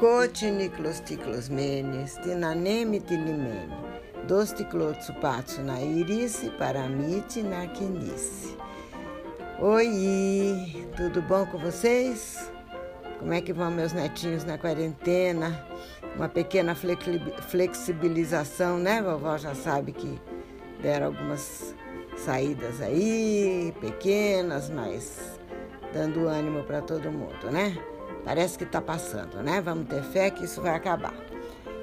Cotiniclosticlosmenes, 0.00 2.16
tinaneme 2.22 3.00
tilimene, 3.00 3.68
dosticlotsupatsu 4.26 5.60
na 5.60 5.82
irice, 5.82 6.48
paramite 6.58 7.42
na 7.42 7.66
quinice. 7.66 8.56
Oi, 9.58 10.86
tudo 10.96 11.20
bom 11.20 11.44
com 11.44 11.58
vocês? 11.58 12.50
Como 13.18 13.34
é 13.34 13.42
que 13.42 13.52
vão 13.52 13.70
meus 13.70 13.92
netinhos 13.92 14.42
na 14.42 14.56
quarentena? 14.56 15.66
Uma 16.16 16.30
pequena 16.30 16.74
flexibilização, 16.74 18.78
né? 18.78 19.02
Vovó 19.02 19.36
já 19.36 19.54
sabe 19.54 19.92
que 19.92 20.18
deram 20.80 21.08
algumas 21.08 21.74
saídas 22.16 22.80
aí, 22.80 23.74
pequenas, 23.82 24.70
mas 24.70 25.38
dando 25.92 26.26
ânimo 26.26 26.64
para 26.64 26.80
todo 26.80 27.12
mundo, 27.12 27.50
né? 27.52 27.76
Parece 28.24 28.58
que 28.58 28.64
está 28.64 28.80
passando, 28.80 29.42
né? 29.42 29.60
Vamos 29.60 29.88
ter 29.88 30.02
fé 30.02 30.30
que 30.30 30.44
isso 30.44 30.60
vai 30.60 30.74
acabar. 30.74 31.14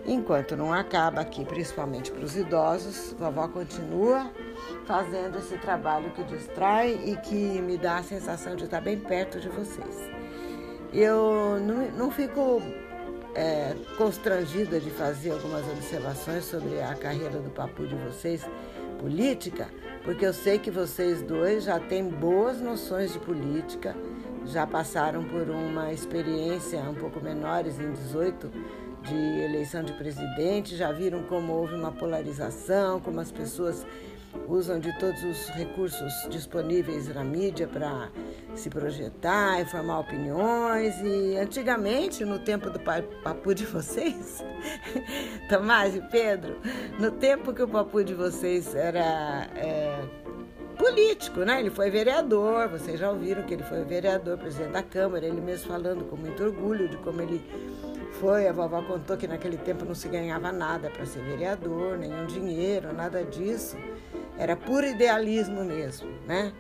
Enquanto 0.06 0.56
não 0.56 0.72
acaba 0.72 1.20
aqui, 1.20 1.44
principalmente 1.44 2.12
para 2.12 2.24
os 2.24 2.38
idosos, 2.38 3.14
vovó 3.20 3.48
continua 3.50 4.32
fazendo 4.86 5.38
esse 5.38 5.58
trabalho 5.58 6.12
que 6.12 6.24
distrai 6.24 6.98
e 7.06 7.18
que 7.18 7.36
me 7.36 7.78
dá 7.78 7.98
a 7.98 8.04
sensação 8.04 8.56
de 8.56 8.64
estar 8.64 8.80
bem 8.80 8.98
perto 8.98 9.40
de 9.40 9.50
vocês. 9.50 10.10
Eu 10.94 11.60
não, 11.60 11.92
não 11.92 12.12
fico 12.12 12.62
é, 13.36 13.76
constrangida 13.98 14.80
de 14.80 14.90
fazer 14.90 15.32
algumas 15.32 15.68
observações 15.68 16.46
sobre 16.46 16.82
a 16.82 16.96
carreira 16.96 17.40
do 17.40 17.50
papu 17.50 17.86
de 17.86 17.96
vocês 17.96 18.46
política, 18.98 19.68
porque 20.04 20.26
eu 20.26 20.34
sei 20.34 20.58
que 20.58 20.72
vocês 20.72 21.22
dois 21.22 21.66
já 21.66 21.80
têm 21.80 22.08
boas 22.08 22.62
noções 22.62 23.14
de 23.14 23.20
política, 23.20 23.96
já 24.52 24.66
passaram 24.66 25.24
por 25.24 25.50
uma 25.50 25.92
experiência 25.92 26.80
um 26.82 26.94
pouco 26.94 27.20
menores, 27.22 27.80
em 27.80 27.92
18, 27.92 28.52
de 29.04 29.42
eleição 29.44 29.84
de 29.84 29.94
presidente, 29.94 30.76
já 30.76 30.92
viram 30.92 31.24
como 31.24 31.54
houve 31.54 31.76
uma 31.76 31.92
polarização, 31.92 33.00
como 33.00 33.20
as 33.20 33.32
pessoas 33.32 33.86
usam 34.48 34.80
de 34.80 34.98
todos 35.00 35.24
os 35.24 35.50
recursos 35.50 36.14
disponíveis 36.30 37.14
na 37.14 37.24
mídia 37.24 37.68
para 37.68 38.10
se 38.56 38.70
projetar 38.70 39.62
e 39.62 39.66
formar 39.66 40.00
opiniões. 40.00 40.96
E 41.02 41.38
antigamente, 41.38 42.24
no 42.26 42.40
tempo 42.40 42.70
do 42.70 42.80
papu 42.80 43.54
de 43.54 43.66
vocês, 43.66 44.44
Tomás 45.50 45.96
e 45.96 46.02
Pedro, 46.02 46.60
no 47.00 47.12
tempo 47.12 47.54
que 47.54 47.64
o 47.64 47.68
papu 47.68 48.04
de 48.04 48.14
vocês 48.14 48.76
era 48.76 49.48
é, 49.56 50.04
político, 50.78 51.42
né? 51.42 51.60
Ele 51.60 51.70
foi 51.70 51.90
vereador, 51.90 52.70
vocês 52.70 53.00
já 53.00 53.10
ouviram 53.10 53.44
que 53.44 53.54
ele 53.54 53.64
foi 53.64 53.84
vereador, 53.84 54.38
presidente 54.38 54.72
da 54.72 54.84
Câmara, 54.84 55.26
ele 55.26 55.42
mesmo 55.42 55.68
falando 55.68 56.06
com 56.06 56.16
muito 56.16 56.44
orgulho 56.44 56.88
de 56.88 56.98
como 56.98 57.22
ele 57.22 57.42
foi. 58.20 58.48
A 58.48 58.54
vovó 58.54 58.82
contou 58.82 59.18
que 59.18 59.28
naquele 59.28 59.58
tempo 59.58 59.86
não 59.86 59.96
se 59.96 60.08
ganhava 60.08 60.52
nada 60.52 60.90
para 60.90 61.06
ser 61.06 61.24
vereador, 61.24 61.98
nenhum 61.98 62.26
dinheiro, 62.26 62.94
nada 62.94 63.24
disso. 63.24 63.78
Era 64.38 64.56
puro 64.56 64.86
idealismo 64.86 65.64
mesmo, 65.64 66.10
né? 66.28 66.54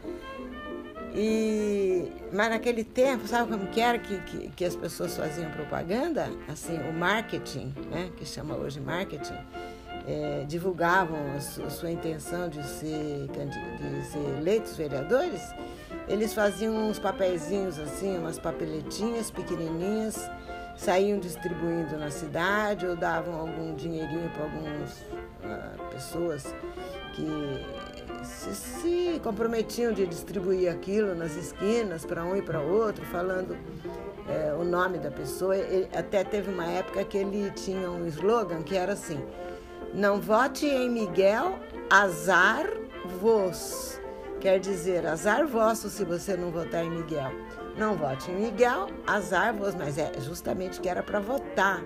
E, 1.13 2.11
mas 2.31 2.49
naquele 2.49 2.83
tempo, 2.83 3.27
sabe 3.27 3.51
como 3.51 3.67
que 3.67 3.81
era 3.81 3.97
que, 3.97 4.19
que, 4.21 4.49
que, 4.49 4.65
as 4.65 4.75
pessoas 4.75 5.17
faziam 5.17 5.49
propaganda? 5.51 6.29
Assim, 6.47 6.77
o 6.87 6.93
marketing, 6.93 7.73
né, 7.89 8.11
que 8.15 8.23
chama 8.23 8.55
hoje 8.55 8.79
marketing, 8.79 9.33
é, 10.07 10.45
divulgavam 10.47 11.17
a, 11.35 11.69
sua 11.69 11.91
intenção 11.91 12.47
de 12.47 12.65
ser, 12.65 13.27
de 13.27 14.05
ser 14.05 14.37
eleitos 14.39 14.75
vereadores, 14.77 15.41
eles 16.07 16.33
faziam 16.33 16.89
uns 16.89 16.97
papeizinhos 16.97 17.77
assim, 17.77 18.17
umas 18.17 18.39
papeletinhas 18.39 19.29
pequenininhas, 19.29 20.17
saíam 20.77 21.19
distribuindo 21.19 21.97
na 21.97 22.09
cidade 22.09 22.85
ou 22.87 22.95
davam 22.95 23.35
algum 23.35 23.75
dinheirinho 23.75 24.29
para 24.29 24.43
algumas 24.43 25.01
uh, 25.01 25.89
pessoas 25.91 26.55
que 27.13 27.27
se, 28.23 28.55
se, 28.55 29.21
comprometiam 29.23 29.91
de 29.91 30.05
distribuir 30.05 30.71
aquilo 30.71 31.15
nas 31.15 31.35
esquinas 31.35 32.05
para 32.05 32.23
um 32.23 32.35
e 32.35 32.41
para 32.41 32.61
outro, 32.61 33.03
falando 33.05 33.57
é, 34.29 34.53
o 34.53 34.63
nome 34.63 34.99
da 34.99 35.09
pessoa. 35.09 35.57
Ele, 35.57 35.89
até 35.95 36.23
teve 36.23 36.51
uma 36.51 36.67
época 36.67 37.03
que 37.03 37.17
ele 37.17 37.49
tinha 37.51 37.89
um 37.89 38.05
slogan 38.05 38.61
que 38.61 38.75
era 38.75 38.93
assim: 38.93 39.19
Não 39.93 40.19
vote 40.19 40.65
em 40.65 40.89
Miguel, 40.89 41.59
azar 41.89 42.67
vos. 43.19 43.99
Quer 44.39 44.59
dizer, 44.59 45.05
azar 45.05 45.47
vosso 45.47 45.89
se 45.89 46.05
você 46.05 46.37
não 46.37 46.51
votar 46.51 46.83
em 46.83 46.91
Miguel. 46.91 47.31
Não 47.77 47.95
vote 47.95 48.29
em 48.31 48.35
Miguel, 48.35 48.87
azar 49.05 49.53
vos, 49.53 49.75
mas 49.75 49.97
é 49.97 50.11
justamente 50.19 50.79
que 50.79 50.89
era 50.89 51.01
para 51.01 51.19
votar 51.19 51.83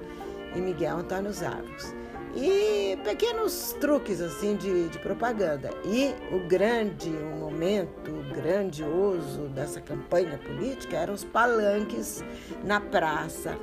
em 0.55 0.61
Miguel 0.61 0.97
Antônio 0.97 1.31
Arcos 1.45 1.93
e 2.35 2.97
pequenos 3.03 3.75
truques 3.79 4.21
assim 4.21 4.55
de, 4.55 4.89
de, 4.89 4.99
propaganda. 4.99 5.69
E 5.85 6.13
o 6.33 6.47
grande, 6.47 7.09
o 7.09 7.37
momento 7.37 8.11
grandioso 8.33 9.47
dessa 9.49 9.81
campanha 9.81 10.37
política 10.37 10.97
eram 10.97 11.13
os 11.13 11.23
palanques 11.23 12.23
na 12.63 12.79
praça. 12.79 13.57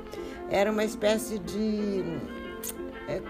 Era 0.49 0.71
uma 0.71 0.83
espécie 0.83 1.39
de 1.39 2.03
é, 3.07 3.21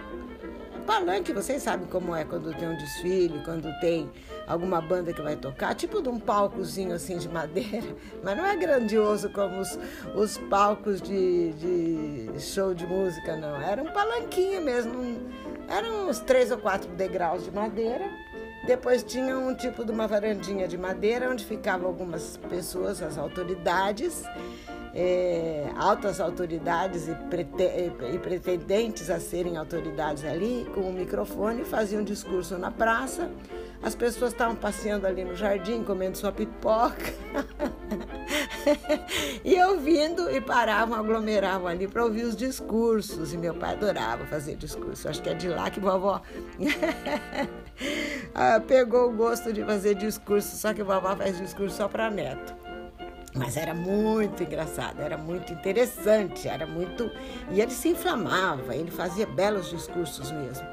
palanque, 0.89 1.31
vocês 1.31 1.61
sabem 1.61 1.85
como 1.85 2.16
é 2.16 2.25
quando 2.25 2.51
tem 2.55 2.67
um 2.67 2.75
desfile, 2.75 3.44
quando 3.45 3.72
tem 3.79 4.09
alguma 4.47 4.81
banda 4.81 5.13
que 5.13 5.22
vai 5.22 5.35
tocar, 5.35 5.75
tipo 5.75 6.01
de 6.01 6.09
um 6.09 6.19
palcozinho 6.19 6.95
assim 6.95 7.19
de 7.19 7.29
madeira, 7.29 7.85
mas 8.23 8.35
não 8.35 8.44
é 8.44 8.57
grandioso 8.57 9.29
como 9.29 9.59
os, 9.59 9.77
os 10.16 10.39
palcos 10.50 11.00
de, 11.00 11.53
de 11.53 12.41
show 12.41 12.73
de 12.73 12.88
música, 12.88 13.35
não. 13.35 13.61
Era 13.61 13.83
um 13.83 13.94
palanquinho 13.94 14.63
mesmo, 14.63 15.00
um, 15.00 15.29
eram 15.67 16.09
uns 16.09 16.22
três 16.22 16.50
ou 16.50 16.57
quatro 16.57 16.89
degraus 16.94 17.44
de 17.44 17.51
madeira. 17.51 18.09
Depois 18.65 19.03
tinha 19.03 19.37
um 19.37 19.55
tipo 19.55 19.83
de 19.83 19.91
uma 19.91 20.07
varandinha 20.07 20.67
de 20.67 20.77
madeira 20.77 21.29
onde 21.29 21.45
ficavam 21.45 21.87
algumas 21.87 22.37
pessoas, 22.49 23.01
as 23.01 23.17
autoridades, 23.17 24.23
é, 24.93 25.69
altas 25.75 26.19
autoridades 26.19 27.07
e, 27.07 27.15
prete, 27.29 27.63
e, 28.13 28.19
pretendentes 28.19 29.09
a 29.09 29.19
serem 29.19 29.57
autoridades 29.57 30.23
ali, 30.25 30.69
com 30.73 30.81
o 30.81 30.89
um 30.89 30.93
microfone, 30.93 31.63
faziam 31.63 32.03
discurso 32.03 32.57
na 32.57 32.69
praça. 32.69 33.29
As 33.81 33.95
pessoas 33.95 34.34
estavam 34.34 34.56
passeando 34.56 35.07
ali 35.07 35.23
no 35.23 35.35
jardim, 35.35 35.84
comendo 35.84 36.17
sua 36.17 36.31
pipoca. 36.31 37.13
e 39.44 39.62
ouvindo 39.63 40.29
e 40.29 40.41
paravam, 40.41 41.00
aglomeravam 41.00 41.67
ali 41.67 41.88
para 41.88 42.03
ouvir 42.03 42.23
os 42.23 42.35
discursos. 42.35 43.34
E 43.34 43.38
meu 43.38 43.53
pai 43.53 43.73
adorava 43.73 44.25
fazer 44.25 44.57
discurso. 44.57 45.07
Acho 45.07 45.22
que 45.22 45.29
é 45.29 45.34
de 45.34 45.47
lá 45.47 45.69
que 45.69 45.79
vovó 45.79 46.22
ah, 48.35 48.59
pegou 48.68 49.09
o 49.09 49.13
gosto 49.16 49.53
de 49.53 49.63
fazer 49.63 49.95
discurso, 49.95 50.57
só 50.57 50.73
que 50.73 50.84
vovó 50.84 51.16
faz 51.16 51.38
discurso 51.38 51.78
só 51.78 51.88
para 51.88 52.12
neto. 52.12 52.53
Mas 53.34 53.56
era 53.56 53.73
muito 53.73 54.44
engraçado, 54.44 55.01
era 55.01 55.18
muito 55.18 55.53
interessante, 55.53 56.47
era 56.47 56.66
muito. 56.66 57.09
E 57.51 57.62
ele 57.62 57.72
se 57.72 57.89
inflamava, 57.89 58.75
ele 58.75 58.91
fazia 58.91 59.25
belos 59.25 59.69
discursos 59.69 60.31
mesmo. 60.31 60.68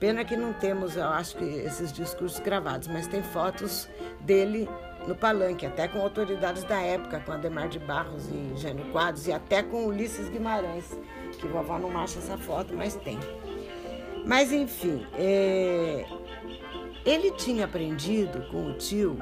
Pena 0.00 0.24
que 0.24 0.34
não 0.34 0.54
temos, 0.54 0.96
eu 0.96 1.04
acho 1.04 1.36
que 1.36 1.44
esses 1.44 1.92
discursos 1.92 2.40
gravados, 2.40 2.88
mas 2.88 3.06
tem 3.06 3.22
fotos 3.22 3.86
dele 4.20 4.66
no 5.06 5.14
palanque, 5.14 5.66
até 5.66 5.86
com 5.88 6.00
autoridades 6.00 6.64
da 6.64 6.80
época, 6.80 7.20
com 7.20 7.32
Ademar 7.32 7.68
de 7.68 7.78
Barros 7.78 8.26
e 8.30 8.56
Jânio 8.56 8.86
Quadros, 8.92 9.26
e 9.26 9.32
até 9.32 9.62
com 9.62 9.86
Ulisses 9.86 10.30
Guimarães, 10.30 10.98
que 11.38 11.46
vovó 11.46 11.78
não 11.78 11.96
acha 11.98 12.18
essa 12.18 12.38
foto, 12.38 12.74
mas 12.74 12.96
tem. 12.96 13.18
Mas 14.24 14.50
enfim, 14.52 15.06
é... 15.14 16.06
ele 17.04 17.32
tinha 17.32 17.66
aprendido 17.66 18.46
com 18.50 18.70
o 18.70 18.74
tio 18.78 19.18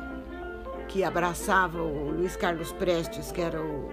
que 0.86 1.02
abraçava 1.02 1.82
o 1.82 2.10
Luiz 2.10 2.36
Carlos 2.36 2.72
Prestes, 2.72 3.32
que 3.32 3.40
era 3.40 3.60
o 3.60 3.88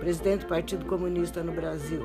presidente 0.00 0.40
do 0.40 0.46
Partido 0.46 0.86
Comunista 0.86 1.42
no 1.42 1.52
Brasil, 1.52 2.02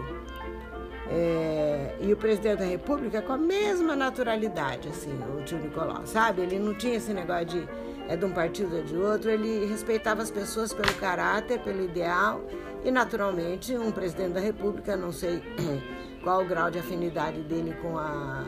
é, 1.09 1.95
e 2.01 2.12
o 2.12 2.18
presidente 2.18 2.59
da 2.59 2.65
República 2.65 3.21
com 3.21 3.33
a 3.33 3.38
mesma 3.38 3.95
naturalidade, 3.95 4.89
assim, 4.89 5.18
o 5.38 5.44
tio 5.44 5.57
Nicolau, 5.57 6.06
sabe? 6.06 6.42
Ele 6.42 6.59
não 6.59 6.74
tinha 6.74 6.95
esse 6.95 7.13
negócio 7.13 7.45
de 7.45 7.68
é 8.09 8.15
de 8.15 8.25
um 8.25 8.31
partido 8.31 8.75
ou 8.75 8.83
de 8.83 8.95
outro, 8.95 9.30
ele 9.30 9.65
respeitava 9.65 10.21
as 10.21 10.31
pessoas 10.31 10.74
pelo 10.74 10.94
caráter, 10.95 11.59
pelo 11.59 11.83
ideal 11.83 12.42
e, 12.83 12.89
naturalmente, 12.89 13.77
um 13.77 13.92
presidente 13.92 14.33
da 14.33 14.39
República, 14.39 14.95
não 14.95 15.12
sei 15.12 15.44
qual 16.24 16.42
o 16.42 16.45
grau 16.45 16.71
de 16.71 16.80
afinidade 16.80 17.42
dele 17.42 17.75
com 17.81 17.98
a, 17.98 18.45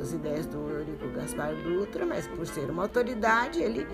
as 0.00 0.12
ideias 0.12 0.46
do 0.46 0.68
Eurico 0.68 1.08
Gaspar 1.14 1.54
Dutra, 1.54 2.04
mas 2.04 2.26
por 2.26 2.44
ser 2.46 2.68
uma 2.68 2.82
autoridade, 2.82 3.62
ele, 3.62 3.86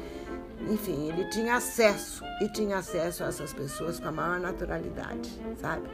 enfim, 0.71 1.09
ele 1.09 1.29
tinha 1.29 1.57
acesso 1.57 2.25
e 2.41 2.49
tinha 2.49 2.79
acesso 2.79 3.25
a 3.25 3.27
essas 3.27 3.53
pessoas 3.53 4.01
com 4.01 4.09
a 4.09 4.13
maior 4.13 4.41
naturalidade, 4.41 5.31
sabe? 5.61 5.87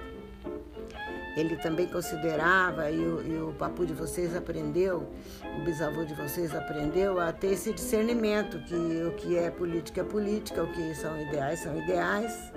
Ele 1.38 1.56
também 1.56 1.86
considerava, 1.86 2.90
e 2.90 2.98
o, 2.98 3.22
e 3.22 3.40
o 3.40 3.52
papu 3.52 3.86
de 3.86 3.92
vocês 3.92 4.34
aprendeu, 4.34 5.08
o 5.56 5.64
bisavô 5.64 6.04
de 6.04 6.14
vocês 6.14 6.54
aprendeu 6.54 7.20
a 7.20 7.32
ter 7.32 7.52
esse 7.52 7.72
discernimento 7.72 8.58
que 8.64 8.74
o 8.74 9.12
que 9.12 9.36
é 9.36 9.50
política 9.50 10.00
é 10.00 10.04
política, 10.04 10.64
o 10.64 10.72
que 10.72 10.94
são 10.94 11.20
ideais 11.20 11.60
são 11.60 11.78
ideais. 11.78 12.52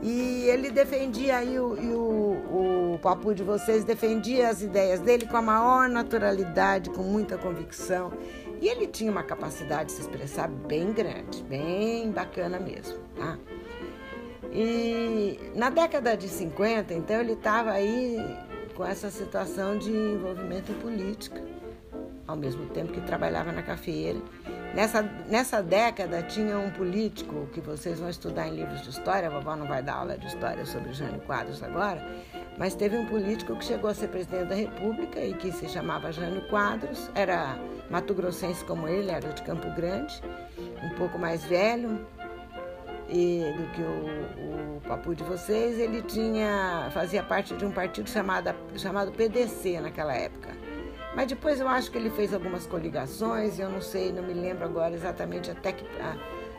E 0.00 0.44
ele 0.44 0.70
defendia 0.70 1.38
aí, 1.38 1.58
o, 1.58 1.76
e 1.76 1.92
o, 1.92 2.94
o 2.94 2.98
papo 3.02 3.34
de 3.34 3.42
vocês 3.42 3.84
defendia 3.84 4.48
as 4.48 4.62
ideias 4.62 5.00
dele 5.00 5.26
com 5.26 5.36
a 5.36 5.42
maior 5.42 5.88
naturalidade, 5.88 6.88
com 6.90 7.02
muita 7.02 7.36
convicção. 7.36 8.12
E 8.60 8.68
ele 8.68 8.86
tinha 8.86 9.10
uma 9.10 9.22
capacidade 9.22 9.86
de 9.86 9.92
se 9.92 10.02
expressar 10.02 10.48
bem 10.48 10.92
grande, 10.92 11.42
bem 11.44 12.10
bacana 12.10 12.58
mesmo. 12.58 12.98
Tá? 13.16 13.36
E 14.52 15.38
na 15.54 15.70
década 15.70 16.16
de 16.16 16.28
50, 16.28 16.94
então, 16.94 17.20
ele 17.20 17.32
estava 17.32 17.70
aí 17.72 18.16
com 18.74 18.84
essa 18.84 19.10
situação 19.10 19.76
de 19.76 19.90
envolvimento 19.90 20.72
em 20.72 20.74
política, 20.76 21.42
ao 22.26 22.36
mesmo 22.36 22.66
tempo 22.66 22.92
que 22.92 23.00
trabalhava 23.00 23.52
na 23.52 23.62
cafeira. 23.62 24.20
Nessa, 24.74 25.02
nessa 25.02 25.62
década 25.62 26.22
tinha 26.22 26.58
um 26.58 26.70
político 26.70 27.48
que 27.52 27.60
vocês 27.60 27.98
vão 27.98 28.08
estudar 28.08 28.46
em 28.48 28.54
livros 28.54 28.82
de 28.82 28.90
história, 28.90 29.28
a 29.28 29.30
vovó 29.30 29.56
não 29.56 29.66
vai 29.66 29.82
dar 29.82 29.94
aula 29.94 30.16
de 30.16 30.26
história 30.26 30.64
sobre 30.66 30.92
Jânio 30.92 31.20
Quadros 31.22 31.62
agora, 31.62 32.06
mas 32.58 32.74
teve 32.74 32.96
um 32.96 33.06
político 33.06 33.56
que 33.56 33.64
chegou 33.64 33.90
a 33.90 33.94
ser 33.94 34.08
presidente 34.08 34.48
da 34.48 34.54
República 34.54 35.20
e 35.20 35.34
que 35.34 35.50
se 35.50 35.68
chamava 35.68 36.12
Jânio 36.12 36.46
Quadros, 36.48 37.10
era 37.14 37.58
mato-grossense 37.90 38.64
como 38.64 38.86
ele, 38.86 39.10
era 39.10 39.32
de 39.32 39.42
Campo 39.42 39.68
Grande, 39.74 40.22
um 40.84 40.94
pouco 40.96 41.18
mais 41.18 41.44
velho 41.44 42.06
e, 43.08 43.52
do 43.56 43.72
que 43.72 43.82
o, 43.82 44.76
o 44.76 44.80
papu 44.86 45.14
de 45.14 45.24
vocês. 45.24 45.78
Ele 45.78 46.02
tinha 46.02 46.90
fazia 46.92 47.22
parte 47.22 47.54
de 47.54 47.64
um 47.64 47.70
partido 47.70 48.08
chamado, 48.08 48.54
chamado 48.76 49.10
PDC 49.12 49.80
naquela 49.80 50.14
época. 50.14 50.56
Mas 51.14 51.26
depois 51.26 51.58
eu 51.58 51.68
acho 51.68 51.90
que 51.90 51.98
ele 51.98 52.10
fez 52.10 52.32
algumas 52.32 52.66
coligações, 52.66 53.58
eu 53.58 53.68
não 53.68 53.80
sei, 53.80 54.12
não 54.12 54.22
me 54.22 54.34
lembro 54.34 54.64
agora 54.64 54.94
exatamente 54.94 55.50
até, 55.50 55.72
que, 55.72 55.84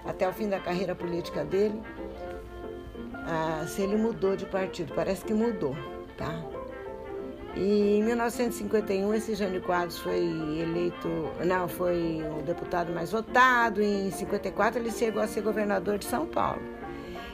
até 0.05 0.27
o 0.27 0.33
fim 0.33 0.49
da 0.49 0.59
carreira 0.59 0.95
política 0.95 1.45
dele, 1.45 1.81
ah, 3.13 3.63
se 3.67 3.81
ele 3.81 3.95
mudou 3.95 4.35
de 4.35 4.45
partido. 4.45 4.93
Parece 4.93 5.23
que 5.23 5.33
mudou, 5.33 5.75
tá? 6.17 6.43
E 7.55 7.97
em 7.97 8.03
1951 8.03 9.13
esse 9.13 9.35
Jânio 9.35 9.61
Quadros 9.61 9.99
foi 9.99 10.17
eleito, 10.17 11.07
não, 11.45 11.67
foi 11.67 12.23
o 12.39 12.41
deputado 12.41 12.93
mais 12.93 13.11
votado. 13.11 13.81
Em 13.81 14.11
54 14.11 14.79
ele 14.79 14.91
chegou 14.91 15.21
a 15.21 15.27
ser 15.27 15.41
governador 15.41 15.97
de 15.97 16.05
São 16.05 16.25
Paulo. 16.25 16.61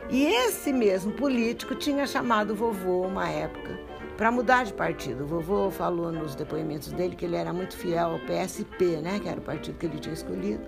E 0.10 0.24
esse 0.26 0.72
mesmo 0.72 1.12
político 1.14 1.76
tinha 1.76 2.06
chamado 2.06 2.52
o 2.52 2.56
vovô 2.56 3.02
uma 3.08 3.28
época 3.28 3.80
para 4.16 4.32
mudar 4.32 4.64
de 4.64 4.74
partido. 4.74 5.24
O 5.24 5.28
vovô 5.28 5.70
falou 5.70 6.12
nos 6.12 6.36
depoimentos 6.36 6.92
dele 6.92 7.16
que 7.16 7.26
ele 7.26 7.36
era 7.36 7.52
muito 7.52 7.76
fiel 7.76 8.12
ao 8.12 8.20
PSP, 8.20 8.98
né, 9.02 9.20
que 9.20 9.28
era 9.28 9.40
o 9.40 9.44
partido 9.44 9.78
que 9.78 9.86
ele 9.86 10.00
tinha 10.00 10.14
escolhido, 10.14 10.64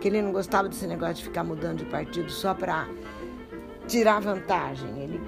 que 0.00 0.08
ele 0.08 0.20
não 0.20 0.32
gostava 0.32 0.68
desse 0.68 0.86
negócio 0.86 1.16
de 1.16 1.24
ficar 1.24 1.44
mudando 1.44 1.78
de 1.78 1.84
partido 1.84 2.30
só 2.30 2.54
para 2.54 2.88
tirar 3.86 4.20
vantagem. 4.20 4.88
Ele 5.02 5.20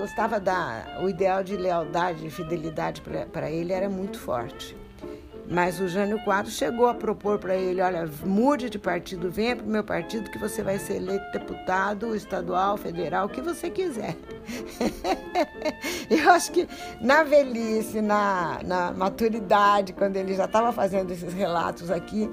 gostava 0.00 0.40
da. 0.40 0.98
O 1.02 1.08
ideal 1.08 1.44
de 1.44 1.56
lealdade 1.56 2.26
e 2.26 2.30
fidelidade 2.30 3.02
para 3.30 3.50
ele 3.50 3.72
era 3.72 3.88
muito 3.88 4.18
forte. 4.18 4.74
Mas 5.46 5.80
o 5.80 5.88
Jânio 5.88 6.22
Quadros 6.24 6.54
chegou 6.54 6.86
a 6.86 6.94
propor 6.94 7.38
para 7.38 7.54
ele: 7.54 7.82
olha, 7.82 8.08
mude 8.24 8.70
de 8.70 8.78
partido, 8.78 9.30
venha 9.30 9.56
para 9.56 9.66
o 9.66 9.68
meu 9.68 9.84
partido 9.84 10.30
que 10.30 10.38
você 10.38 10.62
vai 10.62 10.78
ser 10.78 10.96
eleito 10.96 11.30
deputado 11.32 12.14
estadual, 12.14 12.78
federal, 12.78 13.26
o 13.26 13.28
que 13.28 13.42
você 13.42 13.68
quiser. 13.68 14.16
Eu 16.08 16.30
acho 16.30 16.52
que 16.52 16.68
na 17.00 17.22
velhice, 17.22 18.00
na, 18.00 18.60
na 18.64 18.92
maturidade, 18.92 19.92
quando 19.92 20.16
ele 20.16 20.34
já 20.34 20.46
estava 20.46 20.72
fazendo 20.72 21.10
esses 21.10 21.34
relatos 21.34 21.90
aqui, 21.90 22.30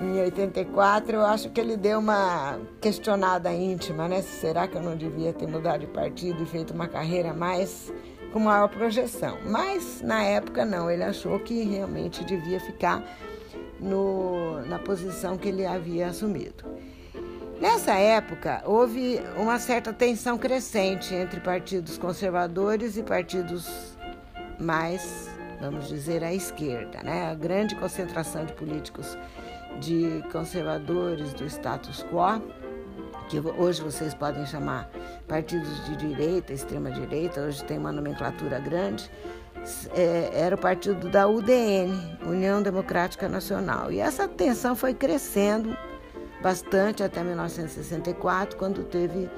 em 0.00 0.20
84, 0.20 1.16
eu 1.16 1.24
acho 1.24 1.50
que 1.50 1.60
ele 1.60 1.76
deu 1.76 2.00
uma 2.00 2.58
questionada 2.80 3.52
íntima, 3.52 4.08
né? 4.08 4.22
Será 4.22 4.66
que 4.66 4.76
eu 4.76 4.82
não 4.82 4.96
devia 4.96 5.32
ter 5.32 5.46
mudado 5.46 5.80
de 5.80 5.86
partido 5.86 6.42
e 6.42 6.46
feito 6.46 6.74
uma 6.74 6.88
carreira 6.88 7.32
mais 7.32 7.92
com 8.32 8.40
maior 8.40 8.68
projeção? 8.68 9.38
Mas 9.44 10.02
na 10.02 10.22
época 10.24 10.64
não, 10.64 10.90
ele 10.90 11.04
achou 11.04 11.38
que 11.38 11.62
realmente 11.62 12.24
devia 12.24 12.58
ficar 12.58 13.04
no, 13.78 14.60
na 14.66 14.80
posição 14.80 15.36
que 15.36 15.48
ele 15.48 15.64
havia 15.64 16.08
assumido. 16.08 16.64
Nessa 17.60 17.94
época, 17.94 18.62
houve 18.66 19.20
uma 19.36 19.60
certa 19.60 19.92
tensão 19.92 20.36
crescente 20.36 21.14
entre 21.14 21.38
partidos 21.38 21.96
conservadores 21.96 22.96
e 22.96 23.02
partidos 23.02 23.96
mais, 24.58 25.30
vamos 25.60 25.86
dizer, 25.86 26.24
à 26.24 26.34
esquerda, 26.34 27.00
né? 27.04 27.30
A 27.30 27.34
grande 27.34 27.76
concentração 27.76 28.44
de 28.44 28.52
políticos 28.54 29.16
de 29.80 30.22
conservadores 30.30 31.32
do 31.32 31.44
status 31.46 32.04
quo, 32.10 32.42
que 33.28 33.40
hoje 33.40 33.82
vocês 33.82 34.14
podem 34.14 34.44
chamar 34.46 34.90
partidos 35.26 35.84
de 35.86 35.96
direita, 35.96 36.52
extrema-direita, 36.52 37.40
hoje 37.40 37.64
tem 37.64 37.78
uma 37.78 37.92
nomenclatura 37.92 38.58
grande, 38.58 39.10
é, 39.94 40.30
era 40.34 40.54
o 40.54 40.58
partido 40.58 41.08
da 41.08 41.26
UDN, 41.26 42.18
União 42.26 42.62
Democrática 42.62 43.28
Nacional. 43.28 43.90
E 43.90 43.98
essa 43.98 44.28
tensão 44.28 44.76
foi 44.76 44.92
crescendo 44.92 45.76
bastante 46.44 47.02
até 47.02 47.24
1964, 47.24 48.58
quando 48.58 48.84
teve 48.84 49.30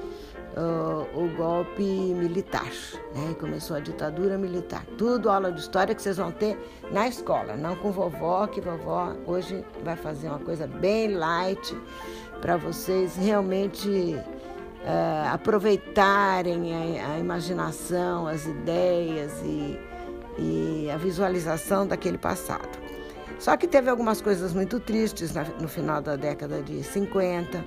uh, 0.57 1.07
o 1.17 1.33
golpe 1.37 1.81
militar, 1.81 2.69
né? 3.15 3.33
Começou 3.39 3.77
a 3.77 3.79
ditadura 3.79 4.37
militar. 4.37 4.85
Tudo 4.97 5.29
aula 5.29 5.49
de 5.49 5.61
história 5.61 5.95
que 5.95 6.01
vocês 6.01 6.17
vão 6.17 6.33
ter 6.33 6.59
na 6.91 7.07
escola, 7.07 7.55
não 7.55 7.77
com 7.77 7.93
vovó, 7.93 8.45
que 8.47 8.59
vovó 8.59 9.15
hoje 9.25 9.63
vai 9.85 9.95
fazer 9.95 10.27
uma 10.27 10.39
coisa 10.39 10.67
bem 10.67 11.13
light 11.13 11.77
para 12.41 12.57
vocês 12.57 13.15
realmente 13.15 13.87
uh, 13.87 15.33
aproveitarem 15.33 16.99
a, 16.99 17.13
a, 17.13 17.19
imaginação, 17.19 18.27
as 18.27 18.45
ideias 18.45 19.31
e, 19.45 19.79
e 20.37 20.91
a 20.91 20.97
visualização 20.97 21.87
daquele 21.87 22.17
passado. 22.17 22.96
Só 23.39 23.55
que 23.55 23.67
teve 23.67 23.89
algumas 23.89 24.21
coisas 24.21 24.53
muito 24.53 24.79
tristes 24.79 25.33
no 25.59 25.67
final 25.67 26.01
da 26.01 26.15
década 26.15 26.61
de 26.61 26.83
50 26.83 27.63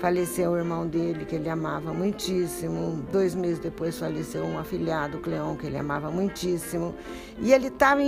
Faleceu 0.00 0.52
o 0.52 0.56
irmão 0.56 0.86
dele, 0.86 1.26
que 1.26 1.36
ele 1.36 1.50
amava 1.50 1.92
muitíssimo. 1.92 3.04
Dois 3.12 3.34
meses 3.34 3.58
depois 3.58 3.98
faleceu 3.98 4.42
um 4.46 4.58
afilhado, 4.58 5.18
Cleon, 5.18 5.54
que 5.56 5.66
ele 5.66 5.76
amava 5.76 6.10
muitíssimo. 6.10 6.94
E 7.38 7.52
ele 7.52 7.66
estava, 7.66 8.00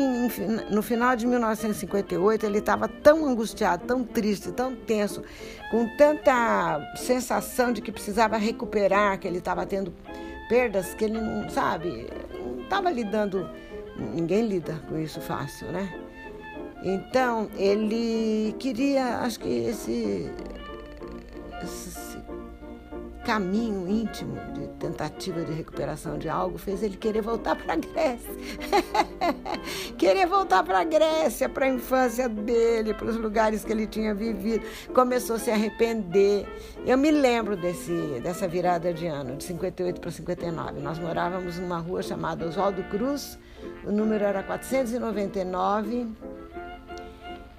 no 0.70 0.82
final 0.82 1.14
de 1.14 1.26
1958, 1.26 2.46
ele 2.46 2.60
estava 2.60 2.88
tão 2.88 3.26
angustiado, 3.26 3.84
tão 3.84 4.02
triste, 4.04 4.50
tão 4.52 4.74
tenso, 4.74 5.22
com 5.70 5.86
tanta 5.98 6.80
sensação 6.96 7.70
de 7.70 7.82
que 7.82 7.92
precisava 7.92 8.38
recuperar, 8.38 9.18
que 9.18 9.28
ele 9.28 9.38
estava 9.38 9.66
tendo 9.66 9.92
perdas 10.48 10.94
que 10.94 11.04
ele 11.04 11.20
não, 11.20 11.50
sabe, 11.50 12.06
não 12.32 12.62
estava 12.62 12.90
lidando. 12.90 13.46
Ninguém 13.98 14.48
lida 14.48 14.80
com 14.88 14.96
isso 14.96 15.20
fácil, 15.20 15.70
né? 15.70 16.01
Então, 16.82 17.48
ele 17.56 18.54
queria, 18.58 19.18
acho 19.18 19.38
que 19.38 19.48
esse 19.48 20.30
esse 21.62 22.18
caminho 23.24 23.88
íntimo 23.88 24.36
de 24.52 24.66
tentativa 24.80 25.42
de 25.42 25.52
recuperação 25.52 26.18
de 26.18 26.28
algo 26.28 26.58
fez 26.58 26.82
ele 26.82 26.96
querer 26.96 27.22
voltar 27.22 27.54
para 27.54 27.74
a 27.74 27.76
Grécia. 27.76 28.34
querer 29.96 30.26
voltar 30.26 30.64
para 30.64 30.80
a 30.80 30.84
Grécia, 30.84 31.48
para 31.48 31.66
a 31.66 31.68
infância 31.68 32.28
dele, 32.28 32.92
para 32.92 33.06
os 33.06 33.16
lugares 33.16 33.64
que 33.64 33.72
ele 33.72 33.86
tinha 33.86 34.12
vivido. 34.12 34.64
Começou 34.92 35.36
a 35.36 35.38
se 35.38 35.50
arrepender. 35.50 36.46
Eu 36.84 36.98
me 36.98 37.10
lembro 37.12 37.56
desse, 37.56 38.20
dessa 38.22 38.48
virada 38.48 38.92
de 38.92 39.06
ano, 39.06 39.36
de 39.36 39.44
58 39.44 40.00
para 40.00 40.10
59. 40.10 40.80
Nós 40.80 40.98
morávamos 40.98 41.58
numa 41.58 41.78
rua 41.78 42.02
chamada 42.02 42.44
Oswaldo 42.44 42.82
Cruz, 42.84 43.38
o 43.84 43.92
número 43.92 44.24
era 44.24 44.42
499 44.42 46.08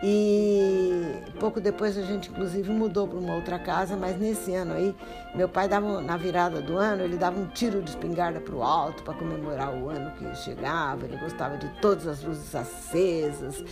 e 0.06 1.16
pouco 1.40 1.62
depois 1.62 1.98
a 1.98 2.02
gente, 2.02 2.30
inclusive, 2.30 2.70
mudou 2.74 3.08
para 3.08 3.18
uma 3.18 3.36
outra 3.36 3.58
casa, 3.58 3.96
mas 3.96 4.20
nesse 4.20 4.54
ano 4.54 4.74
aí, 4.74 4.94
meu 5.34 5.48
pai 5.48 5.70
dava, 5.70 6.02
na 6.02 6.18
virada 6.18 6.62
do 6.62 6.76
ano, 6.78 7.04
ele 7.04 7.16
dava 7.16 7.40
um 7.40 7.48
tiro 7.48 7.82
de 7.82 7.92
espingarda 7.92 8.42
para 8.42 8.54
o 8.54 8.62
alto 8.62 9.02
para 9.02 9.14
comemorar 9.14 9.74
o 9.74 9.90
ano 9.90 10.12
que 10.18 10.36
chegava. 10.36 11.06
Ele 11.06 11.16
gostava 11.16 11.56
de 11.56 11.70
todas 11.80 12.06
as 12.06 12.22
luzes 12.22 12.54
acesas, 12.54 13.64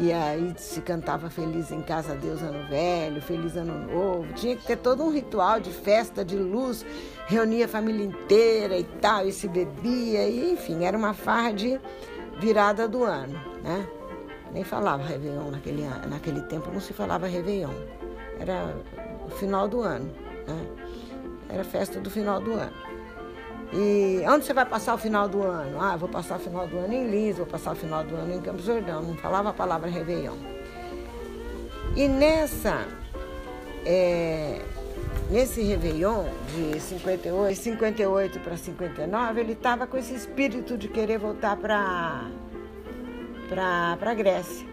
e 0.00 0.12
aí 0.12 0.52
se 0.56 0.80
cantava 0.80 1.30
Feliz 1.30 1.70
em 1.70 1.82
Casa 1.82 2.16
Deus 2.16 2.42
Ano 2.42 2.68
Velho, 2.68 3.22
Feliz 3.22 3.56
Ano 3.56 3.86
Novo. 3.86 4.32
Tinha 4.32 4.56
que 4.56 4.66
ter 4.66 4.78
todo 4.78 5.04
um 5.04 5.12
ritual 5.12 5.60
de 5.60 5.70
festa, 5.70 6.24
de 6.24 6.36
luz, 6.36 6.84
reunia 7.28 7.66
a 7.66 7.68
família 7.68 8.04
inteira 8.04 8.76
e 8.76 8.82
tal, 8.82 9.24
e 9.24 9.30
se 9.30 9.46
bebia, 9.46 10.28
e 10.28 10.50
enfim, 10.50 10.84
era 10.84 10.98
uma 10.98 11.14
farra 11.14 11.52
de 11.52 11.80
virada 12.40 12.88
do 12.88 13.04
ano, 13.04 13.38
né? 13.62 13.86
Nem 14.52 14.64
falava 14.64 15.02
Réveillon 15.02 15.50
naquele, 15.50 15.86
naquele 16.08 16.40
tempo, 16.42 16.70
não 16.72 16.80
se 16.80 16.92
falava 16.92 17.26
Réveillon. 17.26 17.74
Era 18.38 18.74
o 19.26 19.30
final 19.30 19.68
do 19.68 19.80
ano, 19.80 20.10
né? 20.46 20.66
Era 21.48 21.64
festa 21.64 22.00
do 22.00 22.10
final 22.10 22.40
do 22.40 22.52
ano. 22.52 22.72
E 23.72 24.22
onde 24.28 24.44
você 24.44 24.52
vai 24.52 24.64
passar 24.64 24.94
o 24.94 24.98
final 24.98 25.28
do 25.28 25.42
ano? 25.42 25.80
Ah, 25.80 25.96
vou 25.96 26.08
passar 26.08 26.36
o 26.36 26.38
final 26.38 26.66
do 26.66 26.78
ano 26.78 26.92
em 26.92 27.08
Lins, 27.08 27.36
vou 27.36 27.46
passar 27.46 27.72
o 27.72 27.76
final 27.76 28.04
do 28.04 28.14
ano 28.14 28.34
em 28.34 28.40
Campos 28.40 28.64
Jordão. 28.64 29.02
Não 29.02 29.16
falava 29.16 29.50
a 29.50 29.52
palavra 29.52 29.90
Réveillon. 29.90 30.36
E 31.96 32.08
nessa, 32.08 32.86
é, 33.84 34.60
nesse 35.30 35.62
Réveillon 35.62 36.24
de 36.54 36.80
58, 36.80 37.56
58 37.56 38.40
para 38.40 38.56
59, 38.56 39.40
ele 39.40 39.52
estava 39.52 39.86
com 39.86 39.96
esse 39.96 40.14
espírito 40.14 40.76
de 40.76 40.88
querer 40.88 41.18
voltar 41.18 41.56
para 41.56 42.28
para 43.48 44.14
Grécia. 44.14 44.66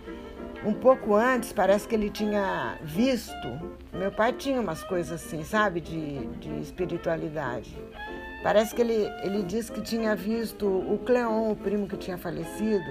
Um 0.66 0.74
pouco 0.74 1.14
antes, 1.14 1.52
parece 1.52 1.88
que 1.88 1.96
ele 1.96 2.10
tinha 2.10 2.78
visto. 2.82 3.48
Meu 3.92 4.12
pai 4.12 4.32
tinha 4.32 4.62
umas 4.62 4.84
coisas 4.84 5.24
assim, 5.24 5.44
sabe, 5.44 5.82
de, 5.82 6.26
de 6.38 6.62
espiritualidade. 6.62 7.78
Parece 8.42 8.74
que 8.74 8.82
ele, 8.82 9.10
ele 9.24 9.44
disse 9.44 9.72
que 9.72 9.82
tinha 9.82 10.16
visto 10.16 10.66
o 10.66 11.00
Cleon, 11.06 11.52
o 11.52 11.56
primo 11.56 11.88
que 11.88 11.98
tinha 11.98 12.18
falecido, 12.18 12.86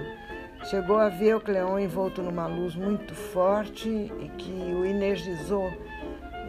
chegou 0.65 0.97
a 0.97 1.09
ver 1.09 1.35
o 1.35 1.41
Cleon 1.41 1.79
envolto 1.79 2.21
numa 2.21 2.47
luz 2.47 2.75
muito 2.75 3.13
forte 3.13 3.89
e 3.89 4.29
que 4.37 4.51
o 4.51 4.85
energizou 4.85 5.71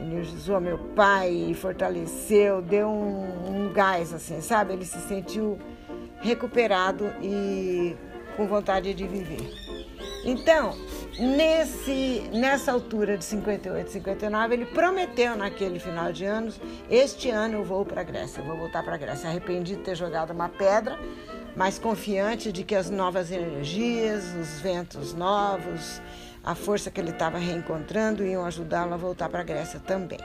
energizou 0.00 0.61
meu 0.61 0.79
pai 0.79 1.55
fortaleceu, 1.55 2.61
deu 2.61 2.88
um, 2.88 3.69
um 3.69 3.73
gás, 3.73 4.12
assim, 4.12 4.41
sabe? 4.41 4.73
Ele 4.73 4.85
se 4.85 4.99
sentiu 5.00 5.59
recuperado 6.21 7.12
e 7.23 7.97
com 8.37 8.47
vontade 8.47 8.93
de 8.95 9.07
viver. 9.07 9.53
Então, 10.25 10.75
nesse, 11.19 12.29
nessa 12.33 12.73
altura 12.73 13.19
de 13.19 13.25
58, 13.25 13.91
59, 13.91 14.55
ele 14.55 14.67
prometeu 14.67 15.37
naquele 15.37 15.79
final 15.79 16.12
de 16.12 16.25
anos: 16.25 16.61
este 16.91 17.31
ano 17.31 17.59
eu 17.59 17.64
vou 17.64 17.85
para 17.85 18.00
a 18.00 18.05
Grécia, 18.05 18.41
eu 18.41 18.47
vou 18.47 18.57
voltar 18.57 18.83
para 18.83 18.95
a 18.95 18.99
Grécia. 18.99 19.29
Arrependido 19.29 19.79
de 19.79 19.85
ter 19.85 19.95
jogado 19.95 20.33
uma 20.33 20.49
pedra, 20.49 20.99
mas 21.55 21.79
confiante 21.79 22.50
de 22.50 22.64
que 22.64 22.75
as 22.75 22.88
novas 22.88 23.31
energias, 23.31 24.25
os 24.35 24.61
ventos 24.61 25.12
novos, 25.12 26.00
a 26.43 26.55
força 26.55 26.91
que 26.91 27.00
ele 27.00 27.11
estava 27.11 27.38
reencontrando 27.38 28.25
iam 28.25 28.45
ajudá-lo 28.45 28.95
a 28.95 28.97
voltar 28.97 29.29
para 29.29 29.41
a 29.41 29.45
Grécia 29.45 29.81
também. 29.81 30.19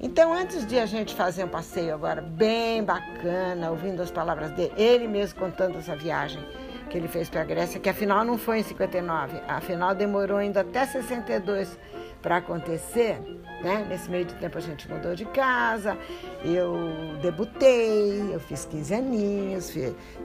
Então, 0.00 0.32
antes 0.32 0.66
de 0.66 0.78
a 0.78 0.86
gente 0.86 1.14
fazer 1.14 1.44
um 1.44 1.48
passeio 1.48 1.94
agora 1.94 2.22
bem 2.22 2.82
bacana, 2.82 3.70
ouvindo 3.70 4.02
as 4.02 4.10
palavras 4.10 4.50
dele, 4.52 4.72
ele 4.76 5.08
mesmo 5.08 5.38
contando 5.38 5.78
essa 5.78 5.96
viagem 5.96 6.40
que 6.88 6.96
ele 6.96 7.08
fez 7.08 7.28
para 7.28 7.42
a 7.42 7.44
Grécia, 7.44 7.78
que 7.78 7.88
afinal 7.88 8.24
não 8.24 8.38
foi 8.38 8.58
em 8.60 8.62
59, 8.62 9.40
afinal 9.46 9.94
demorou 9.94 10.38
ainda 10.38 10.60
até 10.62 10.86
62 10.86 11.78
para 12.22 12.38
acontecer. 12.38 13.20
Né? 13.62 13.84
Nesse 13.88 14.08
meio 14.08 14.24
de 14.24 14.34
tempo 14.34 14.56
a 14.56 14.60
gente 14.60 14.88
mudou 14.88 15.14
de 15.14 15.24
casa, 15.26 15.98
eu 16.44 16.76
debutei, 17.20 18.32
eu 18.32 18.38
fiz 18.38 18.64
15 18.64 18.94
aninhos, 18.94 19.74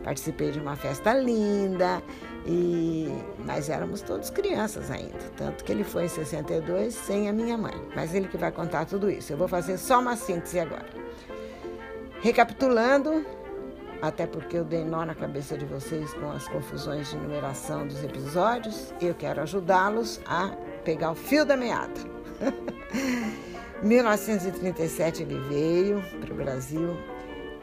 participei 0.04 0.52
de 0.52 0.60
uma 0.60 0.76
festa 0.76 1.14
linda, 1.14 2.02
e 2.46 3.08
mas 3.40 3.70
éramos 3.70 4.02
todos 4.02 4.30
crianças 4.30 4.92
ainda, 4.92 5.18
tanto 5.36 5.64
que 5.64 5.72
ele 5.72 5.84
foi 5.84 6.06
em 6.06 6.10
62 6.10 6.94
sem 6.94 7.28
a 7.28 7.34
minha 7.34 7.58
mãe. 7.58 7.76
Mas 7.96 8.14
ele 8.14 8.28
que 8.28 8.38
vai 8.38 8.52
contar 8.52 8.86
tudo 8.86 9.10
isso. 9.10 9.34
Eu 9.34 9.38
vou 9.38 9.48
fazer 9.48 9.78
só 9.78 10.00
uma 10.00 10.16
síntese 10.16 10.60
agora. 10.60 10.86
Recapitulando, 12.22 13.26
até 14.04 14.28
porque 14.28 14.58
eu 14.58 14.66
dei 14.66 14.84
nó 14.84 15.06
na 15.06 15.16
cabeça 15.16 15.58
de 15.58 15.64
vocês 15.64 16.14
com 16.16 16.30
as 16.30 16.46
confusões 16.50 17.10
de 17.10 17.16
numeração 17.16 17.88
dos 17.88 18.04
episódios, 18.04 18.94
eu 19.00 19.16
quero 19.16 19.42
ajudá-los 19.42 20.20
a 20.26 20.50
pegar 20.84 21.12
o 21.12 21.16
fio 21.16 21.46
da 21.46 21.56
meada. 21.56 22.02
1937 23.82 25.24
ele 25.24 25.40
veio 25.48 26.04
para 26.20 26.34
o 26.34 26.36
Brasil. 26.36 26.98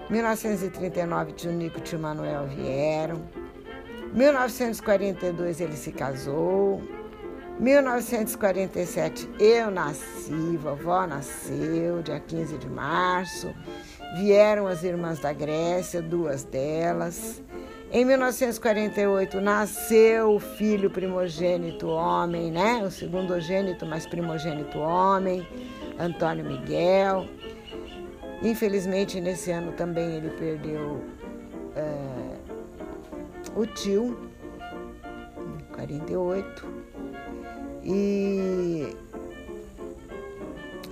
1939 0.08 1.32
tio 1.32 1.52
Nico 1.52 1.76
e 1.76 1.82
tio 1.82 1.98
Manuel 1.98 2.46
vieram. 2.46 3.20
1942 4.14 5.60
ele 5.60 5.76
se 5.76 5.92
casou. 5.92 6.82
1947 7.58 9.28
eu 9.38 9.70
nasci, 9.70 10.56
vovó 10.56 11.06
nasceu, 11.06 12.00
dia 12.00 12.18
15 12.18 12.56
de 12.56 12.68
março. 12.70 13.54
Vieram 14.16 14.66
as 14.66 14.82
irmãs 14.82 15.18
da 15.20 15.32
Grécia, 15.32 16.02
duas 16.02 16.42
delas. 16.44 17.42
Em 17.92 18.04
1948 18.04 19.40
nasceu 19.40 20.34
o 20.34 20.38
filho 20.40 20.90
primogênito 20.90 21.88
homem, 21.88 22.50
né? 22.50 22.82
O 22.84 22.90
segundogênito, 22.90 23.84
mas 23.84 24.06
primogênito 24.06 24.78
homem, 24.78 25.46
Antônio 25.98 26.44
Miguel. 26.44 27.26
Infelizmente, 28.42 29.20
nesse 29.20 29.50
ano 29.50 29.72
também 29.72 30.16
ele 30.16 30.30
perdeu 30.30 31.02
é, 31.76 32.36
o 33.56 33.66
tio, 33.66 34.30
48, 35.74 36.66
e 37.84 38.96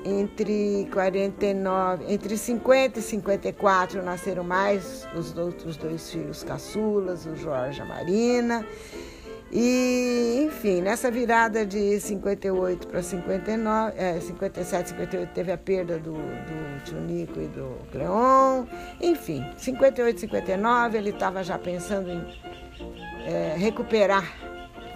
entre 0.05 0.89
49, 0.93 2.05
entre 2.13 2.37
50 2.37 2.99
e 2.99 3.03
54 3.03 4.03
nasceram 4.03 4.45
mais 4.45 5.07
os 5.15 5.37
outros 5.37 5.77
dois 5.77 6.11
filhos 6.11 6.43
caçulas, 6.45 7.27
o 7.27 7.37
Jorge 7.37 7.81
e 7.81 7.83
a 7.83 7.85
Marina. 7.85 8.67
E, 9.51 10.47
enfim, 10.47 10.83
nessa 10.83 11.11
virada 11.11 11.65
de 11.65 11.99
58 11.99 12.87
para 12.87 13.03
59, 13.03 13.99
é, 13.99 14.21
57, 14.21 14.91
58 14.91 15.31
teve 15.33 15.51
a 15.51 15.57
perda 15.57 15.99
do, 15.99 16.13
do 16.13 16.85
tio 16.85 17.01
Nico 17.01 17.41
e 17.41 17.47
do 17.49 17.79
Cleon. 17.91 18.67
Enfim, 19.01 19.43
58, 19.57 20.21
59 20.21 20.99
ele 20.99 21.11
estava 21.11 21.43
já 21.43 21.59
pensando 21.59 22.11
em 22.11 22.23
é, 23.27 23.55
recuperar 23.57 24.25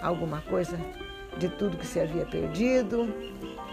alguma 0.03 0.41
coisa 0.41 0.77
de 1.37 1.49
tudo 1.49 1.75
que 1.77 1.87
se 1.87 1.99
havia 1.99 2.25
perdido, 2.25 3.11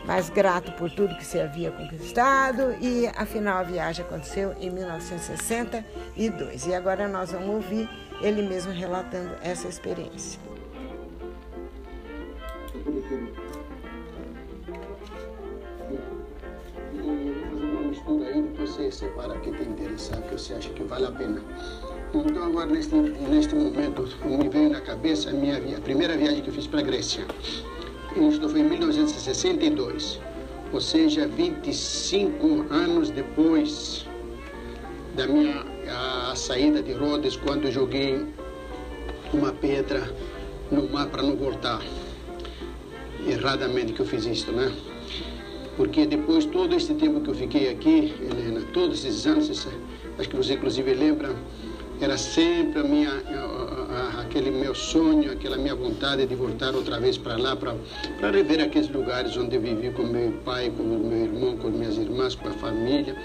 mas 0.05 0.29
grato 0.31 0.73
por 0.73 0.91
tudo 0.91 1.15
que 1.17 1.25
se 1.25 1.41
havia 1.41 1.71
conquistado 1.71 2.75
e 2.81 3.07
afinal 3.17 3.59
a 3.59 3.63
viagem 3.63 4.05
aconteceu 4.05 4.55
em 4.61 4.71
1962. 4.71 6.67
E 6.67 6.75
agora 6.75 7.07
nós 7.09 7.33
vamos 7.33 7.49
ouvir 7.49 7.89
ele 8.21 8.43
mesmo 8.43 8.73
relatando 8.73 9.33
essa 9.43 9.69
experiência. 9.69 10.41
Aí, 18.27 18.43
depois 18.43 18.71
você 18.71 18.91
separa 18.91 19.35
o 19.35 19.41
que 19.41 19.53
te 19.53 19.63
interessar, 19.63 20.21
que 20.23 20.33
você 20.33 20.55
acha 20.55 20.69
que 20.71 20.83
vale 20.83 21.07
a 21.07 21.11
pena. 21.11 21.43
Então 22.13 22.45
agora 22.45 22.67
neste, 22.67 22.95
neste 22.95 23.55
momento 23.55 24.09
me 24.25 24.49
veio 24.49 24.71
na 24.71 24.81
cabeça 24.81 25.31
a 25.31 25.33
minha 25.33 25.57
a 25.57 25.81
primeira 25.81 26.17
viagem 26.17 26.43
que 26.43 26.49
eu 26.49 26.55
fiz 26.55 26.67
para 26.67 26.81
a 26.81 26.83
Grécia. 26.83 27.25
Isto 28.17 28.49
foi 28.49 28.61
em 28.61 28.65
1962, 28.65 30.21
ou 30.73 30.81
seja, 30.81 31.29
25 31.29 32.67
anos 32.69 33.11
depois 33.11 34.05
da 35.15 35.29
minha 35.29 35.65
a, 35.89 36.35
saída 36.35 36.83
de 36.83 36.93
Rhodes, 36.93 37.37
quando 37.37 37.71
joguei 37.71 38.27
uma 39.33 39.53
pedra 39.53 40.13
no 40.73 40.89
mar 40.89 41.07
para 41.07 41.23
não 41.23 41.37
voltar. 41.37 41.81
Erradamente 43.27 43.93
que 43.93 44.01
eu 44.01 44.07
fiz 44.07 44.25
isso, 44.25 44.51
né? 44.51 44.73
Porque 45.77 46.05
depois, 46.05 46.45
todo 46.45 46.75
esse 46.75 46.95
tempo 46.95 47.21
que 47.21 47.31
eu 47.31 47.35
fiquei 47.35 47.71
aqui, 47.71 48.13
Helena, 48.21 48.63
todos 48.73 49.05
esses 49.05 49.27
anos, 49.27 49.69
acho 50.19 50.29
que 50.29 50.37
você 50.37 50.55
inclusive 50.55 50.95
lembra, 50.95 51.35
era 52.01 52.17
sempre 52.17 52.81
a 52.81 52.85
minha, 52.85 53.11
aquele 54.31 54.53
meu 54.53 54.77
sonho, 54.77 55.33
aquela 55.33 55.57
minha 55.57 55.75
vontade 55.75 56.25
de 56.25 56.37
voltar 56.37 56.73
outra 56.73 57.01
vez 57.01 57.19
para 57.19 57.37
lá, 57.37 57.57
para 57.57 57.75
rever 58.31 58.61
aqueles 58.61 58.89
lugares 58.89 59.37
onde 59.37 59.57
eu 59.57 59.61
vivi 59.61 59.91
com 59.91 60.05
meu 60.05 60.31
pai, 60.45 60.73
com 60.77 60.85
meu 60.85 61.25
irmão, 61.25 61.57
com 61.57 61.69
minhas 61.69 61.97
irmãs, 61.99 62.37
com 62.37 62.49
a 62.49 62.53
família. 62.53 63.17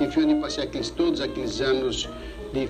Enfim, 0.00 0.22
onde 0.24 0.34
passei 0.36 0.64
aqueles, 0.64 0.88
todos 0.88 1.20
aqueles 1.20 1.60
anos 1.60 2.08
de, 2.54 2.66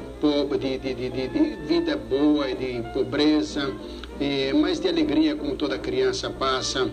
de, 0.58 0.78
de, 0.78 0.94
de, 0.94 1.28
de 1.28 1.56
vida 1.68 1.96
boa 1.96 2.50
e 2.50 2.56
de 2.56 2.90
pobreza, 2.90 3.72
e, 4.20 4.52
mas 4.52 4.80
de 4.80 4.88
alegria, 4.88 5.36
como 5.36 5.54
toda 5.54 5.78
criança 5.78 6.28
passa. 6.28 6.90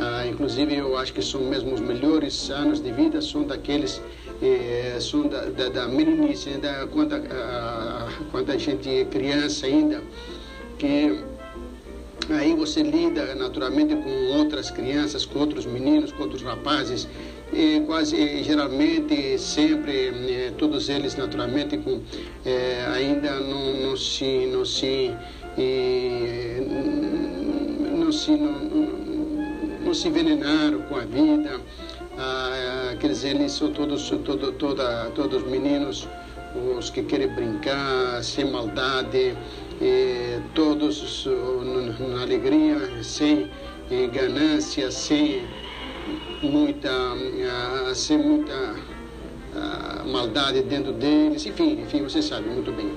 Ah, 0.00 0.26
inclusive, 0.26 0.74
eu 0.74 0.96
acho 0.96 1.12
que 1.12 1.22
são 1.22 1.42
mesmo 1.42 1.74
os 1.74 1.80
melhores 1.80 2.50
anos 2.50 2.82
de 2.82 2.90
vida, 2.90 3.22
são 3.22 3.44
daqueles 3.44 4.00
é, 4.42 4.96
são 4.98 5.28
da, 5.28 5.44
da, 5.44 5.68
da 5.68 5.86
meninice, 5.86 6.50
né, 6.50 6.58
da, 6.58 6.86
quando, 6.86 7.14
a, 7.14 8.08
quando 8.30 8.50
a 8.50 8.56
gente 8.56 8.88
é 8.88 9.04
criança 9.04 9.66
ainda, 9.66 10.02
que 10.80 11.22
aí 12.30 12.54
você 12.54 12.82
lida 12.82 13.34
naturalmente 13.34 13.94
com 13.94 14.38
outras 14.38 14.70
crianças, 14.70 15.26
com 15.26 15.38
outros 15.38 15.66
meninos, 15.66 16.10
com 16.10 16.22
outros 16.22 16.42
rapazes, 16.42 17.06
e 17.52 17.80
quase 17.86 18.42
geralmente 18.42 19.38
sempre 19.38 20.08
é, 20.08 20.52
todos 20.56 20.88
eles 20.88 21.16
naturalmente 21.16 21.76
com, 21.76 22.00
é, 22.46 22.86
ainda 22.94 23.40
não, 23.40 23.74
não 23.82 23.96
se 23.96 24.46
não 24.46 24.64
se 24.64 25.12
é, 25.58 26.62
não 27.94 28.10
se 28.10 28.30
não, 28.30 28.52
não 29.84 29.92
se 29.92 30.08
envenenaram 30.08 30.80
com 30.82 30.96
a 30.96 31.00
vida. 31.00 31.60
Ah, 32.16 32.94
quer 33.00 33.08
dizer, 33.08 33.30
eles 33.36 33.52
são 33.52 33.72
todos, 33.72 34.10
todo, 34.10 34.52
toda, 34.52 35.10
todos 35.14 35.42
meninos, 35.44 36.06
os 36.78 36.90
que 36.90 37.02
querem 37.02 37.28
brincar, 37.28 38.22
sem 38.22 38.44
maldade, 38.50 39.34
todos 40.54 41.26
na 41.98 42.22
alegria, 42.22 43.02
sem 43.02 43.50
ganância, 44.12 44.90
sem 44.90 45.46
muita, 46.42 46.90
ah, 46.90 47.92
sem 47.94 48.18
muita 48.18 48.76
maldade 50.06 50.62
dentro 50.62 50.92
deles, 50.92 51.46
enfim, 51.46 51.80
enfim, 51.82 52.02
você 52.02 52.22
sabe 52.22 52.48
muito 52.48 52.72
bem. 52.72 52.92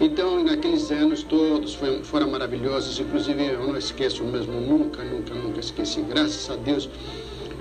Então, 0.00 0.42
naqueles 0.42 0.90
anos 0.90 1.22
todos 1.22 1.74
foram, 1.74 2.02
foram 2.02 2.30
maravilhosos, 2.30 2.98
inclusive 2.98 3.44
eu 3.46 3.66
não 3.66 3.76
esqueço 3.76 4.24
mesmo, 4.24 4.60
nunca, 4.60 5.02
nunca, 5.04 5.34
nunca 5.34 5.60
esqueci. 5.60 6.00
Graças 6.02 6.50
a 6.50 6.56
Deus, 6.56 6.88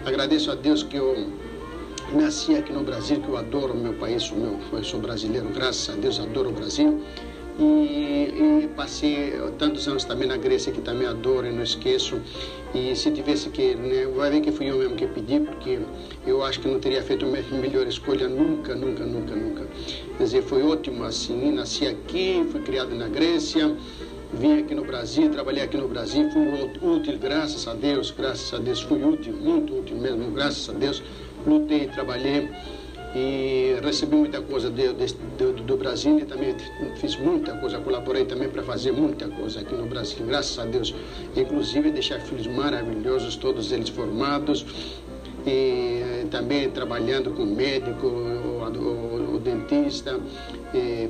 agradeço 0.06 0.52
a 0.52 0.56
Deus 0.56 0.84
que 0.84 0.98
eu 0.98 1.28
nasci 2.14 2.56
aqui 2.56 2.74
no 2.74 2.84
Brasil, 2.84 3.22
que 3.22 3.28
eu 3.28 3.38
adoro 3.38 3.74
o 3.74 3.78
meu 3.78 3.94
país, 3.94 4.30
o 4.32 4.36
meu, 4.36 4.60
eu 4.72 4.84
sou 4.84 5.00
brasileiro, 5.00 5.50
graças 5.50 5.90
a 5.96 6.00
Deus, 6.00 6.20
adoro 6.20 6.50
o 6.50 6.54
Brasil. 6.54 7.02
E, 7.60 8.64
e, 8.64 8.70
passei 8.76 9.34
tantos 9.58 9.88
anos 9.88 10.04
também 10.04 10.28
na 10.28 10.38
Grécia, 10.38 10.72
que 10.72 10.82
também 10.82 11.08
adoro 11.08 11.46
e 11.46 11.52
não 11.52 11.64
esqueço. 11.64 12.20
E 12.74 12.96
se 12.96 13.12
tivesse 13.12 13.50
que, 13.50 13.76
né, 13.76 14.08
vai 14.16 14.32
ver 14.32 14.42
que 14.42 14.52
fui 14.52 14.70
eu 14.70 14.78
mesmo 14.78 14.96
que 14.96 15.06
pedi, 15.06 15.40
porque 15.40 15.80
eu 16.26 16.44
acho 16.44 16.60
que 16.62 16.68
não 16.68 16.80
teria 16.80 17.04
feito 17.04 17.26
a 17.26 17.56
melhor 17.58 17.86
escolha 17.88 18.28
nunca, 18.28 18.74
nunca, 18.74 19.06
nunca, 19.06 19.36
nunca. 19.36 19.68
Quer 20.18 20.24
dizer, 20.24 20.42
foi 20.44 20.64
ótimo 20.64 21.04
assim, 21.04 21.52
nasci 21.52 21.86
aqui, 21.86 22.46
fui 22.50 22.62
criado 22.62 22.96
na 22.96 23.08
Grécia, 23.08 23.76
vim 24.34 24.60
aqui 24.60 24.74
no 24.74 24.86
Brasil, 24.86 25.30
trabalhei 25.30 25.64
aqui 25.64 25.78
no 25.78 25.88
Brasil, 25.88 26.30
fui 26.32 26.42
útil, 26.82 27.18
graças 27.20 27.68
a 27.68 27.74
Deus, 27.74 28.12
graças 28.18 28.54
a 28.54 28.58
Deus, 28.58 28.82
fui 28.82 29.04
útil, 29.04 29.34
muito 29.34 29.78
útil 29.78 29.98
mesmo, 29.98 30.32
graças 30.32 30.70
a 30.70 30.74
Deus, 30.74 31.04
lutei, 31.46 31.88
trabalhei 31.88 32.50
e 33.14 33.76
recebi 33.84 34.16
muita 34.16 34.42
coisa 34.42 34.70
do, 34.70 34.94
do, 34.94 35.64
do, 35.64 35.78
Brasil 35.78 36.18
e 36.20 36.26
também 36.26 36.56
fiz 36.96 37.18
muita 37.18 37.58
coisa, 37.58 37.78
colaborei 37.80 38.24
também 38.24 38.48
para 38.48 38.64
fazer 38.64 38.92
muita 38.94 39.28
coisa 39.28 39.60
aqui 39.60 39.76
no 39.76 39.86
Brasil, 39.86 40.26
graças 40.26 40.58
a 40.58 40.66
Deus. 40.66 40.94
Inclusive 41.36 41.92
deixar 41.92 42.22
filhos 42.22 42.48
maravilhosos, 42.48 43.36
todos 43.36 43.72
eles 43.72 43.90
formados 43.90 44.66
e 45.46 46.26
também 46.30 46.70
trabalhando 46.70 47.32
com 47.32 47.46
médico, 47.46 48.08
o, 48.08 48.64
o, 48.64 49.36
o 49.36 49.40
dentista, 49.40 50.18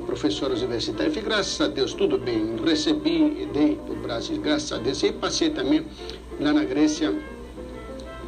professor 0.06 0.50
universitário. 0.50 1.12
Fiz, 1.12 1.22
graças 1.22 1.60
a 1.60 1.68
Deus, 1.68 1.94
tudo 1.94 2.18
bem. 2.18 2.56
Recebi 2.64 3.42
e 3.42 3.48
dei 3.52 3.76
para 3.76 3.94
o 3.94 3.96
Brasil, 3.96 4.40
graças 4.40 4.72
a 4.72 4.78
Deus. 4.78 5.02
E 5.02 5.12
passei 5.12 5.50
também 5.50 5.86
lá 6.40 6.52
na 6.52 6.64
Grécia 6.64 7.14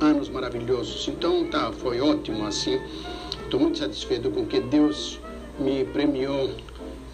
anos 0.01 0.29
maravilhosos. 0.29 1.09
Então 1.09 1.45
tá, 1.45 1.73
foi 1.73 2.01
ótimo 2.01 2.47
assim. 2.47 2.81
Estou 3.45 3.61
muito 3.61 3.79
satisfeito 3.79 4.31
com 4.31 4.47
que 4.47 4.59
Deus 4.59 5.21
me 5.59 5.85
premiou, 5.85 6.51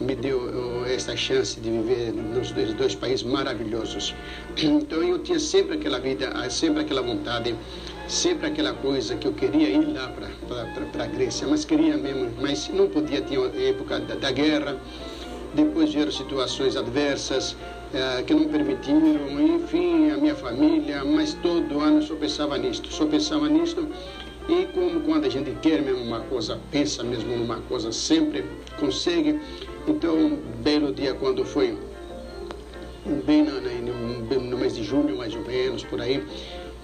me 0.00 0.14
deu 0.14 0.86
essa 0.86 1.14
chance 1.16 1.60
de 1.60 1.70
viver 1.70 2.12
nos 2.12 2.52
dois, 2.52 2.72
dois 2.72 2.94
países 2.94 3.22
maravilhosos. 3.24 4.14
Então 4.56 5.02
eu 5.02 5.18
tinha 5.18 5.38
sempre 5.38 5.76
aquela 5.76 5.98
vida, 5.98 6.32
sempre 6.48 6.80
aquela 6.82 7.02
vontade, 7.02 7.54
sempre 8.08 8.46
aquela 8.46 8.72
coisa 8.72 9.16
que 9.16 9.26
eu 9.26 9.32
queria 9.32 9.68
ir 9.68 9.92
lá 9.92 10.08
para 10.08 11.04
a 11.04 11.06
Grécia, 11.06 11.46
mas 11.46 11.64
queria 11.64 11.96
mesmo, 11.96 12.30
mas 12.40 12.68
não 12.68 12.88
podia, 12.88 13.20
tinha 13.20 13.40
época 13.68 13.98
da, 13.98 14.14
da 14.14 14.30
guerra, 14.30 14.76
depois 15.52 15.92
vieram 15.92 16.12
situações 16.12 16.76
adversas 16.76 17.56
eh, 17.92 18.22
que 18.22 18.32
não 18.32 18.46
permitiram, 18.46 19.40
enfim, 19.56 20.10
a 20.10 20.16
minha 20.16 20.34
família, 20.34 21.04
mas 21.04 21.34
todo 21.34 21.80
ano 21.80 22.00
só 22.00 22.14
pensava 22.14 22.56
nisto, 22.56 22.90
só 22.92 23.04
pensava 23.04 23.48
nisto 23.48 23.88
e 24.50 24.66
como 24.66 25.00
quando 25.02 25.26
a 25.26 25.28
gente 25.28 25.52
quer 25.62 25.80
mesmo 25.80 26.02
uma 26.02 26.20
coisa, 26.20 26.58
pensa 26.72 27.04
mesmo 27.04 27.36
numa 27.36 27.60
coisa, 27.60 27.92
sempre 27.92 28.44
consegue. 28.78 29.40
Então, 29.86 30.16
um 30.16 30.36
belo 30.60 30.92
dia, 30.92 31.14
quando 31.14 31.44
foi 31.44 31.78
bem 33.24 33.44
no, 33.44 34.58
mês 34.58 34.74
de 34.74 34.82
junho, 34.82 35.16
mais 35.16 35.34
ou 35.34 35.42
menos, 35.42 35.84
por 35.84 36.00
aí, 36.00 36.24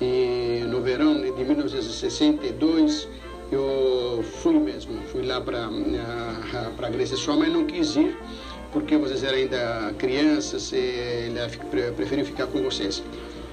e 0.01 0.63
no 0.69 0.81
verão 0.81 1.21
de 1.21 1.45
1962, 1.45 3.09
eu 3.51 4.25
fui 4.43 4.59
mesmo, 4.59 5.01
fui 5.11 5.27
lá 5.27 5.41
para 5.41 5.67
a 5.67 6.91
Grécia. 6.91 7.17
Sua 7.17 7.35
mãe 7.35 7.51
não 7.51 7.65
quis 7.65 7.97
ir, 7.97 8.17
porque 8.73 8.97
vocês 8.97 9.25
eram 9.25 9.39
ainda 9.39 9.93
crianças, 9.99 10.73
e 10.73 11.33
ela 11.37 11.49
preferiu 11.97 12.25
ficar 12.25 12.47
com 12.47 12.63
vocês. 12.63 13.03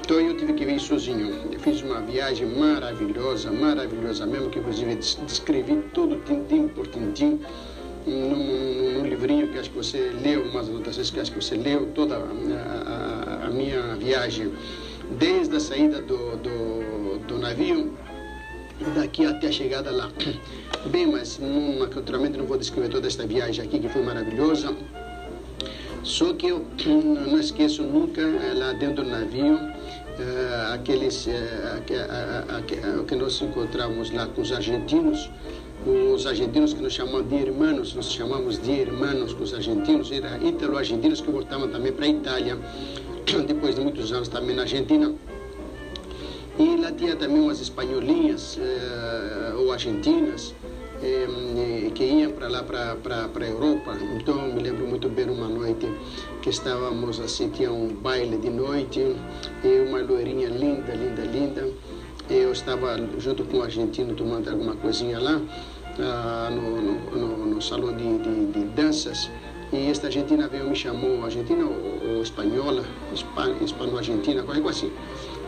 Então 0.04 0.20
eu 0.20 0.36
tive 0.36 0.52
que 0.52 0.66
vir 0.66 0.82
sozinho. 0.82 1.34
Eu 1.50 1.60
fiz 1.62 1.82
uma 1.82 2.02
viagem 2.02 2.46
maravilhosa, 2.46 3.50
maravilhosa 3.50 4.26
mesmo, 4.26 4.50
que 4.50 4.60
inclusive 4.60 4.96
descrevi 4.96 5.82
tudo 5.94 6.18
tintim 6.26 6.68
por 6.68 6.86
tintim 6.88 7.40
num, 8.06 9.08
livrinho 9.08 9.48
que 9.48 9.60
acho 9.60 9.70
que 9.70 9.78
você 9.78 10.12
leu, 10.22 10.44
umas 10.44 10.68
anotações 10.68 11.10
que 11.10 11.22
acho 11.22 11.32
que 11.32 11.42
você 11.42 11.56
leu, 11.56 11.86
toda 11.96 12.18
a, 12.18 12.20
a, 12.20 13.48
a 13.48 13.50
minha 13.50 13.96
viagem, 13.96 14.52
desde 15.18 15.56
a 15.56 15.60
saída 15.62 16.02
do, 16.02 16.36
do, 16.36 17.20
do 17.26 17.38
navio 17.40 17.94
daqui 18.96 19.26
até 19.26 19.48
a 19.48 19.52
chegada 19.54 19.90
lá. 19.90 20.12
Bem, 20.92 21.08
mas 21.08 21.40
naturalmente 21.80 22.38
não 22.38 22.46
vou 22.46 22.58
descrever 22.58 22.90
toda 22.90 23.08
esta 23.08 23.26
viagem 23.26 23.64
aqui, 23.64 23.80
que 23.80 23.88
foi 23.88 24.04
maravilhosa. 24.04 24.76
Só 26.04 26.34
que 26.34 26.48
eu 26.48 26.66
não 26.86 27.40
esqueço 27.40 27.84
nunca, 27.84 28.22
lá 28.54 28.74
dentro 28.74 29.06
do 29.06 29.10
navio, 29.10 29.73
uh, 30.20 30.74
aqueles, 30.74 31.28
uh, 31.28 33.04
que 33.08 33.16
nós 33.16 33.42
encontramos 33.42 34.12
lá 34.12 34.28
com 34.28 34.42
os 34.42 34.52
argentinos, 34.52 35.30
os 35.86 36.26
argentinos 36.26 36.74
que 36.74 36.82
nos 36.82 36.94
chamam 36.94 37.24
de 37.24 37.36
irmãos, 37.36 37.94
nós 37.94 38.12
chamamos 38.12 38.62
de 38.62 38.72
irmãos 38.72 39.34
com 39.34 39.44
os 39.44 39.54
argentinos, 39.54 40.12
eram 40.12 40.42
italo-argentinos 40.48 41.22
que 41.22 41.30
voltavam 41.30 41.68
também 41.70 41.92
para 41.92 42.06
a 42.06 42.10
Itália, 42.10 42.58
depois 43.48 43.76
de 43.76 43.82
muitos 43.82 44.12
anos 44.12 44.28
também 44.28 44.56
na 44.56 44.64
Argentina. 44.64 45.14
E 46.58 46.78
lá 46.78 46.92
tinha 46.92 47.16
também 47.16 47.42
umas 47.42 47.60
espanholinhas 47.60 48.60
ou 49.58 49.72
argentinas, 49.72 50.54
que 51.96 52.04
iam 52.04 52.32
para 52.32 52.48
lá, 52.48 52.64
para 52.64 53.28
a 53.46 53.48
Europa. 53.48 53.98
Então, 54.16 54.54
me 54.54 54.62
lembro 54.62 54.88
muito 54.88 55.10
bem 55.10 55.30
uma 55.30 55.50
noite 55.50 55.88
que 56.42 56.50
estávamos 56.50 57.20
assim, 57.20 57.50
tinha 57.50 57.72
um 57.72 57.88
baile 57.88 58.38
de 58.38 58.50
noite, 58.50 59.16
e 59.64 59.73
loirinha 60.04 60.48
linda, 60.50 60.94
linda, 60.94 61.22
linda. 61.24 61.68
Eu 62.30 62.52
estava 62.52 62.98
junto 63.18 63.44
com 63.46 63.58
um 63.58 63.64
argentino 63.64 64.14
tomando 64.14 64.50
alguma 64.50 64.76
coisinha 64.76 65.20
lá, 65.20 65.42
ah, 66.00 66.50
no, 66.52 66.82
no, 66.82 67.46
no, 67.48 67.62
salão 67.62 67.96
de, 67.96 68.18
de, 68.20 68.46
de, 68.48 68.66
danças. 68.76 69.30
E 69.72 69.90
esta 69.90 70.08
argentina 70.08 70.48
veio 70.48 70.70
me 70.70 70.76
chamou, 70.76 71.24
argentina 71.26 71.66
ou, 71.66 72.16
ou 72.16 72.22
espanhola, 72.22 72.84
hispano-argentina, 73.62 74.44
coisa 74.44 74.70
assim. 74.70 74.92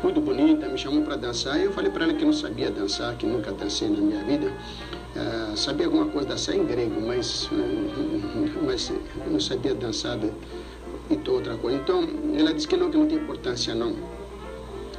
Muito 0.04 0.20
bonita, 0.20 0.68
me 0.68 0.78
chamou 0.78 1.04
para 1.04 1.15
dançar. 1.15 1.60
Eu 1.60 1.72
falei 1.72 1.89
para 1.89 2.04
ela 2.04 2.13
que 2.13 2.26
não 2.26 2.34
sabia 2.34 2.70
dançar, 2.70 3.15
que 3.15 3.26
nunca 3.26 3.52
dancei 3.52 3.88
na 3.88 3.98
minha 3.98 4.24
vida. 4.24 4.52
Uh, 5.15 5.56
sabia 5.56 5.86
alguma 5.86 6.08
coisa 6.08 6.28
dançar 6.28 6.56
em 6.56 6.65
grego, 6.65 7.00
mas, 7.00 7.50
mas 8.65 8.91
não 9.28 9.39
sabia 9.39 9.74
dançar 9.74 10.20
e 11.10 11.30
outra 11.30 11.56
coisa. 11.58 11.78
Então, 11.78 12.04
ela 12.38 12.54
disse 12.54 12.68
que 12.68 12.76
não, 12.76 12.89
que 12.89 12.98
não 12.98 13.08
tem 13.08 13.18
importância 13.18 13.74
não. 13.76 13.96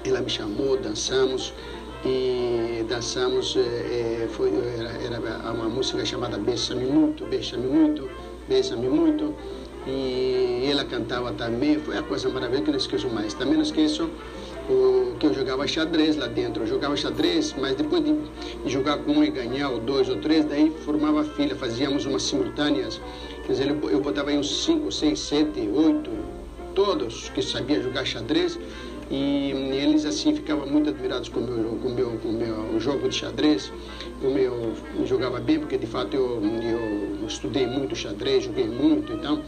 Ela 0.06 0.20
me 0.20 0.30
chamou, 0.30 0.76
dançamos 0.76 1.52
e 2.04 2.84
dançamos, 2.88 3.56
eh, 3.56 4.28
foi, 4.30 4.52
era, 4.78 4.90
era, 5.02 5.52
uma 5.52 5.68
música 5.68 6.04
chamada 6.04 6.38
Beija-me 6.38 6.86
Muito, 6.86 7.26
Beija-me 7.26 7.66
Muito, 7.66 8.08
Beija-me 8.48 8.88
Muito. 8.88 9.34
E 9.84 10.68
ela 10.70 10.84
cantava 10.84 11.32
também, 11.32 11.80
foi 11.80 11.98
a 11.98 12.02
coisa 12.02 12.28
maravilhosa 12.28 12.64
que 12.64 12.70
não 12.70 12.78
esqueço 12.78 13.08
mais. 13.08 13.34
Também 13.34 13.54
não 13.54 13.62
esqueço 13.62 14.08
o, 14.68 15.16
que 15.18 15.26
eu 15.26 15.34
jogava 15.34 15.66
xadrez 15.66 16.16
lá 16.16 16.28
dentro. 16.28 16.62
Eu 16.62 16.66
jogava 16.68 16.96
xadrez, 16.96 17.52
mas 17.58 17.74
depois 17.74 18.04
de, 18.04 18.16
jogar 18.66 18.98
com 18.98 19.12
um 19.12 19.24
e 19.24 19.30
ganhar, 19.30 19.70
ou 19.70 19.80
dois 19.80 20.08
ou 20.08 20.16
três, 20.16 20.44
daí 20.44 20.70
formava 20.84 21.24
filha, 21.24 21.56
fazíamos 21.56 22.06
umas 22.06 22.22
simultâneas. 22.22 23.00
Quer 23.44 23.52
dizer, 23.52 23.68
eu 23.68 24.00
botava 24.00 24.30
aí 24.30 24.38
uns 24.38 24.64
cinco, 24.64 24.92
seis, 24.92 25.18
sete, 25.18 25.68
oito, 25.68 26.10
todos 26.74 27.28
que 27.30 27.42
sabiam 27.42 27.82
jogar 27.82 28.04
xadrez. 28.04 28.58
E 29.10 29.52
eles 29.72 30.04
assim 30.04 30.34
ficavam 30.34 30.66
muito 30.66 30.90
admirados 30.90 31.28
com 31.28 31.40
o 31.40 31.42
meu, 31.44 31.78
com 31.80 31.88
meu, 31.90 32.10
com 32.18 32.32
meu 32.32 32.80
jogo 32.80 33.08
de 33.08 33.14
xadrez, 33.14 33.72
como 34.20 34.36
eu 34.36 34.74
jogava 35.04 35.38
bem, 35.38 35.60
porque 35.60 35.78
de 35.78 35.86
fato 35.86 36.16
eu, 36.16 36.42
eu 36.42 37.26
estudei 37.26 37.66
muito 37.66 37.94
xadrez, 37.94 38.44
joguei 38.44 38.66
muito 38.66 39.12
e 39.12 39.16
então, 39.16 39.36
tal 39.36 39.44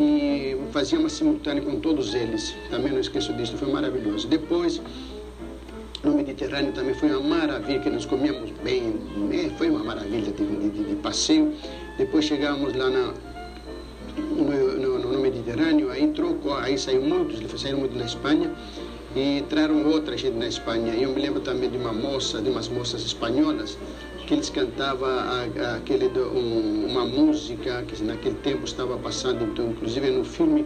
e 0.00 0.56
fazia 0.72 0.98
uma 0.98 1.08
simultânea 1.08 1.62
com 1.62 1.78
todos 1.78 2.14
eles. 2.14 2.54
Também 2.70 2.92
não 2.92 3.00
esqueço 3.00 3.32
disso, 3.34 3.56
foi 3.56 3.70
maravilhoso. 3.70 4.26
Depois, 4.26 4.80
no 6.02 6.14
Mediterrâneo 6.14 6.72
também 6.72 6.94
foi 6.94 7.10
uma 7.10 7.20
maravilha, 7.20 7.80
que 7.80 7.90
nós 7.90 8.06
comíamos 8.06 8.50
bem, 8.64 8.94
né? 9.28 9.50
foi 9.58 9.68
uma 9.68 9.84
maravilha 9.84 10.32
de, 10.32 10.44
de, 10.44 10.84
de 10.84 10.94
passeio. 10.96 11.52
Depois 11.98 12.24
chegamos 12.24 12.74
lá 12.74 12.88
na, 12.88 13.12
no, 14.16 14.79
Mediterrâneo, 15.50 15.90
aí 15.90 16.08
trocou, 16.08 16.54
aí 16.54 16.78
saiu 16.78 17.02
muitos, 17.02 17.60
saíram 17.60 17.80
muito 17.80 17.96
na 17.98 18.04
Espanha 18.04 18.50
e 19.16 19.42
traram 19.48 19.86
outra 19.88 20.16
gente 20.16 20.36
na 20.36 20.46
Espanha. 20.46 20.94
Eu 20.94 21.10
me 21.10 21.20
lembro 21.20 21.40
também 21.40 21.68
de 21.68 21.76
uma 21.76 21.92
moça, 21.92 22.40
de 22.40 22.48
umas 22.48 22.68
moças 22.68 23.02
espanholas, 23.02 23.76
que 24.26 24.34
eles 24.34 24.48
cantavam 24.48 25.10
aquele, 25.76 26.06
um, 26.06 26.86
uma 26.88 27.04
música 27.04 27.82
que 27.82 28.02
naquele 28.04 28.36
tempo 28.36 28.64
estava 28.64 28.96
passando, 28.96 29.44
então, 29.44 29.70
inclusive 29.70 30.10
no 30.10 30.24
filme, 30.24 30.64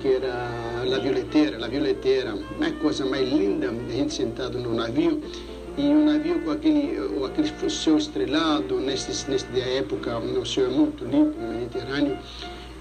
que 0.00 0.08
era 0.08 0.84
La 0.84 0.98
Violeteira, 0.98 1.58
La 1.58 1.68
Violeteira, 1.68 2.34
uma 2.34 2.70
coisa 2.72 3.06
mais 3.06 3.28
linda, 3.28 3.70
a 3.70 3.92
gente 3.92 4.12
sentado 4.12 4.58
no 4.58 4.74
navio, 4.74 5.22
e 5.78 5.82
o 5.82 6.04
navio 6.04 6.40
com 6.40 6.50
aquele, 6.50 6.98
aquele 7.24 7.70
céu 7.70 7.96
estrelado, 7.96 8.80
nessa 8.80 9.26
época 9.78 10.18
o 10.18 10.44
céu 10.44 10.66
é 10.66 10.70
muito 10.70 11.04
limpo 11.04 11.38
no 11.40 11.52
Mediterrâneo, 11.52 12.18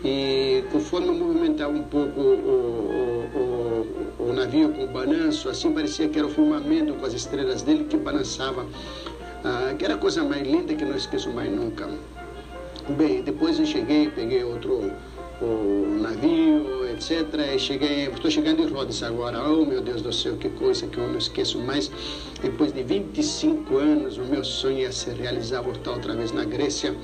e 0.05 0.63
conforme 0.71 1.07
eu 1.07 1.15
movimentava 1.15 1.71
um 1.71 1.81
pouco 1.81 2.21
o, 2.21 2.33
o, 3.33 4.19
o, 4.19 4.29
o, 4.29 4.33
navio 4.33 4.69
com 4.69 4.83
o 4.83 4.87
balanço, 4.87 5.49
assim 5.49 5.71
parecia 5.71 6.07
que 6.07 6.19
era 6.19 6.27
o 6.27 6.29
firmamento 6.29 6.93
com 6.93 7.05
as 7.07 7.13
estrelas 7.13 7.63
dele 7.63 7.85
que 7.85 7.97
balançava, 7.97 8.67
ah, 9.43 9.73
que 9.77 9.83
era 9.83 9.95
a 9.95 9.97
coisa 9.97 10.23
mais 10.23 10.43
linda 10.47 10.75
que 10.75 10.85
não 10.85 10.95
esqueço 10.95 11.31
mais 11.31 11.51
nunca. 11.51 11.89
Bem, 12.89 13.23
depois 13.23 13.57
eu 13.57 13.65
cheguei, 13.65 14.11
peguei 14.11 14.43
outro 14.43 14.91
o 15.41 15.97
navio, 16.01 16.87
etc. 16.91 17.55
E 17.55 17.59
cheguei, 17.59 18.07
estou 18.07 18.29
chegando 18.29 18.61
em 18.61 18.67
Rhodes 18.67 19.01
agora. 19.01 19.41
Oh, 19.43 19.65
meu 19.65 19.81
Deus 19.81 20.01
do 20.03 20.13
céu, 20.13 20.37
que 20.37 20.49
coisa 20.49 20.87
que 20.87 20.97
eu 20.97 21.07
não 21.07 21.17
esqueço 21.17 21.59
mais. 21.59 21.91
Depois 22.41 22.71
de 22.71 22.83
25 22.83 23.77
anos, 23.77 24.17
o 24.17 24.23
meu 24.23 24.43
sonho 24.43 24.79
ia 24.79 24.91
se 24.91 25.09
realizar, 25.09 25.61
voltar 25.61 25.91
outra 25.91 26.15
vez 26.15 26.31
na 26.31 26.45
Grécia, 26.45 26.95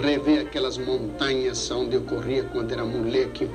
rever 0.00 0.42
aquelas 0.42 0.78
montanhas 0.78 1.70
onde 1.70 1.96
eu 1.96 2.02
corria 2.02 2.44
quando 2.44 2.72
era 2.72 2.84
moleque. 2.84 3.48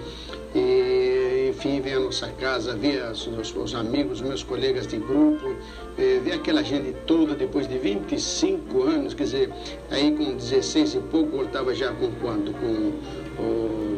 E, 0.56 1.50
enfim, 1.50 1.82
ver 1.82 1.94
a 1.94 2.00
nossa 2.00 2.30
casa, 2.30 2.76
ver 2.76 3.04
os, 3.12 3.28
os, 3.28 3.56
os 3.56 3.76
amigos, 3.76 4.22
meus 4.22 4.44
colegas 4.44 4.88
de 4.88 4.98
grupo, 4.98 5.56
eh, 5.98 6.20
ver 6.24 6.34
aquela 6.34 6.64
gente 6.64 6.94
toda 7.06 7.36
depois 7.36 7.68
de 7.68 7.78
25 7.78 8.84
anos, 8.84 9.14
quer 9.14 9.24
dizer, 9.24 9.54
aí 9.92 10.12
com 10.16 10.36
16 10.36 10.96
e 10.96 11.00
pouco, 11.00 11.38
voltava 11.38 11.76
já 11.76 11.92
com 11.92 12.12
quanto? 12.14 12.54
Com 12.54 12.94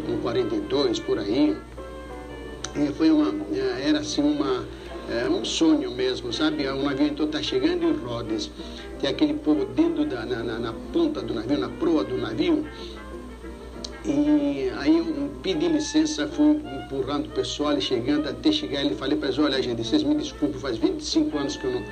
com 0.10 0.18
42 0.22 1.00
por 1.00 1.20
aí. 1.20 1.56
E 2.76 2.88
foi 2.94 3.10
uma, 3.12 3.34
é, 3.56 3.90
era 3.90 4.00
assim 4.00 4.22
uma, 4.22 4.66
é, 5.12 5.30
um 5.30 5.44
sonho 5.44 5.92
mesmo, 5.92 6.32
sabe? 6.32 6.68
O 6.68 6.84
navio 6.84 7.08
então 7.08 7.26
está 7.26 7.42
chegando 7.42 7.84
em 7.84 7.94
Rhodes, 7.94 8.50
tem 9.00 9.10
aquele 9.10 9.34
povo 9.34 9.66
dentro 9.66 10.06
da, 10.06 10.26
na, 10.26 10.44
na, 10.44 10.60
na 10.60 10.74
ponta 10.94 11.22
do 11.22 11.34
navio, 11.34 11.58
na 11.58 11.70
proa 11.70 12.04
do 12.04 12.18
navio, 12.18 12.66
e 14.06 14.72
aí 14.78 14.98
eu 14.98 15.30
pedi 15.44 15.68
licença, 15.68 16.28
fui 16.28 16.62
empurrando 16.86 17.28
o 17.28 17.30
pessoal 17.30 17.78
e 17.78 17.82
chegando 17.82 18.30
até 18.30 18.52
chegar. 18.52 18.82
Ele 18.82 18.96
falei 18.96 19.18
para 19.18 19.28
eles: 19.28 19.40
olha, 19.40 19.62
gente, 19.62 19.84
vocês 19.84 20.04
me 20.04 20.16
desculpem, 20.16 20.60
faz 20.60 20.78
25 20.78 21.38
anos 21.38 21.58
que 21.58 21.66
eu 21.66 21.84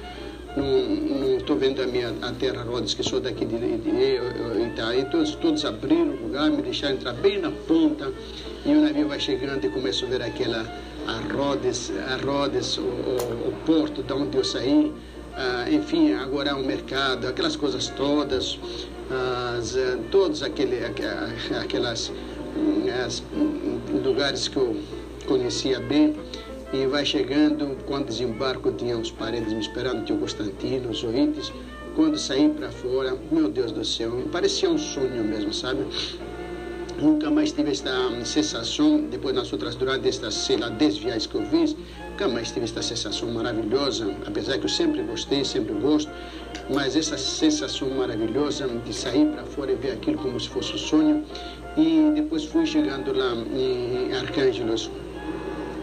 não 0.57 1.37
estou 1.37 1.55
vendo 1.55 1.81
a 1.81 1.85
minha 1.85 2.13
a 2.21 2.31
terra 2.31 2.63
Rhodes, 2.63 2.93
que 2.93 3.03
sou 3.03 3.19
daqui 3.19 3.45
de, 3.45 3.57
de, 3.57 3.77
de 3.77 4.67
Itaí, 4.67 5.05
todos, 5.05 5.35
todos 5.35 5.63
abriram 5.65 6.13
o 6.13 6.23
lugar, 6.23 6.49
me 6.49 6.61
deixaram 6.63 6.95
entrar 6.95 7.13
bem 7.13 7.39
na 7.39 7.51
ponta, 7.51 8.11
e 8.65 8.71
o 8.71 8.81
navio 8.81 9.07
vai 9.07 9.19
chegando 9.19 9.63
e 9.65 9.69
começo 9.69 10.05
a 10.05 10.07
ver 10.07 10.23
aquela, 10.23 10.65
a 11.07 11.33
Rhodes, 11.33 11.91
a 11.91 12.17
Rhodes 12.17 12.77
o, 12.77 12.81
o, 12.81 13.47
o 13.47 13.53
porto 13.65 14.03
de 14.03 14.13
onde 14.13 14.37
eu 14.37 14.43
saí, 14.43 14.93
ah, 15.35 15.65
enfim, 15.71 16.13
agora 16.13 16.55
o 16.55 16.65
mercado, 16.65 17.27
aquelas 17.27 17.55
coisas 17.55 17.87
todas, 17.89 18.59
as, 19.57 19.75
eh, 19.75 19.97
todos 20.11 20.43
aquele, 20.43 20.79
aquelas 21.61 22.11
as, 23.05 23.23
lugares 24.03 24.47
que 24.47 24.57
eu 24.57 24.75
conhecia 25.27 25.79
bem 25.79 26.15
e 26.73 26.85
vai 26.85 27.05
chegando, 27.05 27.77
quando 27.85 28.07
desembarco 28.07 28.71
tinha 28.71 28.97
os 28.97 29.11
parentes 29.11 29.53
me 29.53 29.59
esperando, 29.59 30.03
tinha 30.03 30.17
o 30.17 30.21
Constantino, 30.21 30.89
os 30.89 31.03
oites. 31.03 31.51
Quando 31.95 32.17
saí 32.17 32.49
para 32.49 32.69
fora, 32.69 33.17
meu 33.31 33.49
Deus 33.49 33.71
do 33.71 33.83
céu, 33.83 34.11
parecia 34.31 34.69
um 34.69 34.77
sonho 34.77 35.23
mesmo, 35.23 35.53
sabe? 35.53 35.85
Nunca 36.99 37.29
mais 37.29 37.51
tive 37.51 37.69
esta 37.69 37.91
sensação, 38.25 39.01
depois 39.01 39.35
nas 39.35 39.53
outras, 39.53 39.75
durante 39.75 40.07
estas, 40.07 40.33
sei 40.33 40.57
lá, 40.57 40.67
10 40.69 40.97
viagens 40.97 41.27
que 41.27 41.35
eu 41.35 41.45
fiz, 41.45 41.75
nunca 42.09 42.27
mais 42.27 42.51
tive 42.51 42.65
esta 42.65 42.81
sensação 42.81 43.29
maravilhosa, 43.29 44.15
apesar 44.25 44.57
que 44.57 44.65
eu 44.65 44.69
sempre 44.69 45.03
gostei, 45.03 45.45
sempre 45.45 45.73
gosto, 45.75 46.11
mas 46.73 46.95
essa 46.95 47.15
sensação 47.15 47.87
maravilhosa 47.91 48.67
de 48.67 48.91
sair 48.91 49.27
para 49.27 49.43
fora 49.43 49.73
e 49.73 49.75
ver 49.75 49.91
aquilo 49.91 50.17
como 50.17 50.39
se 50.39 50.49
fosse 50.49 50.73
um 50.73 50.77
sonho. 50.79 51.25
E 51.77 52.13
depois 52.15 52.45
fui 52.45 52.65
chegando 52.65 53.15
lá 53.15 53.31
em 53.55 54.11
Arcângelos, 54.15 54.89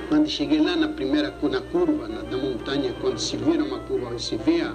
quando 0.09 0.29
cheguei 0.29 0.61
lá 0.61 0.75
na 0.75 0.89
primeira 0.89 1.33
na 1.43 1.61
curva 1.61 2.09
na, 2.09 2.23
da 2.23 2.37
montanha, 2.37 2.93
quando 3.01 3.21
se 3.21 3.37
vira 3.37 3.63
uma 3.63 3.79
curva, 3.79 4.19
se 4.19 4.37
vê 4.37 4.63
a, 4.63 4.75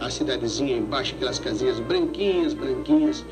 a 0.00 0.10
cidadezinha 0.10 0.76
embaixo, 0.78 1.14
aquelas 1.14 1.38
casinhas 1.38 1.78
branquinhas, 1.78 2.54
branquinhas, 2.54 3.24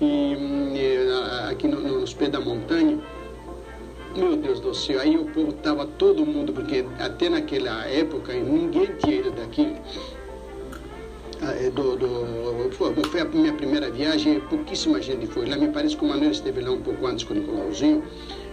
e, 0.00 0.36
e 0.74 1.50
aqui 1.50 1.68
no, 1.68 1.80
no, 1.80 2.00
nos 2.00 2.14
pés 2.14 2.30
da 2.30 2.40
montanha, 2.40 2.98
meu 4.16 4.36
Deus 4.36 4.60
do 4.60 4.74
céu, 4.74 5.00
aí 5.00 5.16
o 5.16 5.26
povo 5.26 5.50
estava 5.50 5.86
todo 5.86 6.24
mundo, 6.24 6.52
porque 6.52 6.84
até 6.98 7.28
naquela 7.28 7.84
época 7.86 8.32
ninguém 8.32 8.86
tinha 8.98 9.16
ido 9.16 9.30
daqui. 9.30 9.74
Ah, 11.42 11.52
é, 11.52 11.68
do, 11.68 11.96
do, 11.96 12.70
foi, 12.72 13.20
a 13.20 13.24
minha 13.26 13.52
primeira 13.52 13.90
viagem, 13.90 14.40
pouquíssima 14.40 15.02
gente 15.02 15.26
foi 15.26 15.46
lá. 15.46 15.56
Me 15.56 15.68
parece 15.68 15.94
que 15.94 16.02
o 16.04 16.08
Manuel 16.08 16.30
esteve 16.30 16.62
lá 16.62 16.70
um 16.70 16.80
pouco 16.80 17.06
antes 17.06 17.24
com 17.24 17.34
o 17.34 17.36
Nicolauzinho 17.36 18.02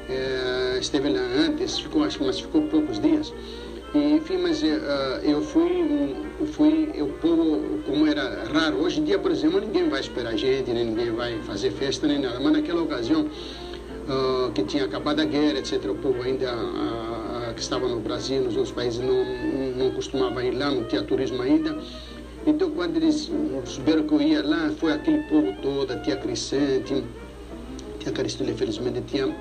é, 0.10 0.78
esteve 0.80 1.10
lá 1.10 1.22
antes, 1.22 1.80
ficou, 1.80 2.04
acho 2.04 2.24
mas 2.24 2.40
ficou 2.40 2.64
poucos 2.64 3.00
dias. 3.00 3.34
E, 3.94 4.16
enfim, 4.16 4.38
mas 4.38 4.64
uh, 4.64 4.66
eu 5.24 5.40
fui, 5.44 6.16
fui, 6.52 6.90
eu 6.96 7.10
povo, 7.22 7.80
como 7.86 8.08
era 8.08 8.44
raro, 8.52 8.78
hoje 8.78 9.00
em 9.00 9.04
dia, 9.04 9.20
por 9.20 9.30
exemplo, 9.30 9.60
ninguém 9.60 9.88
vai 9.88 10.00
esperar 10.00 10.36
gente, 10.36 10.72
nem 10.72 10.86
ninguém 10.86 11.12
vai 11.12 11.38
fazer 11.44 11.70
festa, 11.70 12.08
nem 12.08 12.18
nada, 12.18 12.40
mas 12.40 12.54
naquela 12.54 12.82
ocasião, 12.82 13.22
uh, 13.22 14.52
que 14.52 14.64
tinha 14.64 14.86
acabado 14.86 15.20
a 15.20 15.26
guerra, 15.26 15.60
etc., 15.60 15.86
o 15.92 15.96
povo 15.96 16.24
ainda 16.24 16.56
uh, 16.56 17.54
que 17.54 17.62
estava 17.62 17.88
no 17.88 18.00
Brasil, 18.00 18.42
nos 18.42 18.56
outros 18.56 18.74
países, 18.74 19.00
não, 19.00 19.24
não 19.76 19.92
costumava 19.92 20.44
ir 20.44 20.58
lá, 20.58 20.72
não 20.72 20.86
tinha 20.86 21.04
turismo 21.04 21.44
ainda. 21.44 21.78
Então, 22.48 22.72
quando 22.72 22.98
eles 22.98 23.32
souberam 23.66 24.08
que 24.08 24.14
eu 24.14 24.22
ia 24.22 24.44
lá, 24.44 24.72
foi 24.80 24.92
aquele 24.92 25.20
povo 25.30 25.56
todo, 25.62 26.02
tia 26.02 26.18
Crescente, 26.18 27.04
tia 28.00 28.12
Caristina, 28.12 28.52
felizmente, 28.54 29.02
tinha 29.02 29.34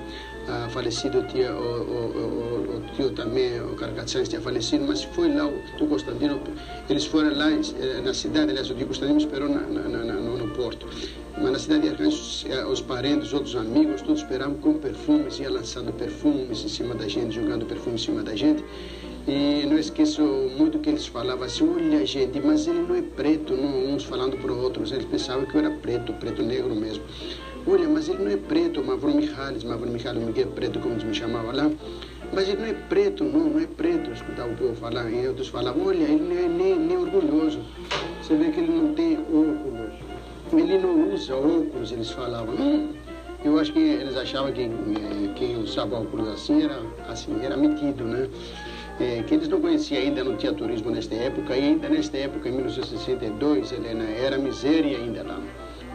ah, 0.47 0.67
falecido, 0.69 1.23
tinha, 1.27 1.53
o, 1.53 1.57
o, 1.57 2.03
o, 2.17 2.77
o, 2.77 2.95
tio 2.95 3.11
também, 3.11 3.61
o 3.61 3.75
Carcaçães 3.75 4.27
tinha 4.27 4.41
falecido, 4.41 4.85
mas 4.85 5.03
foi 5.03 5.33
lá 5.33 5.47
o 5.47 5.61
tio 5.77 5.87
Constantino, 5.87 6.39
eles 6.89 7.05
foram 7.05 7.35
lá 7.35 7.49
na 8.03 8.13
cidade, 8.13 8.51
aliás, 8.51 8.69
o 8.69 8.75
tio 8.75 8.87
Constantino 8.87 9.19
esperou 9.19 9.49
na, 9.49 9.61
na, 9.61 9.81
na, 9.81 10.13
no, 10.13 10.37
no, 10.37 10.47
porto. 10.53 10.87
Mas 11.35 11.51
na 11.51 11.59
cidade 11.59 11.81
de 11.81 11.89
Arcanjos, 11.89 12.45
eh, 12.47 12.63
os 12.65 12.79
parentes, 12.79 13.27
os 13.27 13.33
outros 13.33 13.55
amigos, 13.55 14.01
todos 14.01 14.21
esperavam 14.21 14.55
com 14.55 14.73
perfumes, 14.73 15.39
ia 15.39 15.49
lançando 15.49 15.91
perfumes 15.91 16.63
em 16.63 16.67
cima 16.67 16.93
da 16.93 17.07
gente, 17.07 17.33
jogando 17.35 17.65
perfume 17.65 17.95
em 17.95 17.99
cima 17.99 18.21
da 18.21 18.35
gente. 18.35 18.63
E 19.27 19.65
não 19.65 19.79
esqueço 19.79 20.21
muito 20.21 20.79
que 20.79 20.89
eles 20.89 21.07
falavam 21.07 21.45
assim, 21.45 21.67
olha 21.67 22.05
gente, 22.05 22.39
mas 22.39 22.67
ele 22.67 22.81
não 22.81 22.95
é 22.95 23.01
preto, 23.01 23.55
não, 23.55 23.95
uns 23.95 24.03
falando 24.03 24.37
para 24.37 24.51
outros, 24.53 24.91
eles 24.91 25.05
pensavam 25.05 25.45
que 25.45 25.55
eu 25.55 25.61
era 25.61 25.71
preto, 25.71 26.13
preto 26.13 26.43
negro 26.43 26.75
mesmo. 26.75 27.03
Olha, 27.65 27.87
mas 27.87 28.09
ele 28.09 28.21
não 28.21 28.31
é 28.31 28.35
preto, 28.35 28.83
Mavro 28.83 29.15
Mihalis, 29.15 29.63
Mavro 29.63 29.89
Mihalis 29.89 30.21
Miguel 30.21 30.47
Preto, 30.47 30.79
como 30.79 30.99
se 30.99 31.05
me 31.05 31.15
chamava 31.15 31.53
lá. 31.53 31.71
Mas 32.33 32.49
ele 32.49 32.57
não 32.57 32.67
é 32.67 32.73
preto, 32.73 33.23
não, 33.23 33.51
não 33.51 33.59
é 33.59 33.65
preto. 33.65 34.09
Eu 34.09 34.13
escutava 34.13 34.51
o 34.51 34.55
povo 34.57 34.75
falar, 34.75 35.09
e 35.09 35.25
outros 35.27 35.47
falavam, 35.47 35.85
olha, 35.85 36.03
ele 36.03 36.21
não 36.21 36.37
é 36.37 36.47
nem, 36.49 36.77
nem 36.77 36.97
orgulhoso. 36.97 37.59
Você 38.21 38.35
vê 38.35 38.51
que 38.51 38.59
ele 38.59 38.71
não 38.71 38.93
tem 38.93 39.17
óculos. 39.17 39.72
Ele 40.59 40.77
não 40.77 41.13
usa 41.13 41.35
óculos, 41.35 41.91
eles 41.91 42.11
falavam. 42.11 42.55
Hum, 42.55 42.93
eu 43.43 43.59
acho 43.59 43.73
que 43.73 43.79
eles 43.79 44.15
achavam 44.15 44.51
que 44.51 44.61
eh, 44.61 45.33
quem 45.35 45.57
usava 45.57 45.99
óculos 45.99 46.27
assim 46.29 46.63
era, 46.63 46.79
assim, 47.09 47.43
era 47.43 47.57
metido, 47.57 48.03
né? 48.03 48.29
É, 48.99 49.23
que 49.23 49.33
eles 49.33 49.47
não 49.47 49.59
conheciam 49.59 50.01
ainda, 50.01 50.23
não 50.23 50.37
tinha 50.37 50.53
turismo 50.53 50.91
nesta 50.91 51.15
época, 51.15 51.57
e 51.57 51.61
ainda 51.61 51.89
nesta 51.89 52.15
época, 52.15 52.47
em 52.47 52.51
1962, 52.51 53.71
Helena, 53.71 54.03
era 54.03 54.37
miséria 54.37 54.97
ainda 54.97 55.23
lá 55.23 55.41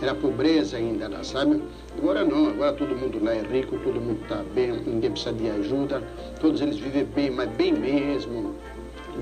era 0.00 0.14
pobreza 0.14 0.76
ainda 0.76 1.08
lá, 1.08 1.22
sabe? 1.24 1.62
Agora 1.96 2.24
não, 2.24 2.48
agora 2.50 2.72
todo 2.72 2.94
mundo 2.96 3.22
lá 3.22 3.34
é 3.34 3.42
rico, 3.42 3.78
todo 3.78 4.00
mundo 4.00 4.20
está 4.22 4.42
bem, 4.54 4.72
ninguém 4.86 5.10
precisa 5.10 5.32
de 5.32 5.50
ajuda, 5.50 6.02
todos 6.40 6.60
eles 6.60 6.78
vivem 6.78 7.04
bem, 7.04 7.30
mas 7.30 7.48
bem 7.50 7.72
mesmo. 7.72 8.54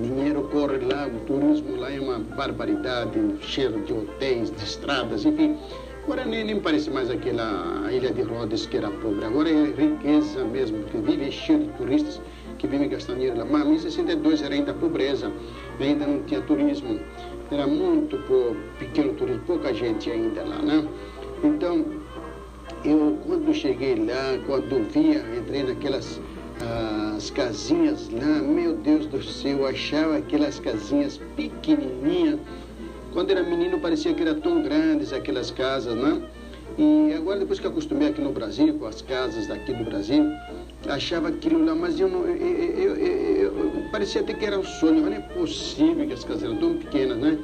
Dinheiro 0.00 0.42
corre 0.52 0.78
lá, 0.78 1.06
o 1.06 1.20
turismo 1.26 1.76
lá 1.76 1.92
é 1.92 2.00
uma 2.00 2.18
barbaridade, 2.18 3.18
cheiro 3.40 3.80
de 3.82 3.92
hotéis, 3.92 4.50
de 4.50 4.62
estradas, 4.62 5.24
enfim. 5.24 5.56
Agora 6.04 6.24
nem, 6.24 6.44
nem 6.44 6.60
parece 6.60 6.90
mais 6.90 7.10
aquela 7.10 7.90
ilha 7.90 8.12
de 8.12 8.22
Rhodes 8.22 8.66
que 8.66 8.76
era 8.76 8.90
pobre. 8.90 9.24
Agora 9.24 9.50
é 9.50 9.64
riqueza 9.64 10.44
mesmo, 10.44 10.78
porque 10.84 10.98
vive 10.98 11.32
cheio 11.32 11.60
de 11.60 11.68
turistas 11.72 12.20
que 12.58 12.66
vivem 12.66 12.88
gastando 12.88 13.16
dinheiro 13.16 13.38
lá. 13.38 13.44
Mas 13.44 13.66
em 13.66 13.78
62 13.78 14.42
era 14.42 14.54
ainda 14.54 14.72
pobreza, 14.74 15.32
ainda 15.80 16.06
não 16.06 16.22
tinha 16.22 16.40
turismo 16.42 17.00
era 17.50 17.66
muito 17.66 18.18
pequeno 18.78 19.12
turismo, 19.14 19.42
pouca 19.46 19.72
gente 19.72 20.10
ainda 20.10 20.42
lá, 20.42 20.58
né? 20.58 20.86
Então, 21.44 21.84
eu 22.84 23.18
quando 23.24 23.54
cheguei 23.54 23.94
lá, 23.94 24.38
quando 24.46 24.82
via, 24.90 25.24
entrei 25.36 25.62
naquelas 25.62 26.20
as 27.16 27.30
casinhas 27.30 28.08
lá, 28.10 28.40
meu 28.40 28.74
Deus 28.74 29.06
do 29.06 29.22
céu, 29.22 29.58
eu 29.58 29.66
achava 29.66 30.16
aquelas 30.16 30.58
casinhas 30.58 31.20
pequenininhas. 31.34 32.38
Quando 33.12 33.30
era 33.30 33.42
menino 33.42 33.80
parecia 33.80 34.14
que 34.14 34.22
eram 34.22 34.40
tão 34.40 34.62
grandes 34.62 35.12
aquelas 35.12 35.50
casas, 35.50 35.94
né? 35.94 36.22
E 36.78 37.14
agora 37.14 37.38
depois 37.38 37.58
que 37.58 37.66
acostumei 37.66 38.08
aqui 38.08 38.20
no 38.20 38.32
Brasil, 38.32 38.74
com 38.78 38.86
as 38.86 39.00
casas 39.00 39.46
daqui 39.46 39.72
do 39.72 39.84
Brasil, 39.84 40.24
achava 40.88 41.28
aquilo 41.28 41.64
lá, 41.64 41.74
mas 41.74 41.98
eu 41.98 42.08
não. 42.08 42.24
Eu, 42.26 42.36
eu, 42.36 42.96
eu, 42.96 43.82
parecia 43.90 44.20
até 44.20 44.34
que 44.34 44.44
era 44.44 44.58
um 44.58 44.64
sonho, 44.64 45.02
mas 45.02 45.10
não 45.10 45.16
é 45.16 45.20
possível 45.20 46.06
que 46.06 46.12
as 46.12 46.24
casas 46.24 46.44
eram 46.44 46.56
tão 46.56 46.74
pequenas, 46.78 47.18
né? 47.18 47.38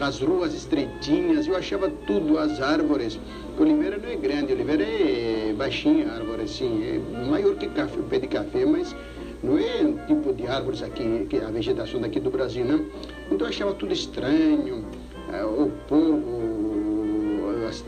As 0.00 0.20
ruas 0.20 0.54
estreitinhas, 0.54 1.46
eu 1.46 1.56
achava 1.56 1.90
tudo, 2.06 2.38
as 2.38 2.60
árvores. 2.60 3.18
Oliveira 3.58 3.98
não 3.98 4.08
é 4.08 4.14
grande, 4.14 4.52
Oliveira 4.52 4.84
é 4.84 5.52
baixinha 5.56 6.12
árvore, 6.12 6.42
assim, 6.42 6.84
é 6.84 7.26
maior 7.28 7.56
que 7.56 7.66
café, 7.66 7.98
o 7.98 8.04
pé 8.04 8.20
de 8.20 8.28
café, 8.28 8.64
mas 8.64 8.94
não 9.42 9.58
é 9.58 9.82
um 9.82 9.96
tipo 10.06 10.32
de 10.32 10.46
árvores 10.46 10.80
aqui, 10.80 11.26
que 11.28 11.38
a 11.38 11.50
vegetação 11.50 12.00
daqui 12.00 12.20
do 12.20 12.30
Brasil, 12.30 12.64
não. 12.64 12.86
Então 13.26 13.46
eu 13.46 13.46
achava 13.46 13.74
tudo 13.74 13.92
estranho, 13.92 14.84
eh, 15.32 15.44
o 15.44 15.72
povo 15.88 16.38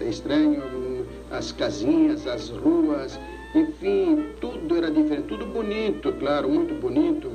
estranho, 0.09 1.07
as 1.31 1.53
casinhas, 1.53 2.27
as 2.27 2.51
ruas, 2.51 3.19
enfim, 3.55 4.27
tudo 4.41 4.77
era 4.77 4.91
diferente, 4.91 5.27
tudo 5.27 5.45
bonito, 5.47 6.13
claro, 6.13 6.49
muito 6.49 6.75
bonito, 6.75 7.31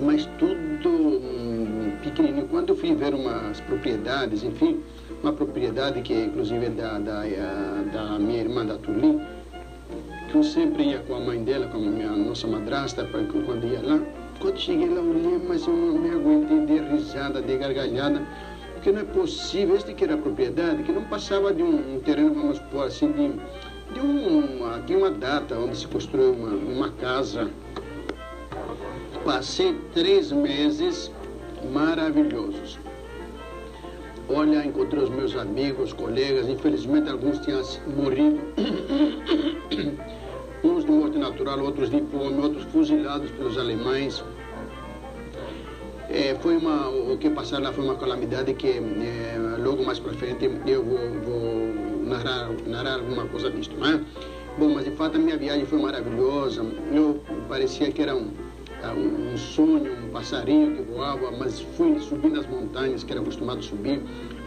mas 0.00 0.26
tudo 0.38 0.88
hum, 0.88 1.92
pequenininho. 2.02 2.46
Quando 2.48 2.70
eu 2.70 2.76
fui 2.76 2.94
ver 2.94 3.12
umas 3.12 3.60
propriedades, 3.60 4.44
enfim, 4.44 4.80
uma 5.22 5.32
propriedade 5.32 6.00
que 6.02 6.14
inclusive 6.14 6.66
é 6.66 6.70
da, 6.70 6.98
da, 6.98 7.26
eh, 7.26 7.84
da 7.92 8.18
minha 8.18 8.40
irmã, 8.40 8.64
da 8.64 8.76
Tuli, 8.76 9.20
que 10.30 10.36
eu 10.36 10.42
sempre 10.44 10.84
ia 10.84 11.00
com 11.00 11.16
a 11.16 11.20
mãe 11.20 11.42
dela, 11.42 11.66
com 11.66 11.78
a 11.78 11.80
minha 11.80 12.10
nossa 12.10 12.46
madrasta, 12.46 13.04
quando 13.04 13.66
ia 13.66 13.82
lá. 13.82 14.00
Quando 14.40 14.58
cheguei 14.58 14.88
lá, 14.88 15.00
olhei, 15.00 15.40
mas 15.46 15.66
eu 15.66 15.72
não 15.72 15.98
me 15.98 16.10
aguentei 16.10 16.66
de 16.66 16.78
risada, 16.90 17.40
de 17.40 17.56
gargalhada, 17.56 18.22
porque 18.74 18.90
não 18.90 19.00
é 19.00 19.04
possível, 19.04 19.76
este 19.76 19.94
que 19.94 20.02
era 20.02 20.14
a 20.14 20.18
propriedade, 20.18 20.82
que 20.82 20.90
não 20.90 21.04
passava 21.04 21.52
de 21.54 21.62
um, 21.62 21.96
um 21.96 22.00
terreno, 22.00 22.34
vamos 22.34 22.56
supor 22.56 22.86
assim, 22.86 23.12
de, 23.12 23.32
de, 23.92 24.00
uma, 24.00 24.78
de 24.80 24.96
uma 24.96 25.10
data 25.10 25.58
onde 25.58 25.76
se 25.76 25.86
construiu 25.86 26.32
uma, 26.32 26.48
uma 26.50 26.90
casa. 26.92 27.50
Passei 29.24 29.74
três 29.92 30.32
meses 30.32 31.10
maravilhosos. 31.72 32.78
Olha, 34.28 34.64
encontrei 34.64 35.02
os 35.02 35.10
meus 35.10 35.36
amigos, 35.36 35.92
colegas, 35.92 36.48
infelizmente 36.48 37.08
alguns 37.10 37.38
tinham 37.40 37.62
morrido. 37.86 38.40
Uns 40.64 40.84
de 40.84 40.92
morte 40.92 41.18
natural, 41.18 41.58
outros 41.60 41.90
de 41.90 42.00
fome, 42.02 42.40
outros 42.40 42.62
fuzilados 42.64 43.30
pelos 43.32 43.58
alemães. 43.58 44.22
É, 46.08 46.36
foi 46.40 46.56
uma, 46.56 46.88
o 46.88 47.18
que 47.18 47.28
passaram 47.30 47.64
lá 47.64 47.72
foi 47.72 47.84
uma 47.84 47.96
calamidade 47.96 48.54
que 48.54 48.68
é, 48.68 48.80
logo 49.58 49.84
mais 49.84 49.98
para 49.98 50.12
frente 50.12 50.48
eu 50.66 50.84
vou, 50.84 50.98
vou 51.20 51.91
narrar, 52.12 52.50
narrar 52.66 52.94
alguma 52.94 53.26
coisa 53.26 53.50
disso. 53.50 53.72
Né? 53.72 54.04
Bom, 54.58 54.74
mas 54.74 54.84
de 54.84 54.90
fato 54.92 55.16
a 55.16 55.18
minha 55.18 55.36
viagem 55.36 55.64
foi 55.64 55.80
maravilhosa. 55.80 56.62
Eu 56.92 57.22
parecia 57.48 57.90
que 57.90 58.02
era 58.02 58.14
um, 58.14 58.30
um 58.96 59.36
sonho, 59.36 59.92
um 60.04 60.10
passarinho 60.10 60.76
que 60.76 60.82
voava, 60.82 61.30
mas 61.32 61.60
fui 61.76 61.98
subindo 62.00 62.38
as 62.40 62.46
montanhas 62.46 63.02
que 63.02 63.12
era 63.12 63.20
acostumado 63.20 63.60
a 63.60 63.62
subir, 63.62 64.00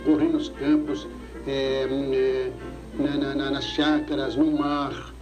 corri 0.04 0.28
nos 0.28 0.50
campos, 0.50 1.08
é, 1.48 1.88
é, 1.88 2.52
na, 3.00 3.36
na, 3.36 3.52
nas 3.52 3.66
chácaras, 3.66 4.36
no 4.36 4.52
mar, 4.52 5.14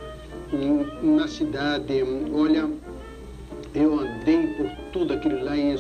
na 1.02 1.28
cidade. 1.28 2.04
Olha, 2.34 2.70
eu 3.74 4.00
andei 4.00 4.48
por 4.56 4.70
tudo 4.92 5.14
aquilo 5.14 5.44
lá, 5.44 5.58
e 5.58 5.76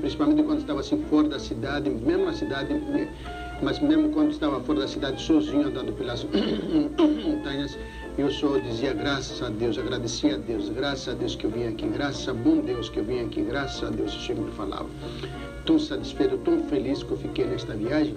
principalmente 0.00 0.42
quando 0.42 0.60
estava 0.60 0.80
assim 0.80 1.02
fora 1.10 1.28
da 1.28 1.38
cidade, 1.38 1.90
mesmo 1.90 2.26
na 2.26 2.32
cidade, 2.32 2.72
mas 3.62 3.78
mesmo 3.78 4.10
quando 4.10 4.32
estava 4.32 4.60
fora 4.60 4.80
da 4.80 4.88
cidade, 4.88 5.22
sozinho 5.22 5.68
andando 5.68 5.92
pelas 5.92 6.26
montanhas, 7.24 7.78
eu 8.18 8.30
só 8.30 8.58
dizia 8.58 8.92
graças 8.92 9.40
a 9.42 9.48
Deus, 9.48 9.78
agradecia 9.78 10.34
a 10.34 10.38
Deus, 10.38 10.68
graças 10.68 11.08
a 11.08 11.16
Deus 11.16 11.36
que 11.36 11.44
eu 11.46 11.50
vim 11.50 11.68
aqui, 11.68 11.86
graças 11.86 12.28
a 12.28 12.34
bom 12.34 12.60
Deus 12.60 12.88
que 12.88 12.98
eu 12.98 13.04
vim 13.04 13.20
aqui, 13.20 13.40
graças 13.40 13.82
a 13.84 13.90
Deus, 13.90 14.12
eu 14.12 14.20
sempre 14.20 14.50
falava. 14.52 14.88
Tão 15.64 15.78
satisfeito, 15.78 16.36
tão 16.38 16.64
feliz 16.64 17.02
que 17.02 17.12
eu 17.12 17.16
fiquei 17.16 17.46
nesta 17.46 17.72
viagem. 17.74 18.14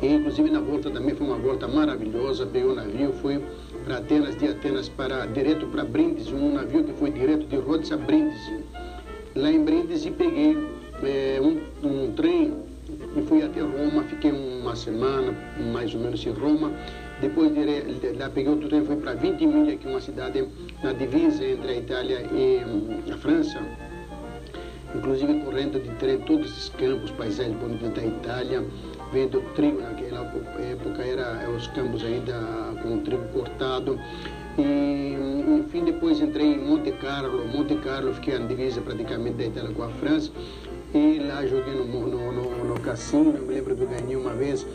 E, 0.00 0.06
inclusive 0.06 0.48
na 0.50 0.60
volta 0.60 0.90
também 0.90 1.14
foi 1.14 1.26
uma 1.26 1.36
volta 1.36 1.66
maravilhosa, 1.66 2.46
peguei 2.46 2.68
o 2.68 2.74
navio, 2.74 3.12
fui 3.14 3.42
para 3.84 3.98
Atenas, 3.98 4.36
de 4.36 4.48
Atenas 4.48 4.88
para 4.88 5.26
direto 5.26 5.66
para 5.66 5.84
Brindisi, 5.84 6.32
um 6.32 6.54
navio 6.54 6.84
que 6.84 6.92
foi 6.94 7.10
direto 7.10 7.46
de 7.46 7.56
Rhodes 7.56 7.90
a 7.92 7.96
Brindisi. 7.96 8.60
Lá 9.34 9.50
em 9.50 9.62
Brindisi 9.62 10.10
peguei 10.10 10.56
é, 11.02 11.40
um, 11.40 11.60
um 11.86 12.12
trem 12.12 12.63
e 12.88 13.22
fui 13.22 13.42
até 13.42 13.60
Roma, 13.60 14.02
fiquei 14.04 14.32
uma 14.32 14.76
semana 14.76 15.34
mais 15.72 15.94
ou 15.94 16.00
menos 16.00 16.24
em 16.24 16.30
Roma. 16.30 16.72
Depois 17.20 17.52
de, 17.54 18.18
lá 18.18 18.28
peguei 18.28 18.50
outro 18.50 18.68
trem, 18.68 18.84
fui 18.84 18.96
para 18.96 19.14
20 19.14 19.46
milhas, 19.46 19.78
que 19.78 19.86
é 19.86 19.90
uma 19.90 20.00
cidade 20.00 20.46
na 20.82 20.92
divisa 20.92 21.44
entre 21.44 21.70
a 21.70 21.76
Itália 21.76 22.20
e 22.32 22.62
hum, 22.64 23.00
a 23.12 23.16
França. 23.16 23.58
Inclusive 24.94 25.40
correndo 25.40 25.80
de 25.80 25.90
trem 25.96 26.18
todos 26.18 26.50
esses 26.50 26.68
campos, 26.70 27.10
paisagens 27.12 27.56
bonitos 27.56 27.90
da 27.90 28.04
Itália 28.04 28.64
vendo 29.14 29.40
trigo 29.54 29.80
naquela 29.80 30.22
época, 30.58 31.02
era 31.02 31.48
os 31.48 31.68
campos 31.68 32.04
ainda 32.04 32.34
com 32.82 32.96
o 32.96 33.00
trigo 33.02 33.24
cortado. 33.28 33.98
E, 34.58 35.16
enfim, 35.60 35.84
depois 35.84 36.20
entrei 36.20 36.54
em 36.54 36.58
Monte 36.58 36.92
Carlo. 36.92 37.46
Monte 37.46 37.76
Carlo, 37.76 38.12
fiquei 38.14 38.38
na 38.38 38.46
divisa 38.46 38.80
praticamente 38.80 39.36
da 39.36 39.44
Itália 39.44 39.72
com 39.72 39.82
a 39.84 39.88
França. 39.88 40.30
E 40.92 41.18
lá 41.20 41.46
joguei 41.46 41.74
no, 41.74 41.84
no, 41.86 42.32
no, 42.32 42.63
no 42.84 42.90
cassino, 42.90 43.32
me 43.32 43.54
lembro 43.54 43.74
que 43.74 43.82
eu 43.82 43.88
ganhei 43.88 44.16
uma 44.16 44.32
vez. 44.34 44.66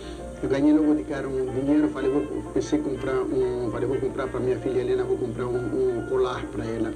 Eu 0.42 0.50
ganhei 0.50 0.74
logo 0.74 0.96
de 0.96 1.04
cara 1.04 1.28
um 1.28 1.46
dinheiro, 1.46 1.90
falei, 1.90 2.10
vou, 2.10 2.44
pensei 2.54 2.80
comprar 2.80 3.16
um, 3.22 3.70
falei, 3.72 3.88
vou 3.88 3.98
comprar 3.98 4.28
para 4.28 4.40
minha 4.40 4.58
filha 4.58 4.80
Helena, 4.80 5.04
vou 5.04 5.18
comprar 5.18 5.46
um, 5.46 6.00
um 6.00 6.08
colar 6.08 6.44
para 6.48 6.66
ela. 6.66 6.94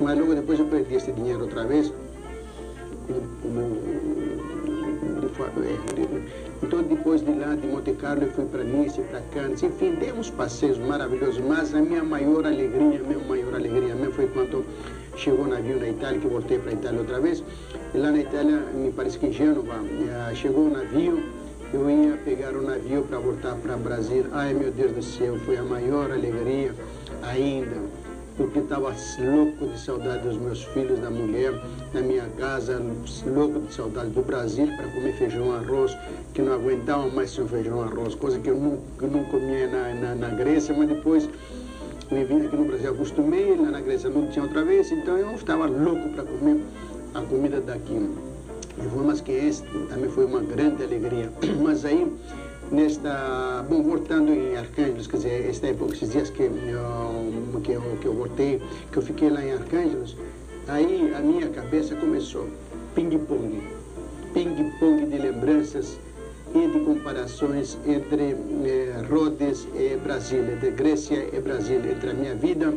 Mas 0.00 0.18
logo 0.18 0.34
depois 0.34 0.58
eu 0.58 0.66
perdi 0.66 0.96
esse 0.96 1.12
dinheiro 1.12 1.42
outra 1.42 1.64
vez. 1.64 1.92
Então, 6.62 6.82
depois 6.82 7.24
de 7.24 7.32
lá, 7.32 7.54
de 7.54 7.66
Monte 7.66 7.92
Carlo, 7.92 8.24
eu 8.24 8.30
fui 8.32 8.44
para 8.46 8.64
Nice, 8.64 9.00
para 9.02 9.20
Cannes, 9.32 9.62
enfim, 9.62 9.94
dei 9.94 10.12
uns 10.12 10.30
passeios 10.30 10.78
maravilhosos, 10.78 11.38
mas 11.40 11.74
a 11.74 11.80
minha 11.80 12.02
maior 12.02 12.44
alegria, 12.44 13.00
a 13.00 13.02
minha 13.02 13.18
maior 13.18 13.54
alegria 13.54 13.94
mesmo 13.94 14.12
foi 14.12 14.26
quando 14.28 14.64
chegou 15.16 15.44
o 15.44 15.48
navio 15.48 15.78
na 15.78 15.88
Itália, 15.88 16.20
que 16.20 16.26
voltei 16.26 16.58
para 16.58 16.70
a 16.70 16.74
Itália 16.74 17.00
outra 17.00 17.20
vez. 17.20 17.42
E 17.94 17.98
lá 17.98 18.10
na 18.10 18.18
Itália, 18.18 18.58
me 18.74 18.90
parece 18.92 19.18
que 19.18 19.26
em 19.26 19.32
Gênova, 19.32 19.74
eh, 19.74 20.34
chegou 20.34 20.66
o 20.66 20.70
navio, 20.70 21.22
eu 21.72 21.90
ia 21.90 22.16
pegar 22.24 22.54
o 22.54 22.62
navio 22.62 23.02
para 23.02 23.18
voltar 23.18 23.54
para 23.56 23.76
Brasil. 23.76 24.26
Ai, 24.32 24.54
meu 24.54 24.70
Deus 24.70 24.92
do 24.92 25.02
céu, 25.02 25.36
foi 25.44 25.56
a 25.56 25.62
maior 25.62 26.10
alegria 26.10 26.74
ainda 27.22 28.04
porque 28.36 28.58
estava 28.58 28.92
louco 29.18 29.66
de 29.66 29.78
saudade 29.78 30.26
dos 30.26 30.36
meus 30.36 30.64
filhos, 30.64 30.98
da 30.98 31.10
mulher, 31.10 31.52
da 31.92 32.00
minha 32.00 32.28
casa, 32.36 32.82
louco 33.26 33.60
de 33.60 33.72
saudade 33.72 34.10
do 34.10 34.22
Brasil 34.22 34.66
para 34.76 34.88
comer 34.88 35.12
feijão 35.14 35.54
arroz, 35.54 35.96
que 36.32 36.42
não 36.42 36.54
aguentava 36.54 37.08
mais 37.08 37.30
seu 37.30 37.46
feijão 37.46 37.80
arroz, 37.80 38.14
coisa 38.14 38.38
que 38.40 38.50
eu 38.50 38.56
não, 38.56 38.78
que 38.98 39.06
não 39.06 39.24
comia 39.24 39.68
na, 39.68 39.94
na, 39.94 40.14
na 40.14 40.28
Grécia, 40.30 40.74
mas 40.76 40.88
depois 40.88 41.28
me 42.10 42.24
vim 42.24 42.46
aqui 42.46 42.56
no 42.56 42.64
Brasil, 42.64 42.90
acostumei, 42.90 43.56
lá 43.56 43.70
na 43.70 43.80
Grécia 43.80 44.10
não 44.10 44.26
tinha 44.28 44.44
outra 44.44 44.64
vez, 44.64 44.90
então 44.92 45.16
eu 45.16 45.32
estava 45.34 45.66
louco 45.66 46.08
para 46.10 46.24
comer 46.24 46.60
a 47.14 47.20
comida 47.22 47.60
daqui. 47.60 47.94
E 48.76 48.88
foi, 48.88 49.04
mas 49.04 49.20
que 49.20 49.32
esse 49.32 49.62
também 49.88 50.10
foi 50.10 50.24
uma 50.24 50.40
grande 50.40 50.82
alegria. 50.82 51.30
Mas 51.62 51.84
aí 51.84 52.12
nesta, 52.70 53.64
bom, 53.68 53.82
voltando 53.82 54.32
em 54.32 54.56
Arcângelos, 54.56 55.06
quer 55.06 55.18
dizer, 55.18 55.48
esta 55.48 55.68
época, 55.68 55.94
esses 55.94 56.10
dias 56.10 56.30
que 56.30 56.42
eu, 56.42 56.52
que 57.62 57.72
eu, 57.72 57.82
que 58.00 58.06
eu 58.06 58.14
voltei, 58.14 58.60
que 58.90 58.98
eu 58.98 59.02
fiquei 59.02 59.30
lá 59.30 59.44
em 59.44 59.52
Arcângelos, 59.52 60.16
aí 60.66 61.12
a 61.16 61.20
minha 61.20 61.48
cabeça 61.48 61.94
começou 61.94 62.48
ping-pong, 62.94 63.62
ping-pong 64.32 65.06
de 65.06 65.18
lembranças 65.18 65.98
e 66.54 66.68
de 66.68 66.78
comparações 66.80 67.76
entre 67.84 68.36
eh, 68.64 69.02
Rhodes 69.10 69.66
e 69.74 69.96
Brasília, 69.96 70.56
de 70.56 70.70
Grécia 70.70 71.28
e 71.32 71.40
Brasília, 71.40 71.90
entre 71.90 72.10
a 72.10 72.14
minha 72.14 72.34
vida 72.34 72.72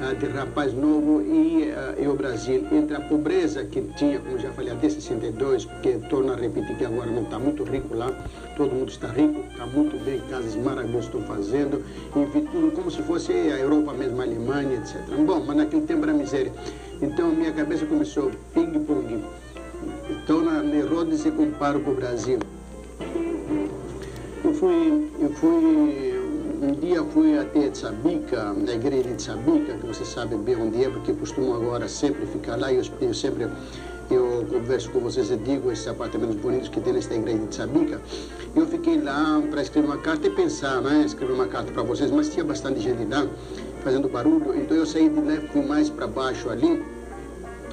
ah, 0.00 0.14
de 0.14 0.26
rapaz 0.26 0.74
novo 0.74 1.22
e, 1.22 1.70
uh, 1.70 2.02
e 2.02 2.08
o 2.08 2.14
Brasil, 2.16 2.66
entre 2.72 2.96
a 2.96 3.00
pobreza 3.00 3.64
que 3.64 3.80
tinha, 3.96 4.18
como 4.18 4.36
já 4.36 4.50
falei, 4.50 4.72
até 4.72 4.88
62, 4.88 5.64
porque 5.64 5.92
torna 6.10 6.32
a 6.32 6.36
repetir 6.36 6.76
que 6.76 6.84
agora 6.84 7.08
não 7.08 7.22
está 7.22 7.38
muito 7.38 7.62
rico 7.62 7.94
lá, 7.94 8.10
todo 8.56 8.74
mundo 8.74 8.88
está 8.88 9.06
rico, 9.06 9.44
está 9.48 9.64
muito 9.64 9.96
bem, 10.04 10.20
casas 10.28 10.56
maravilhosas 10.56 11.04
estão 11.04 11.22
fazendo, 11.22 11.84
enfim, 12.16 12.48
tudo 12.50 12.72
como 12.72 12.90
se 12.90 13.00
fosse 13.02 13.30
a 13.30 13.58
Europa 13.58 13.92
mesmo, 13.92 14.20
a 14.20 14.24
Alemanha, 14.24 14.74
etc. 14.74 14.96
Bom, 15.24 15.44
mas 15.46 15.56
naquele 15.56 15.86
tempo 15.86 16.02
era 16.02 16.12
miséria. 16.12 16.52
Então 17.00 17.28
minha 17.28 17.52
cabeça 17.52 17.86
começou 17.86 18.32
ping-pong. 18.52 19.22
Então 20.10 20.42
na 20.42 20.62
Rhodes 20.84 21.20
se 21.20 21.30
compara 21.30 21.78
com 21.78 21.92
o 21.92 21.94
Brasil. 21.94 22.40
Fui, 24.62 25.10
eu 25.18 25.28
fui 25.30 26.20
um 26.62 26.72
dia 26.74 27.02
fui 27.12 27.36
até 27.36 27.68
Tsabica, 27.68 28.52
na 28.52 28.74
igreja 28.74 29.08
de 29.08 29.14
Tsabica, 29.16 29.72
que 29.74 29.84
você 29.84 30.04
sabe 30.04 30.36
bem 30.36 30.54
onde 30.54 30.84
é, 30.84 30.88
porque 30.88 31.12
costumo 31.14 31.52
agora 31.56 31.88
sempre 31.88 32.24
ficar 32.26 32.54
lá, 32.54 32.72
eu, 32.72 32.80
eu 33.00 33.12
sempre 33.12 33.48
eu 34.08 34.46
converso 34.48 34.88
com 34.90 35.00
vocês 35.00 35.32
e 35.32 35.36
digo 35.36 35.72
esses 35.72 35.88
apartamentos 35.88 36.36
bonitos 36.36 36.68
que 36.68 36.80
tem 36.80 36.92
nesta 36.92 37.12
igreja 37.12 37.44
de 37.44 37.52
Sabica. 37.52 38.00
Eu 38.54 38.64
fiquei 38.68 39.00
lá 39.00 39.42
para 39.50 39.62
escrever 39.62 39.88
uma 39.88 39.98
carta 39.98 40.28
e 40.28 40.30
pensar, 40.30 40.80
né? 40.80 41.02
Escrever 41.06 41.32
uma 41.32 41.48
carta 41.48 41.72
para 41.72 41.82
vocês, 41.82 42.12
mas 42.12 42.28
tinha 42.28 42.44
bastante 42.44 42.78
gente 42.78 43.04
lá 43.12 43.26
fazendo 43.82 44.08
barulho, 44.08 44.56
então 44.56 44.76
eu 44.76 44.86
saí 44.86 45.08
de 45.08 45.20
lá 45.20 45.34
e 45.34 45.40
fui 45.48 45.66
mais 45.66 45.90
para 45.90 46.06
baixo 46.06 46.48
ali, 46.48 46.80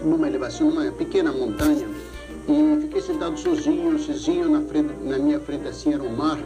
numa 0.03 0.27
elevação, 0.27 0.71
numa 0.71 0.91
pequena 0.91 1.31
montanha, 1.31 1.87
e 2.47 2.81
fiquei 2.81 2.99
sentado 2.99 3.37
sozinho, 3.37 3.99
sozinho, 3.99 4.49
na, 4.49 4.61
frente, 4.61 4.91
na 5.03 5.19
minha 5.19 5.39
frente 5.39 5.67
assim 5.67 5.93
era 5.93 6.01
um 6.01 6.09
mar, 6.15 6.39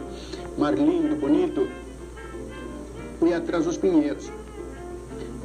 mar 0.56 0.74
lindo, 0.74 1.16
bonito, 1.16 1.66
e 3.22 3.32
atrás 3.32 3.66
os 3.66 3.76
pinheiros. 3.76 4.30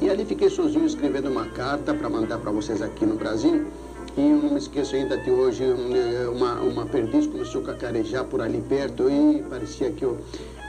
E 0.00 0.08
ali 0.08 0.24
fiquei 0.24 0.48
sozinho 0.48 0.86
escrevendo 0.86 1.28
uma 1.28 1.46
carta 1.46 1.92
para 1.92 2.08
mandar 2.08 2.38
para 2.38 2.50
vocês 2.50 2.80
aqui 2.80 3.04
no 3.04 3.16
Brasil. 3.16 3.66
E 4.16 4.30
eu 4.30 4.38
não 4.38 4.50
me 4.50 4.58
esqueço 4.58 4.96
ainda 4.96 5.16
de 5.16 5.30
hoje, 5.30 5.62
uma, 6.32 6.54
uma 6.60 6.86
perdiz 6.86 7.26
começou 7.26 7.62
a 7.62 7.66
cacarejar 7.66 8.24
por 8.24 8.40
ali 8.40 8.60
perto 8.60 9.08
e 9.08 9.42
parecia 9.48 9.90
que 9.90 10.04
eu, 10.04 10.18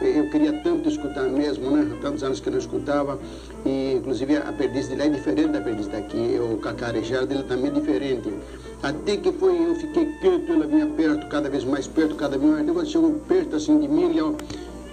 eu 0.04 0.30
queria 0.30 0.54
tanto 0.64 0.90
escutar 0.90 1.24
mesmo, 1.30 1.72
né? 1.72 1.98
Tantos 2.02 2.24
anos 2.24 2.40
que 2.40 2.50
eu 2.50 2.52
não 2.52 2.60
escutava. 2.60 3.20
E 3.66 3.94
inclusive 3.94 4.38
a 4.38 4.52
perdiz 4.52 4.90
de 4.90 4.96
lá 4.96 5.06
é 5.06 5.10
diferente 5.10 5.50
da 5.50 5.62
perdiz 5.62 5.88
daqui, 5.88 6.40
o 6.40 6.58
cacarejar 6.58 7.26
dele 7.26 7.44
também 7.44 7.68
é 7.68 7.74
diferente. 7.74 8.34
Até 8.82 9.18
que 9.18 9.32
foi, 9.32 9.64
eu 9.64 9.76
fiquei 9.76 10.06
quieto, 10.20 10.52
ela 10.52 10.66
vinha 10.66 10.88
perto, 10.88 11.28
cada 11.28 11.50
vez 11.50 11.64
mais 11.64 11.88
perto, 11.88 12.16
cada 12.16 12.38
vez 12.38 12.52
mais. 12.52 12.66
Quando 12.72 12.88
chegou 12.88 13.14
perto 13.28 13.56
assim 13.56 13.80
de 13.80 13.88
mim, 13.88 14.16
eu, 14.18 14.36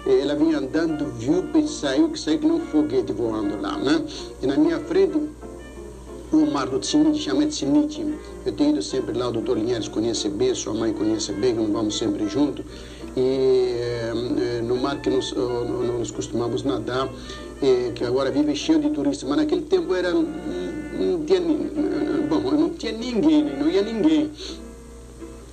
ela 0.07 0.35
vinha 0.35 0.59
andando, 0.59 1.07
viu, 1.19 1.43
saiu, 1.67 2.11
que 2.11 2.21
saiu 2.21 2.39
que 2.39 2.47
nem 2.47 2.57
um 2.57 2.61
foguete 2.61 3.13
voando 3.13 3.61
lá, 3.61 3.77
né? 3.79 4.05
E 4.43 4.47
na 4.47 4.57
minha 4.57 4.79
frente, 4.79 5.19
o 6.31 6.47
mar 6.47 6.67
do 6.69 6.79
Tsinite, 6.79 7.21
chama 7.21 7.47
de. 7.47 8.15
Eu 8.45 8.53
tenho 8.53 8.71
ido 8.71 8.83
sempre 8.83 9.17
lá, 9.17 9.29
o 9.29 9.33
doutor 9.33 9.57
Linhares 9.57 9.89
conhece 9.89 10.29
bem, 10.29 10.55
sua 10.55 10.75
mãe 10.75 10.93
conhece 10.93 11.33
bem, 11.33 11.55
vamos 11.55 11.97
sempre 11.97 12.29
junto. 12.29 12.63
E 13.17 13.77
eh, 13.79 14.63
no 14.63 14.77
mar 14.77 15.01
que 15.01 15.11
nós, 15.11 15.33
nós 15.33 16.11
costumamos 16.11 16.63
nadar, 16.63 17.09
eh, 17.63 17.93
que 17.95 18.05
agora 18.05 18.31
vive 18.31 18.55
cheio 18.55 18.79
de 18.79 18.91
turistas, 18.91 19.29
mas 19.29 19.39
naquele 19.39 19.63
tempo 19.63 19.95
era, 19.95 20.13
não 20.13 21.25
tinha, 21.27 21.41
bom, 22.29 22.41
não 22.53 22.71
tinha 22.71 22.93
ninguém, 22.93 23.45
não 23.57 23.69
ia 23.69 23.83
ninguém. 23.83 24.31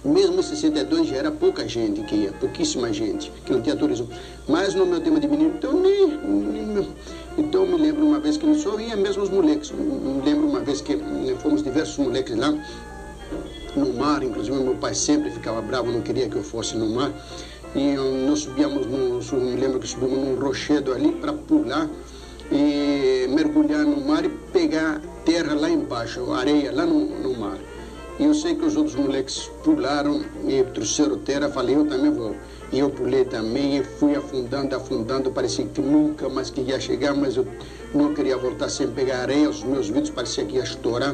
Mesmo 0.03 0.39
em 0.39 0.43
62 0.43 1.07
já 1.07 1.15
era 1.15 1.31
pouca 1.31 1.67
gente 1.67 2.01
que 2.03 2.15
ia, 2.15 2.31
pouquíssima 2.33 2.93
gente, 2.93 3.31
que 3.43 3.51
não 3.51 3.61
tinha 3.61 3.75
turismo. 3.75 4.07
Mas 4.47 4.75
no 4.75 4.85
meu 4.85 5.01
tema 5.01 5.19
de 5.19 5.27
menino, 5.27 5.55
então 5.57 5.73
nem, 5.73 6.07
nem 6.07 6.87
então 7.37 7.65
me 7.65 7.75
lembro 7.75 8.05
uma 8.05 8.19
vez 8.19 8.37
que 8.37 8.53
só 8.55 8.79
ia 8.79 8.95
mesmo 8.95 9.23
os 9.23 9.29
moleques. 9.29 9.71
Me 9.71 10.21
lembro 10.23 10.47
uma 10.47 10.59
vez 10.59 10.79
que 10.81 10.93
eh, 10.93 11.35
fomos 11.41 11.63
diversos 11.63 11.97
moleques 11.97 12.35
lá 12.35 12.53
no 13.75 13.93
mar, 13.93 14.23
inclusive 14.23 14.57
meu 14.57 14.75
pai 14.75 14.95
sempre 14.95 15.29
ficava 15.31 15.61
bravo, 15.61 15.91
não 15.91 16.01
queria 16.01 16.29
que 16.29 16.35
eu 16.35 16.43
fosse 16.43 16.75
no 16.77 16.89
mar. 16.89 17.11
E 17.75 17.95
nós 18.25 18.39
subíamos, 18.39 18.85
no, 18.85 19.39
me 19.39 19.55
lembro 19.55 19.79
que 19.79 19.88
subimos 19.88 20.17
num 20.17 20.35
rochedo 20.35 20.93
ali 20.93 21.11
para 21.11 21.33
pular 21.33 21.89
e 22.51 23.27
mergulhar 23.29 23.83
no 23.83 23.99
mar 23.99 24.23
e 24.23 24.29
pegar 24.29 25.01
terra 25.25 25.53
lá 25.53 25.69
embaixo, 25.69 26.31
areia 26.31 26.71
lá 26.71 26.85
no, 26.85 27.05
no 27.05 27.38
mar. 27.38 27.57
E 28.17 28.23
eu 28.23 28.33
sei 28.33 28.55
que 28.55 28.63
os 28.63 28.77
outros 28.77 28.95
moleques 28.95 29.51
pularam 29.61 30.23
e 30.47 30.63
trouxeram 30.63 31.17
terra, 31.17 31.49
falei, 31.49 31.75
eu 31.75 31.85
também 31.85 32.11
vou. 32.11 32.33
E 32.71 32.79
eu 32.79 32.89
pulei 32.89 33.25
também 33.25 33.77
e 33.77 33.83
fui 33.83 34.15
afundando, 34.15 34.73
afundando, 34.73 35.31
parecia 35.31 35.65
que 35.65 35.81
nunca 35.81 36.29
mais 36.29 36.49
que 36.49 36.61
ia 36.61 36.79
chegar, 36.79 37.13
mas 37.13 37.35
eu 37.35 37.45
não 37.93 38.13
queria 38.13 38.38
voltar 38.38 38.69
sem 38.69 38.88
pegar 38.88 39.19
areia, 39.19 39.49
os 39.49 39.63
meus 39.63 39.89
vidros 39.89 40.11
parecia 40.11 40.45
que 40.45 40.55
ia 40.55 40.63
estourar 40.63 41.13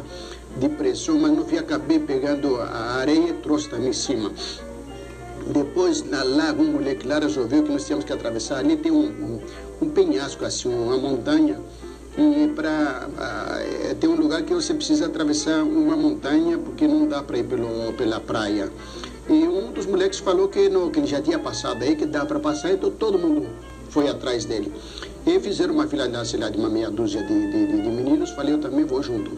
de 0.58 0.70
pressão, 0.70 1.18
mas 1.20 1.32
no 1.32 1.46
fim 1.46 1.58
acabei 1.58 2.00
pegando 2.00 2.58
a 2.58 2.98
areia 3.00 3.30
e 3.30 3.34
trouxe 3.34 3.70
também 3.70 3.90
em 3.90 3.94
cima. 3.94 4.32
Depois, 5.48 6.04
na 6.04 6.24
lago, 6.24 6.64
um 6.64 6.74
moleque 6.74 7.08
lá 7.08 7.20
resolveu 7.20 7.64
que 7.64 7.72
nós 7.72 7.86
tínhamos 7.86 8.06
que 8.06 8.14
atravessar. 8.14 8.60
Ali 8.60 8.78
tem 8.78 8.92
um, 8.92 9.06
um, 9.06 9.40
um 9.82 9.90
penhasco, 9.90 10.46
assim, 10.46 10.70
uma 10.70 10.98
montanha, 10.98 11.60
e 12.18 12.48
para 12.50 13.08
é, 13.60 13.94
tem 13.94 14.10
um 14.10 14.16
lugar 14.16 14.44
que 14.44 14.54
você 14.54 14.74
precisa 14.74 15.06
atravessar 15.06 15.64
uma 15.64 15.96
montanha 15.96 16.58
porque 16.58 16.86
não 16.86 17.08
dá 17.08 17.24
para 17.24 17.38
ir 17.38 17.46
pelo, 17.46 17.94
pela 17.94 18.20
praia. 18.20 18.70
E 19.30 19.48
um 19.48 19.72
dos 19.72 19.86
moleques 19.86 20.20
falou 20.20 20.50
que, 20.50 20.68
não, 20.68 20.90
que 20.90 21.00
ele 21.00 21.08
já 21.08 21.22
tinha 21.22 21.40
passado 21.40 21.84
aí, 21.84 21.96
que 21.96 22.06
dá 22.06 22.26
para 22.26 22.40
passar, 22.40 22.74
então 22.74 22.92
todo 22.92 23.18
mundo 23.18 23.48
foi 23.90 24.10
atrás 24.10 24.46
dele. 24.46 24.74
E 25.26 25.40
fizeram 25.40 25.74
uma 25.74 25.88
fila 25.88 26.26
sei 26.26 26.40
lá, 26.40 26.50
de 26.50 26.58
uma 26.58 26.70
meia 26.70 26.90
dúzia 26.90 27.24
de, 27.24 27.52
de, 27.52 27.82
de 27.82 27.90
meninos, 27.90 28.32
falei, 28.32 28.56
eu 28.56 28.58
também 28.58 28.84
vou 28.84 29.02
junto. 29.02 29.32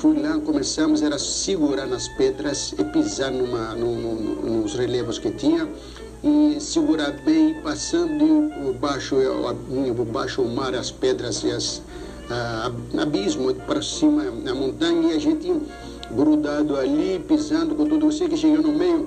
Fui 0.00 0.18
lá, 0.18 0.38
começamos, 0.38 1.02
era 1.02 1.18
segurar 1.18 1.86
nas 1.86 2.08
pedras 2.08 2.74
e 2.78 2.82
pisar 2.84 3.30
numa, 3.30 3.74
num, 3.74 4.62
nos 4.62 4.72
relevos 4.72 5.18
que 5.18 5.30
tinha 5.30 5.68
e 6.24 6.58
segurar 6.58 7.10
bem, 7.22 7.60
passando 7.60 8.50
baixo, 8.80 9.16
baixo 10.10 10.40
o 10.40 10.48
mar, 10.48 10.74
as 10.74 10.90
pedras 10.90 11.44
e 11.44 11.50
as 11.50 11.82
abismo 12.98 13.52
para 13.54 13.82
cima 13.82 14.24
na 14.42 14.54
montanha 14.54 15.12
e 15.12 15.16
a 15.16 15.18
gente 15.18 15.54
grudado 16.10 16.78
ali, 16.78 17.22
pisando 17.28 17.74
com 17.74 17.84
tudo. 17.84 18.06
Você 18.06 18.26
que 18.26 18.38
chegou 18.38 18.62
no 18.62 18.72
meio, 18.72 19.06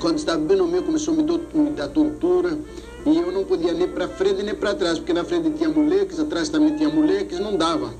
quando 0.00 0.16
estava 0.16 0.38
bem 0.38 0.56
no 0.56 0.66
meio, 0.66 0.84
começou 0.84 1.12
a 1.12 1.18
me, 1.18 1.22
do, 1.22 1.38
me 1.52 1.68
dar 1.68 1.88
tontura 1.88 2.58
e 3.04 3.14
eu 3.14 3.30
não 3.30 3.44
podia 3.44 3.74
nem 3.74 3.88
para 3.88 4.08
frente 4.08 4.42
nem 4.42 4.54
para 4.54 4.74
trás, 4.74 4.98
porque 4.98 5.12
na 5.12 5.22
frente 5.22 5.50
tinha 5.50 5.68
moleques, 5.68 6.18
atrás 6.18 6.48
também 6.48 6.76
tinha 6.76 6.88
moleques, 6.88 7.38
não 7.38 7.58
dava. 7.58 7.92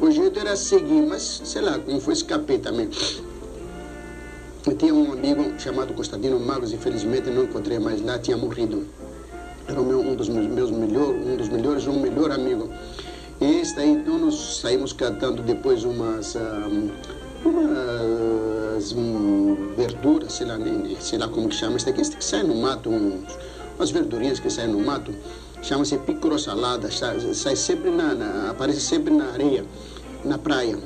O 0.00 0.10
jeito 0.10 0.38
era 0.38 0.56
seguir, 0.56 1.02
mas 1.02 1.42
sei 1.44 1.62
lá, 1.62 1.78
como 1.78 2.00
foi 2.00 2.14
escapei 2.14 2.58
também. 2.58 2.88
Eu 4.66 4.74
tinha 4.76 4.94
um 4.94 5.12
amigo 5.12 5.58
chamado 5.58 5.92
Constantino 5.94 6.40
Magos, 6.40 6.72
infelizmente 6.72 7.30
não 7.30 7.44
encontrei 7.44 7.78
mais 7.78 8.00
lá, 8.00 8.18
tinha 8.18 8.36
morrido. 8.36 8.86
Era 9.68 9.80
meu, 9.80 10.00
um 10.00 10.14
dos 10.14 10.28
meus, 10.28 10.46
meus 10.46 10.70
um 10.70 11.36
dos 11.36 11.48
melhores, 11.48 11.86
um 11.86 12.00
melhor 12.00 12.30
amigo. 12.30 12.70
E 13.40 13.60
este 13.60 13.80
aí, 13.80 13.90
então, 13.90 14.18
nós 14.18 14.58
saímos 14.60 14.92
cantando 14.92 15.42
depois 15.42 15.84
umas, 15.84 16.34
um, 16.36 16.90
umas 17.44 18.92
um, 18.92 19.74
verduras, 19.76 20.32
sei 20.32 20.46
lá, 20.46 20.56
sei 21.00 21.18
lá 21.18 21.28
como 21.28 21.48
que 21.48 21.54
chama, 21.54 21.76
este 21.76 21.90
aqui, 21.90 22.00
este 22.00 22.16
que 22.16 22.24
sai 22.24 22.42
no 22.42 22.54
mato, 22.54 22.90
um, 22.90 23.22
umas 23.76 23.90
verdurinhas 23.90 24.38
que 24.40 24.48
saem 24.50 24.68
no 24.68 24.80
mato, 24.80 25.12
chama-se 25.64 25.96
picrosalada, 25.96 26.90
sai, 26.90 27.56
sempre 27.56 27.90
na, 27.90 28.14
na, 28.14 28.50
aparece 28.50 28.80
sempre 28.80 29.12
na 29.12 29.32
areia, 29.32 29.64
na 30.22 30.36
praia. 30.36 30.76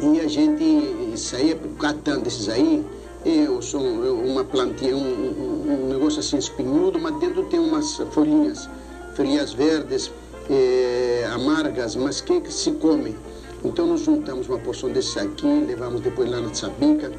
E 0.00 0.20
a 0.20 0.26
gente 0.26 1.16
saía 1.18 1.58
catando 1.78 2.26
esses 2.26 2.48
aí, 2.48 2.84
eu 3.24 3.60
sou 3.60 3.80
uma 3.82 4.44
plantinha, 4.44 4.96
um, 4.96 5.84
um, 5.84 5.88
negócio 5.88 6.20
assim 6.20 6.38
espinhudo, 6.38 6.98
mas 6.98 7.18
dentro 7.18 7.44
tem 7.44 7.60
umas 7.60 7.96
folhinhas, 8.12 8.68
folhinhas 9.14 9.52
verdes, 9.52 10.10
é, 10.48 11.28
amargas, 11.32 11.96
mas 11.96 12.20
que 12.20 12.40
se 12.50 12.72
come. 12.72 13.14
Então 13.62 13.86
nós 13.86 14.00
juntamos 14.00 14.48
uma 14.48 14.58
porção 14.58 14.90
desse 14.90 15.18
aqui, 15.18 15.46
levamos 15.66 16.00
depois 16.00 16.30
lá 16.30 16.40
na 16.40 16.50
Tsabica, 16.50 17.12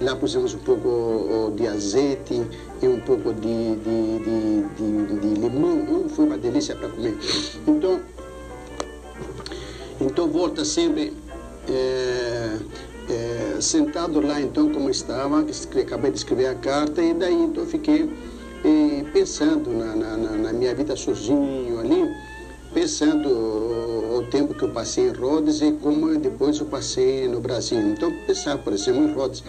lá 0.00 0.16
pusemos 0.16 0.54
um 0.54 0.58
pouco 0.58 1.52
de 1.56 1.66
azeite 1.66 2.42
e 2.82 2.88
um 2.88 3.00
pouco 3.00 3.32
de, 3.32 3.76
de, 3.76 4.18
de, 4.18 4.62
de, 4.76 5.20
de 5.20 5.40
limão, 5.40 6.08
foi 6.08 6.24
uma 6.26 6.38
delícia 6.38 6.74
para 6.74 6.88
comer. 6.88 7.16
Então, 7.66 8.00
então 10.00 10.28
volta 10.28 10.64
sempre 10.64 11.12
é, 11.68 12.56
é, 13.08 13.60
sentado 13.60 14.20
lá 14.20 14.40
então 14.40 14.70
como 14.70 14.90
estava, 14.90 15.44
acabei 15.80 16.10
de 16.10 16.18
escrever 16.18 16.46
a 16.46 16.54
carta 16.54 17.02
e 17.02 17.14
daí 17.14 17.34
então 17.34 17.64
fiquei 17.64 18.10
é, 18.64 19.04
pensando 19.12 19.70
na, 19.70 19.94
na, 19.94 20.16
na 20.16 20.52
minha 20.52 20.74
vida 20.74 20.96
sozinho 20.96 21.78
ali, 21.78 22.10
pensando 22.72 23.28
o 23.28 24.26
tempo 24.30 24.54
que 24.54 24.62
eu 24.62 24.70
passei 24.70 25.08
em 25.08 25.12
Rhodes 25.12 25.60
e 25.60 25.72
como 25.72 26.16
depois 26.18 26.58
eu 26.58 26.66
passei 26.66 27.28
no 27.28 27.40
Brasil. 27.40 27.78
Então, 27.78 28.12
pensar, 28.26 28.58
por 28.58 28.72
exemplo, 28.72 29.02
em 29.02 29.12
Rhodes, 29.12 29.44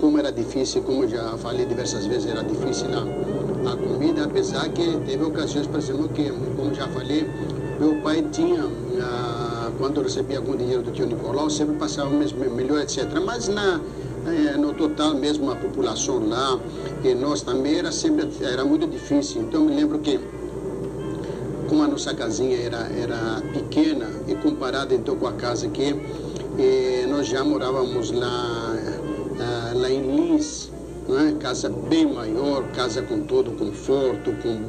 como 0.00 0.18
era 0.18 0.30
difícil, 0.30 0.82
como 0.82 1.06
já 1.06 1.36
falei 1.38 1.66
diversas 1.66 2.06
vezes, 2.06 2.30
era 2.30 2.42
difícil 2.42 2.86
a, 2.92 3.72
a 3.72 3.76
comida, 3.76 4.24
apesar 4.24 4.68
que 4.70 4.98
teve 5.06 5.24
ocasiões, 5.24 5.66
por 5.66 5.78
exemplo, 5.78 6.08
que, 6.08 6.30
como 6.56 6.74
já 6.74 6.88
falei, 6.88 7.28
meu 7.78 8.00
pai 8.02 8.22
tinha, 8.32 8.64
ah, 9.02 9.70
quando 9.78 10.02
recebia 10.02 10.38
algum 10.38 10.56
dinheiro 10.56 10.82
do 10.82 10.90
tio 10.90 11.06
Nicolau, 11.06 11.50
sempre 11.50 11.76
passava 11.76 12.10
mesmo 12.10 12.38
melhor, 12.50 12.80
etc. 12.80 13.06
Mas 13.24 13.48
na, 13.48 13.80
eh, 14.26 14.56
no 14.56 14.72
total 14.74 15.14
mesmo, 15.14 15.50
a 15.50 15.56
população 15.56 16.26
lá, 16.28 16.58
e 17.04 17.14
nós 17.14 17.42
também, 17.42 17.78
era 17.78 17.92
sempre 17.92 18.28
era 18.42 18.64
muito 18.64 18.86
difícil. 18.86 19.42
Então, 19.42 19.64
me 19.64 19.74
lembro 19.74 19.98
que 19.98 20.18
como 21.68 21.82
a 21.82 21.86
nossa 21.86 22.14
casinha 22.14 22.56
era, 22.56 22.88
era 22.98 23.42
pequena 23.52 24.08
e 24.26 24.34
comparada 24.34 24.94
então 24.94 25.14
com 25.16 25.26
a 25.26 25.32
casa 25.32 25.68
que 25.68 25.94
eh, 26.58 27.06
nós 27.08 27.28
já 27.28 27.44
morávamos 27.44 28.10
lá, 28.10 28.77
lá 29.78 29.90
em 29.90 30.02
Lins, 30.02 30.70
né? 31.08 31.36
casa 31.40 31.68
bem 31.68 32.12
maior, 32.12 32.64
casa 32.72 33.00
com 33.02 33.20
todo 33.20 33.52
conforto, 33.52 34.32
com 34.42 34.60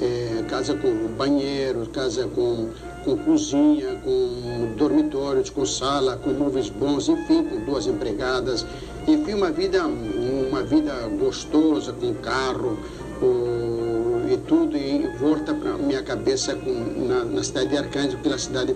é, 0.00 0.42
casa 0.48 0.74
com 0.74 0.90
banheiro, 1.16 1.86
casa 1.92 2.26
com, 2.28 2.68
com 3.04 3.16
cozinha, 3.18 4.00
com 4.02 4.74
dormitórios, 4.76 5.50
com 5.50 5.66
sala, 5.66 6.16
com 6.16 6.30
móveis 6.30 6.70
bons, 6.70 7.08
enfim, 7.08 7.44
com 7.44 7.64
duas 7.64 7.86
empregadas. 7.86 8.64
Enfim, 9.06 9.34
uma 9.34 9.50
vida, 9.50 9.84
uma 9.86 10.62
vida 10.62 10.92
gostosa, 11.18 11.92
com 11.92 12.14
carro 12.14 12.78
o, 13.20 14.32
e 14.32 14.36
tudo, 14.46 14.76
e 14.76 15.06
volta 15.18 15.52
para 15.52 15.72
minha 15.74 16.02
cabeça 16.02 16.54
com, 16.54 16.72
na, 17.06 17.24
na 17.24 17.42
cidade 17.42 17.68
de 17.68 17.76
Arcângelo, 17.76 18.22
pela 18.22 18.38
cidade 18.38 18.74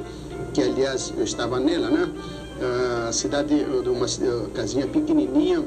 que, 0.52 0.62
aliás, 0.62 1.12
eu 1.16 1.24
estava 1.24 1.58
nela, 1.58 1.88
né? 1.88 2.08
A 2.60 3.12
cidade 3.12 3.64
de 3.64 3.88
uma 3.88 4.06
casinha 4.54 4.86
pequenininha, 4.86 5.64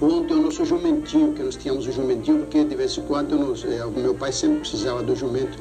onde 0.00 0.32
o 0.32 0.42
nosso 0.42 0.64
jumentinho, 0.64 1.32
que 1.32 1.42
nós 1.42 1.56
tínhamos 1.56 1.86
o 1.86 1.92
jumentinho, 1.92 2.38
porque 2.38 2.64
de 2.64 2.74
vez 2.74 2.96
em 2.96 3.02
quando 3.02 3.54
é, 3.66 3.84
o 3.84 3.90
meu 3.90 4.14
pai 4.14 4.32
sempre 4.32 4.60
precisava 4.60 5.02
do 5.02 5.14
jumento 5.14 5.58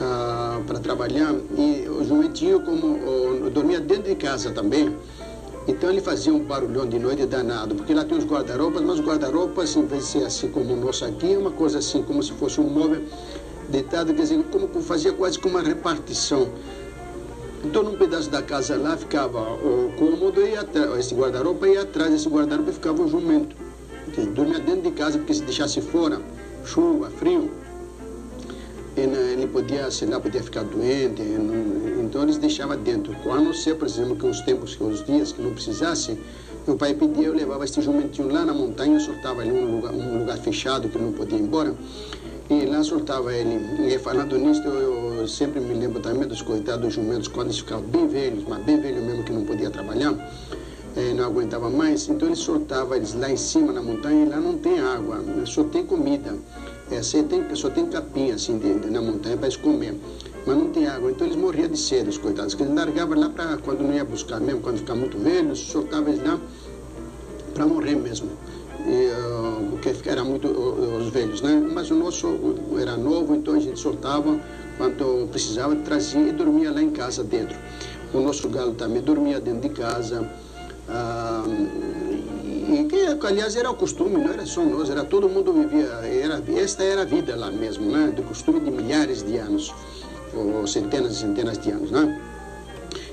ah, 0.00 0.60
para 0.66 0.78
trabalhar, 0.80 1.34
e 1.56 1.88
o 1.88 2.04
jumentinho, 2.04 2.60
como 2.60 3.48
dormia 3.50 3.80
dentro 3.80 4.04
de 4.04 4.16
casa 4.16 4.50
também, 4.50 4.94
então 5.66 5.90
ele 5.90 6.00
fazia 6.00 6.32
um 6.32 6.40
barulhão 6.40 6.86
de 6.86 6.98
noite 6.98 7.26
danado, 7.26 7.74
porque 7.74 7.92
lá 7.92 8.04
tem 8.04 8.16
os 8.16 8.24
guarda-roupas, 8.24 8.82
mas 8.82 8.98
os 8.98 9.04
guarda-roupas, 9.04 9.76
em 9.76 9.84
vez 9.84 10.04
de 10.04 10.08
ser 10.08 10.24
assim 10.24 10.48
como 10.48 10.72
o 10.72 10.76
nosso 10.76 11.04
aqui, 11.04 11.34
é 11.34 11.38
uma 11.38 11.50
coisa 11.50 11.78
assim, 11.78 12.02
como 12.02 12.22
se 12.22 12.32
fosse 12.32 12.60
um 12.60 12.68
móvel 12.68 13.02
deitado, 13.68 14.14
quer 14.14 14.22
dizer, 14.22 14.42
como 14.50 14.68
fazia 14.80 15.12
quase 15.12 15.38
como 15.38 15.56
uma 15.56 15.62
repartição. 15.62 16.48
Então, 17.64 17.82
num 17.82 17.96
pedaço 17.96 18.30
da 18.30 18.40
casa 18.40 18.76
lá 18.76 18.96
ficava 18.96 19.40
o 19.40 19.92
cômodo 19.98 20.40
e 20.40 20.54
esse 20.98 21.14
guarda-roupa, 21.14 21.68
e 21.68 21.76
atrás 21.76 22.10
desse 22.10 22.28
guarda-roupa 22.28 22.72
ficava 22.72 23.02
o 23.02 23.08
jumento 23.08 23.56
que 24.12 24.22
dormia 24.22 24.58
dentro 24.58 24.82
de 24.82 24.90
casa, 24.92 25.18
porque 25.18 25.34
se 25.34 25.42
deixasse 25.42 25.80
fora, 25.80 26.20
chuva, 26.64 27.10
frio, 27.10 27.50
ele, 28.96 29.16
ele 29.16 29.46
podia, 29.46 29.90
sei 29.90 30.08
lá, 30.08 30.18
podia 30.18 30.42
ficar 30.42 30.64
doente, 30.64 31.22
então 32.00 32.22
eles 32.22 32.38
deixavam 32.38 32.76
dentro. 32.78 33.14
A 33.30 33.36
não 33.36 33.52
ser, 33.52 33.74
por 33.76 33.86
exemplo, 33.86 34.16
que 34.16 34.26
os 34.26 34.40
tempos, 34.40 34.74
que 34.74 34.82
os 34.82 35.04
dias 35.04 35.32
que 35.32 35.42
não 35.42 35.52
precisasse, 35.52 36.18
meu 36.66 36.76
pai 36.76 36.94
pedia, 36.94 37.26
eu 37.26 37.34
levava 37.34 37.64
esse 37.64 37.80
jumentinho 37.80 38.32
lá 38.32 38.44
na 38.44 38.52
montanha, 38.52 38.98
soltava 38.98 39.44
ele 39.44 39.52
num 39.52 39.76
lugar, 39.76 39.92
um 39.92 40.18
lugar 40.20 40.38
fechado 40.38 40.88
que 40.88 40.98
não 40.98 41.12
podia 41.12 41.38
ir 41.38 41.42
embora, 41.42 41.74
e 42.50 42.66
lá 42.66 42.82
soltava 42.82 43.34
ele. 43.34 43.60
E 43.92 43.98
falando 43.98 44.36
nisso, 44.38 44.62
eu, 44.62 45.26
sempre 45.28 45.60
me 45.60 45.74
lembro 45.74 46.00
também 46.00 46.26
dos 46.26 46.42
coitados 46.42 46.94
jumentos, 46.94 47.28
quando 47.28 47.48
eles 47.48 47.58
ficavam 47.58 47.84
bem 47.84 48.06
velhos, 48.08 48.44
mas 48.48 48.62
bem 48.64 48.80
velhos 48.80 49.02
mesmo, 49.02 49.24
que 49.24 49.32
não 49.32 49.44
podia 49.44 49.70
trabalhar 49.70 50.14
é, 50.98 51.14
não 51.14 51.24
aguentava 51.24 51.70
mais, 51.70 52.08
então 52.08 52.26
ele 52.26 52.36
soltava 52.36 52.96
eles 52.96 53.14
lá 53.14 53.30
em 53.30 53.36
cima 53.36 53.72
na 53.72 53.80
montanha 53.80 54.26
e 54.26 54.28
lá 54.28 54.40
não 54.40 54.58
tem 54.58 54.80
água, 54.80 55.22
só 55.46 55.62
tem 55.62 55.86
comida. 55.86 56.34
É, 56.90 57.02
só, 57.02 57.22
tem, 57.22 57.44
só 57.54 57.70
tem 57.70 57.86
capim 57.86 58.30
assim 58.30 58.58
de, 58.58 58.78
de, 58.80 58.90
na 58.90 59.00
montanha 59.00 59.36
para 59.36 59.46
eles 59.46 59.56
comer, 59.56 59.94
mas 60.46 60.56
não 60.56 60.70
tem 60.70 60.86
água. 60.86 61.10
Então 61.10 61.26
eles 61.26 61.36
morriam 61.36 61.68
de 61.68 61.78
sede, 61.78 62.08
os 62.08 62.18
coitados, 62.18 62.54
que 62.54 62.62
eles 62.62 62.74
largavam 62.74 63.18
lá 63.18 63.28
para 63.28 63.58
quando 63.58 63.82
não 63.82 63.94
ia 63.94 64.04
buscar 64.04 64.40
mesmo, 64.40 64.60
quando 64.60 64.78
ficava 64.78 64.98
muito 64.98 65.18
velho, 65.18 65.54
soltava 65.54 66.08
eles 66.08 66.26
lá 66.26 66.40
para 67.54 67.66
morrer 67.66 67.94
mesmo. 67.94 68.30
E, 68.88 69.10
uh, 69.10 69.68
porque 69.70 70.08
era 70.08 70.24
muito 70.24 70.48
uh, 70.48 70.96
os 70.96 71.10
velhos, 71.10 71.42
né? 71.42 71.62
Mas 71.72 71.90
o 71.90 71.94
nosso 71.94 72.54
era 72.80 72.96
novo, 72.96 73.34
então 73.34 73.54
a 73.54 73.60
gente 73.60 73.78
soltava 73.78 74.40
quando 74.78 75.28
precisava, 75.30 75.76
trazia 75.76 76.28
e 76.28 76.32
dormia 76.32 76.72
lá 76.72 76.82
em 76.82 76.90
casa 76.90 77.22
dentro. 77.22 77.56
O 78.14 78.20
nosso 78.20 78.48
galo 78.48 78.72
também 78.72 79.02
dormia 79.02 79.38
dentro 79.40 79.68
de 79.68 79.74
casa. 79.74 80.26
Ah, 80.88 81.44
e 82.68 82.84
que, 82.84 83.26
aliás, 83.26 83.56
era 83.56 83.70
o 83.70 83.74
costume, 83.74 84.16
não 84.22 84.32
era 84.32 84.46
só 84.46 84.62
nós, 84.62 84.88
era 84.88 85.04
todo 85.04 85.28
mundo 85.28 85.52
vivia, 85.52 85.86
era, 85.86 86.42
esta 86.56 86.82
era 86.82 87.02
a 87.02 87.04
vida 87.04 87.34
lá 87.34 87.50
mesmo, 87.50 87.90
né? 87.90 88.12
do 88.14 88.22
costume 88.22 88.60
de 88.60 88.70
milhares 88.70 89.22
de 89.22 89.38
anos, 89.38 89.74
ou 90.34 90.66
centenas 90.66 91.12
e 91.12 91.20
centenas 91.20 91.58
de 91.58 91.70
anos. 91.70 91.90
Né? 91.90 92.20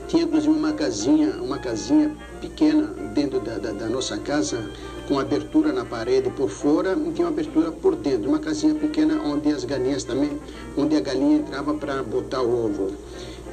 Tinha 0.07 0.23
inclusive 0.23 0.53
uma 0.53 0.71
casinha, 0.73 1.31
uma 1.41 1.57
casinha 1.57 2.15
pequena 2.39 2.87
dentro 3.13 3.39
da, 3.39 3.57
da, 3.57 3.71
da 3.71 3.87
nossa 3.87 4.17
casa, 4.17 4.63
com 5.07 5.19
abertura 5.19 5.71
na 5.71 5.85
parede 5.85 6.29
por 6.31 6.49
fora 6.49 6.93
e 6.93 7.11
tinha 7.11 7.27
uma 7.27 7.33
abertura 7.33 7.71
por 7.71 7.95
dentro, 7.95 8.29
uma 8.29 8.39
casinha 8.39 8.73
pequena 8.75 9.21
onde 9.23 9.51
as 9.51 9.63
galinhas 9.63 10.03
também, 10.03 10.31
onde 10.77 10.95
a 10.95 10.99
galinha 10.99 11.37
entrava 11.37 11.73
para 11.73 12.03
botar 12.03 12.41
o 12.41 12.65
ovo. 12.65 12.91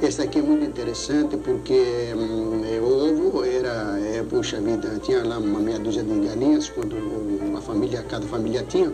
Esta 0.01 0.23
aqui 0.23 0.39
é 0.39 0.41
muito 0.41 0.65
interessante 0.65 1.37
porque 1.37 2.13
hum, 2.15 2.61
o 2.81 3.29
ovo 3.29 3.45
era, 3.45 3.97
é, 3.99 4.23
puxa 4.23 4.59
vida, 4.59 4.99
tinha 5.01 5.23
lá 5.23 5.37
uma 5.37 5.59
meia 5.59 5.79
dúzia 5.79 6.03
de 6.03 6.27
galinhas, 6.27 6.69
quando 6.69 6.95
uma 6.95 7.61
família, 7.61 8.03
cada 8.03 8.25
família 8.27 8.65
tinha, 8.67 8.91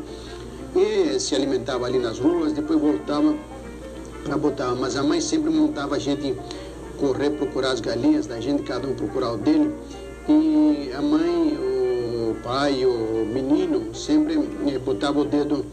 e 0.76 1.20
se 1.20 1.34
alimentava 1.36 1.86
ali 1.88 1.97
nas 1.97 2.20
ruas, 2.20 2.53
depois 2.53 2.80
voltava 2.80 3.34
para 4.24 4.38
botar. 4.38 4.76
Mas 4.76 4.95
a 4.97 5.03
mãe 5.03 5.20
sempre 5.20 5.49
montava 5.49 5.95
a 5.95 5.99
gente 5.99 6.36
correr 7.00 7.32
procurar 7.32 7.72
as 7.72 7.80
galinhas, 7.80 8.28
da 8.28 8.39
gente 8.39 8.64
cada 8.64 8.88
um 8.88 8.93
procurar 8.93 9.34
o 9.34 9.38
dele, 9.38 9.72
e 10.28 10.91
a 10.93 11.02
mãe, 11.02 11.58
o 11.58 12.36
pai, 12.43 12.86
o 12.86 13.26
menino 13.26 13.95
sempre 13.95 14.36
eh, 14.68 14.78
botava 14.78 15.20
o 15.20 15.26
dedo 15.26 15.66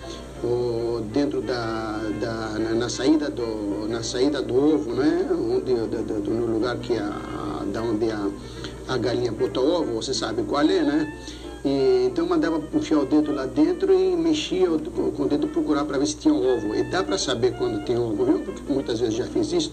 o, 0.43 1.01
dentro 1.13 1.41
da, 1.41 1.99
da 2.21 2.59
na, 2.59 2.71
na, 2.75 2.89
saída 2.89 3.29
do 3.29 3.87
na 3.89 4.03
saída 4.03 4.41
do 4.43 4.55
ovo, 4.55 4.95
né? 4.95 5.29
Onde 5.31 5.75
do, 5.75 6.21
do, 6.21 6.31
no 6.31 6.47
lugar 6.55 6.77
que 6.79 6.97
a, 6.97 7.63
da 7.73 7.83
onde 7.83 8.11
a, 8.11 8.29
a 8.89 8.97
galinha 8.97 9.33
bota 9.33 9.61
o 9.61 9.71
ovo, 9.71 9.95
você 9.95 10.15
sabe 10.15 10.43
qual 10.43 10.63
é, 10.63 10.83
né? 10.83 11.19
E, 11.65 12.07
então 12.07 12.27
mandava 12.27 12.63
enfiar 12.73 13.01
o 13.01 13.07
dedo 13.07 13.33
lá 13.33 13.45
dentro 13.47 13.93
e 13.93 14.17
mexia 14.17 14.69
com, 14.69 15.23
o 15.23 15.29
dedo 15.29 15.49
procurar 15.49 15.85
para 15.85 15.99
ver 15.99 16.07
se 16.07 16.17
tinha 16.17 16.35
ovo. 16.35 16.75
E 16.75 16.83
dá 16.85 17.03
para 17.03 17.19
saber 17.19 17.57
quando 17.57 17.85
tem 17.85 17.99
ovo, 17.99 18.25
viu? 18.25 18.39
Porque 18.41 18.73
muitas 18.73 19.01
vezes 19.01 19.17
já 19.17 19.27
fiz 19.27 19.53
isso. 19.53 19.73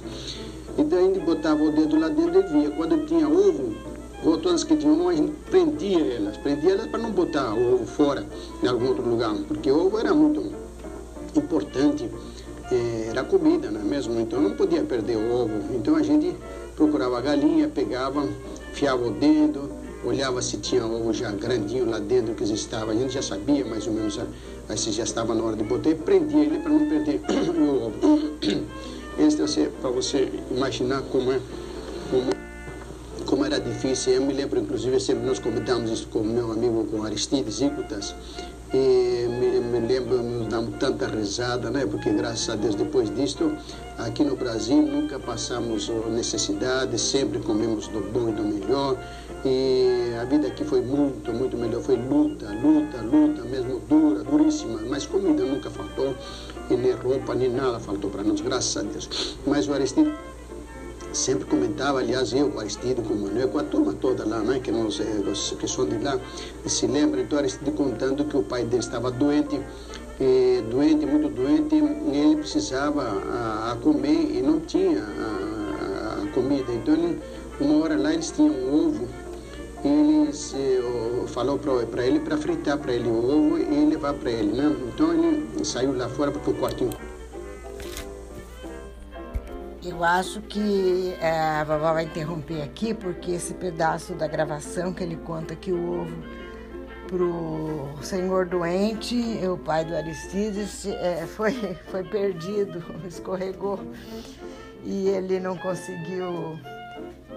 Então 0.78 0.98
a 0.98 1.02
gente 1.02 1.20
botava 1.20 1.64
o 1.64 1.72
dedo 1.72 2.00
lá 2.00 2.08
dentro 2.08 2.40
e 2.40 2.44
via. 2.44 2.72
Quando 2.72 3.06
tinha 3.06 3.28
ovo, 3.28 3.76
ou 4.24 4.38
todas 4.38 4.64
que 4.64 4.76
tinham, 4.76 5.08
a 5.08 5.14
gente 5.14 5.32
prendia 5.50 6.00
elas. 6.00 6.38
Prendia 6.38 6.72
elas 6.72 6.88
para 6.88 7.00
não 7.00 7.12
botar 7.12 7.54
o 7.54 7.74
ovo 7.74 7.86
fora 7.86 8.26
em 8.62 8.68
algum 8.68 8.88
outro 8.88 9.08
lugar, 9.08 9.36
porque 9.48 9.70
o 9.70 9.86
ovo 9.86 10.00
era 10.00 10.14
muito 10.14 10.52
importante, 11.36 12.10
eh, 12.72 13.08
era 13.10 13.24
comida, 13.24 13.70
não 13.70 13.82
é 13.82 13.84
mesmo? 13.84 14.20
Então 14.20 14.42
não 14.42 14.52
podia 14.52 14.84
perder 14.84 15.18
o 15.18 15.32
ovo. 15.32 15.76
Então 15.76 15.96
a 15.96 16.04
gente 16.04 16.36
procurava 16.76 17.18
a 17.18 17.22
galinha, 17.22 17.68
pegava, 17.68 18.28
fiava 18.74 19.06
o 19.06 19.12
dedo, 19.12 19.70
olhava 20.06 20.42
se 20.42 20.58
tinha 20.58 20.86
ovo 20.86 21.14
já 21.14 21.32
grandinho 21.32 21.90
lá 21.90 22.00
dentro 22.00 22.34
que 22.34 22.44
estava. 22.44 22.92
A 22.92 22.96
gente 22.96 23.14
já 23.14 23.22
sabia 23.22 23.66
mais 23.66 23.88
ou 23.88 23.94
menos 23.94 24.20
se 24.76 24.92
já 24.92 25.04
estava 25.04 25.36
na 25.36 25.44
hora 25.44 25.56
de 25.56 25.64
botar 25.64 25.90
e 25.90 25.96
prendia 25.96 26.46
ele 26.46 26.60
para 26.60 26.72
não 26.72 26.88
perder 26.88 27.22
o 27.60 27.88
ovo. 27.88 28.34
Esse 29.18 29.62
é 29.62 29.70
para 29.82 29.90
você 29.90 30.32
imaginar 30.52 31.02
como 31.04 31.32
é. 31.32 31.40
Como 32.10 32.44
como 33.34 33.46
era 33.46 33.60
difícil. 33.60 34.14
Eu 34.14 34.22
me 34.22 34.32
lembro, 34.34 34.60
inclusive, 34.60 35.00
sempre 35.00 35.26
nós 35.26 35.40
comentamos 35.40 35.90
isso 35.90 36.08
com 36.08 36.20
meu 36.20 36.52
amigo, 36.52 36.86
com 36.86 37.04
Aristides 37.04 37.62
Ícotas, 37.62 38.14
e 38.72 39.28
me, 39.28 39.60
me 39.60 39.88
lembro, 39.88 40.22
nos 40.22 40.48
damos 40.48 40.78
tanta 40.78 41.08
risada, 41.08 41.72
né? 41.72 41.84
Porque 41.86 42.12
graças 42.12 42.50
a 42.50 42.56
Deus, 42.56 42.76
depois 42.76 43.14
disto, 43.16 43.56
aqui 43.98 44.24
no 44.24 44.36
Brasil 44.36 44.82
nunca 44.82 45.20
passamos 45.20 45.90
necessidade, 46.12 47.00
sempre 47.00 47.40
comemos 47.40 47.88
do 47.88 48.02
bom 48.02 48.30
e 48.30 48.34
do 48.34 48.44
melhor. 48.44 48.98
E 49.46 50.14
a 50.22 50.26
vida 50.26 50.48
aqui 50.48 50.64
foi 50.64 50.82
muito, 50.82 51.34
muito 51.34 51.58
melhor. 51.58 51.82
Foi 51.82 51.96
luta, 51.96 52.48
luta, 52.50 53.02
luta, 53.02 53.42
mesmo 53.44 53.80
dura, 53.90 54.24
duríssima. 54.24 54.80
Mas 54.88 55.06
comida 55.06 55.44
nunca 55.44 55.70
faltou, 55.70 56.16
e 56.70 56.76
nem 56.76 56.94
roupa, 56.94 57.36
nem 57.36 57.50
nada 57.50 57.80
faltou 57.80 58.10
para 58.10 58.24
nós, 58.24 58.42
graças 58.42 58.78
a 58.78 58.82
Deus. 58.82 59.38
Mas 59.46 59.68
o 59.68 59.74
Aristides 59.74 60.14
sempre 61.14 61.46
comentava, 61.46 62.00
aliás, 62.00 62.34
eu, 62.34 62.50
com 62.50 62.60
Aristide, 62.60 63.02
com 63.02 63.14
o 63.14 63.22
Manuel, 63.22 63.50
com 63.50 63.60
a 63.60 63.64
turma 63.64 63.94
toda 63.94 64.26
lá, 64.26 64.40
né, 64.40 64.60
que, 64.60 64.72
nós, 64.72 65.00
os, 65.00 65.52
que 65.52 65.68
são 65.68 65.86
de 65.86 65.98
lá, 66.00 66.20
se 66.66 66.88
lembra, 66.88 67.22
então 67.22 67.38
Aristide 67.38 67.72
contando 67.72 68.26
que 68.26 68.36
o 68.36 68.44
pai 68.44 68.64
dele 68.64 68.82
estava 68.82 69.12
doente, 69.12 69.60
e, 70.20 70.62
doente, 70.70 71.06
muito 71.06 71.30
doente, 71.30 71.76
e 71.76 72.18
ele 72.18 72.38
precisava 72.38 73.02
a, 73.02 73.72
a 73.72 73.76
comer 73.78 74.38
e 74.38 74.42
não 74.42 74.60
tinha 74.60 75.04
a, 75.04 76.24
a, 76.24 76.28
comida. 76.34 76.72
Então, 76.72 76.94
ele, 76.94 77.20
uma 77.60 77.84
hora 77.84 77.98
lá 77.98 78.14
eles 78.14 78.32
tinham 78.32 78.54
um 78.54 78.88
ovo, 78.88 79.08
e 79.84 79.88
ele 79.88 80.34
se, 80.34 80.56
falou 81.34 81.58
para 81.58 82.06
ele 82.06 82.20
para 82.20 82.38
fritar 82.38 82.78
para 82.78 82.94
ele 82.94 83.10
o 83.10 83.18
ovo 83.18 83.58
e 83.58 83.86
levar 83.86 84.14
para 84.14 84.32
ele, 84.32 84.54
né? 84.54 84.76
Então 84.94 85.12
ele 85.12 85.66
saiu 85.66 85.98
lá 85.98 86.08
fora 86.08 86.32
porque 86.32 86.52
o 86.52 86.54
quartinho 86.54 86.92
eu 89.86 90.02
acho 90.02 90.42
que 90.42 91.14
é, 91.20 91.30
a 91.30 91.64
vovó 91.66 91.94
vai 91.94 92.06
interromper 92.06 92.62
aqui, 92.62 92.94
porque 92.94 93.32
esse 93.32 93.54
pedaço 93.54 94.14
da 94.14 94.28
gravação 94.28 94.94
que 94.94 95.04
ele 95.04 95.18
conta 95.18 95.56
que 95.56 95.74
o 95.74 96.02
ovo 96.02 96.16
pro 97.08 97.90
senhor 98.02 98.46
doente, 98.46 99.16
o 99.46 99.58
pai 99.58 99.84
do 99.84 99.96
Aristides, 99.96 100.86
é, 100.86 101.26
foi, 101.28 101.54
foi 101.92 102.04
perdido, 102.04 102.84
escorregou 103.06 103.80
e 104.84 105.10
ele 105.10 105.40
não 105.40 105.58
conseguiu 105.58 106.58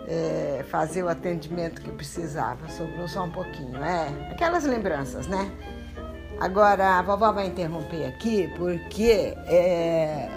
é, 0.07 0.65
fazer 0.71 1.03
o 1.03 1.09
atendimento 1.09 1.83
que 1.83 1.91
precisava. 1.91 2.69
Sobrou 2.69 3.09
só 3.09 3.25
um 3.25 3.31
pouquinho, 3.31 3.77
é 3.83 4.31
aquelas 4.31 4.65
lembranças, 4.65 5.27
né? 5.27 5.51
Agora, 6.39 6.99
a 6.99 7.03
vovó 7.03 7.33
vai 7.33 7.47
interromper 7.47 8.05
aqui 8.07 8.53
porque 8.57 9.35
é, 9.47 10.29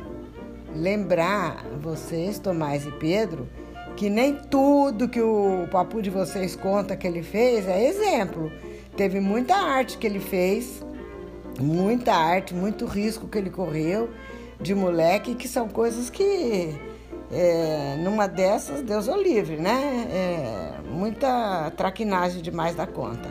lembrar 0.73 1.65
vocês, 1.81 2.39
Tomás 2.39 2.85
e 2.85 2.91
Pedro, 2.93 3.49
que 3.97 4.09
nem 4.09 4.35
tudo 4.35 5.09
que 5.09 5.21
o 5.21 5.67
papo 5.69 6.01
de 6.01 6.09
vocês 6.09 6.55
conta 6.55 6.95
que 6.95 7.05
ele 7.05 7.21
fez 7.21 7.67
é 7.67 7.85
exemplo. 7.85 8.49
Teve 8.95 9.19
muita 9.19 9.55
arte 9.55 9.97
que 9.97 10.07
ele 10.07 10.21
fez, 10.21 10.83
muita 11.59 12.13
arte, 12.13 12.53
muito 12.53 12.85
risco 12.85 13.27
que 13.27 13.37
ele 13.37 13.49
correu 13.49 14.09
de 14.59 14.73
moleque, 14.73 15.35
que 15.35 15.47
são 15.47 15.67
coisas 15.67 16.09
que 16.09 16.73
é, 17.31 17.95
numa 17.99 18.27
dessas, 18.27 18.81
Deus 18.81 19.07
o 19.07 19.15
livre, 19.15 19.57
né? 19.57 20.07
É, 20.11 20.81
muita 20.89 21.71
traquinagem 21.77 22.41
demais 22.41 22.75
da 22.75 22.87
conta. 22.87 23.29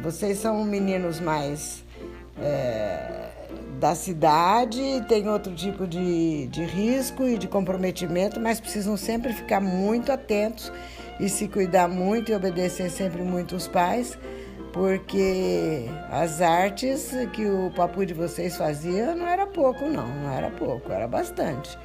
Vocês 0.00 0.38
são 0.38 0.64
meninos 0.64 1.20
mais 1.20 1.84
é, 2.38 3.30
da 3.78 3.94
cidade, 3.94 5.04
tem 5.08 5.28
outro 5.28 5.54
tipo 5.54 5.86
de, 5.86 6.46
de 6.46 6.64
risco 6.64 7.24
e 7.24 7.36
de 7.36 7.46
comprometimento, 7.46 8.40
mas 8.40 8.60
precisam 8.60 8.96
sempre 8.96 9.32
ficar 9.32 9.60
muito 9.60 10.10
atentos 10.10 10.72
e 11.20 11.28
se 11.28 11.46
cuidar 11.48 11.88
muito 11.88 12.32
e 12.32 12.34
obedecer 12.34 12.90
sempre 12.90 13.22
muito 13.22 13.54
os 13.54 13.68
pais, 13.68 14.18
porque 14.72 15.86
as 16.10 16.40
artes 16.40 17.12
que 17.32 17.46
o 17.46 17.70
papu 17.76 18.04
de 18.04 18.14
vocês 18.14 18.56
fazia 18.56 19.14
não 19.14 19.28
era 19.28 19.46
pouco, 19.46 19.84
não, 19.84 20.08
não 20.08 20.32
era 20.32 20.50
pouco, 20.50 20.90
era 20.90 21.06
bastante. 21.06 21.78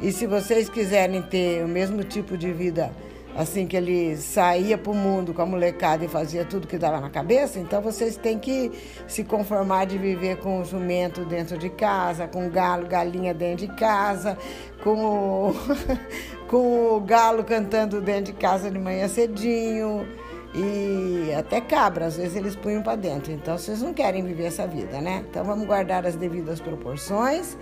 E 0.00 0.12
se 0.12 0.26
vocês 0.26 0.68
quiserem 0.68 1.20
ter 1.22 1.64
o 1.64 1.68
mesmo 1.68 2.04
tipo 2.04 2.36
de 2.36 2.52
vida 2.52 2.92
assim 3.36 3.68
que 3.68 3.76
ele 3.76 4.16
saía 4.16 4.76
para 4.76 4.90
o 4.90 4.94
mundo 4.94 5.32
com 5.32 5.42
a 5.42 5.46
molecada 5.46 6.04
e 6.04 6.08
fazia 6.08 6.44
tudo 6.44 6.66
que 6.66 6.76
dava 6.76 7.00
na 7.00 7.08
cabeça, 7.08 7.60
então 7.60 7.80
vocês 7.80 8.16
têm 8.16 8.36
que 8.36 8.72
se 9.06 9.22
conformar 9.22 9.84
de 9.84 9.96
viver 9.96 10.38
com 10.38 10.60
o 10.60 10.64
jumento 10.64 11.24
dentro 11.24 11.56
de 11.56 11.70
casa, 11.70 12.26
com 12.26 12.50
galo, 12.50 12.88
galinha 12.88 13.32
dentro 13.32 13.66
de 13.66 13.72
casa, 13.74 14.36
com 14.82 15.50
o, 15.50 15.54
com 16.48 16.96
o 16.96 17.00
galo 17.00 17.44
cantando 17.44 18.00
dentro 18.00 18.32
de 18.32 18.32
casa 18.32 18.70
de 18.70 18.78
manhã 18.78 19.06
cedinho 19.06 20.04
e 20.52 21.32
até 21.34 21.60
cabra, 21.60 22.06
às 22.06 22.16
vezes 22.16 22.34
eles 22.34 22.56
punham 22.56 22.82
para 22.82 22.96
dentro. 22.96 23.30
Então 23.30 23.56
vocês 23.56 23.80
não 23.82 23.94
querem 23.94 24.24
viver 24.24 24.46
essa 24.46 24.66
vida, 24.66 25.00
né? 25.00 25.24
Então 25.30 25.44
vamos 25.44 25.64
guardar 25.66 26.04
as 26.06 26.16
devidas 26.16 26.60
proporções 26.60 27.56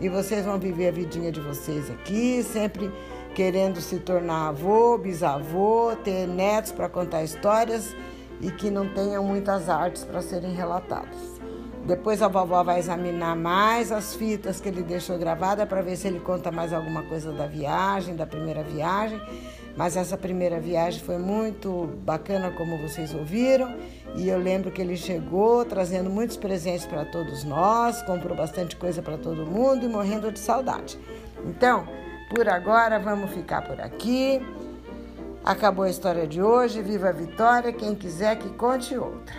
e 0.00 0.08
vocês 0.08 0.44
vão 0.44 0.58
viver 0.58 0.88
a 0.88 0.92
vidinha 0.92 1.30
de 1.30 1.40
vocês 1.40 1.90
aqui, 1.90 2.42
sempre 2.42 2.90
querendo 3.34 3.80
se 3.80 3.98
tornar 3.98 4.48
avô, 4.48 4.96
bisavô, 4.98 5.94
ter 6.04 6.26
netos 6.26 6.72
para 6.72 6.88
contar 6.88 7.22
histórias 7.22 7.94
e 8.40 8.50
que 8.50 8.70
não 8.70 8.88
tenham 8.88 9.24
muitas 9.24 9.68
artes 9.68 10.04
para 10.04 10.22
serem 10.22 10.54
relatadas. 10.54 11.34
Depois 11.86 12.22
a 12.22 12.28
vovó 12.28 12.62
vai 12.62 12.78
examinar 12.78 13.36
mais 13.36 13.92
as 13.92 14.14
fitas 14.14 14.60
que 14.60 14.68
ele 14.68 14.82
deixou 14.82 15.18
gravada 15.18 15.66
para 15.66 15.82
ver 15.82 15.96
se 15.96 16.08
ele 16.08 16.18
conta 16.18 16.50
mais 16.50 16.72
alguma 16.72 17.02
coisa 17.02 17.30
da 17.30 17.46
viagem, 17.46 18.16
da 18.16 18.26
primeira 18.26 18.62
viagem. 18.62 19.20
Mas 19.76 19.96
essa 19.96 20.16
primeira 20.16 20.60
viagem 20.60 21.00
foi 21.00 21.18
muito 21.18 21.90
bacana, 22.04 22.50
como 22.50 22.78
vocês 22.78 23.12
ouviram. 23.12 23.76
E 24.16 24.28
eu 24.28 24.38
lembro 24.38 24.70
que 24.70 24.80
ele 24.80 24.96
chegou 24.96 25.64
trazendo 25.64 26.08
muitos 26.08 26.36
presentes 26.36 26.86
para 26.86 27.04
todos 27.04 27.42
nós, 27.42 28.00
comprou 28.02 28.36
bastante 28.36 28.76
coisa 28.76 29.02
para 29.02 29.18
todo 29.18 29.44
mundo 29.44 29.84
e 29.84 29.88
morrendo 29.88 30.30
de 30.30 30.38
saudade. 30.38 30.98
Então, 31.44 31.86
por 32.34 32.48
agora, 32.48 32.98
vamos 32.98 33.32
ficar 33.32 33.62
por 33.62 33.80
aqui. 33.80 34.40
Acabou 35.44 35.84
a 35.84 35.90
história 35.90 36.26
de 36.26 36.40
hoje. 36.40 36.80
Viva 36.80 37.08
a 37.08 37.12
vitória! 37.12 37.72
Quem 37.72 37.94
quiser 37.94 38.36
que 38.38 38.48
conte 38.50 38.96
outra. 38.96 39.34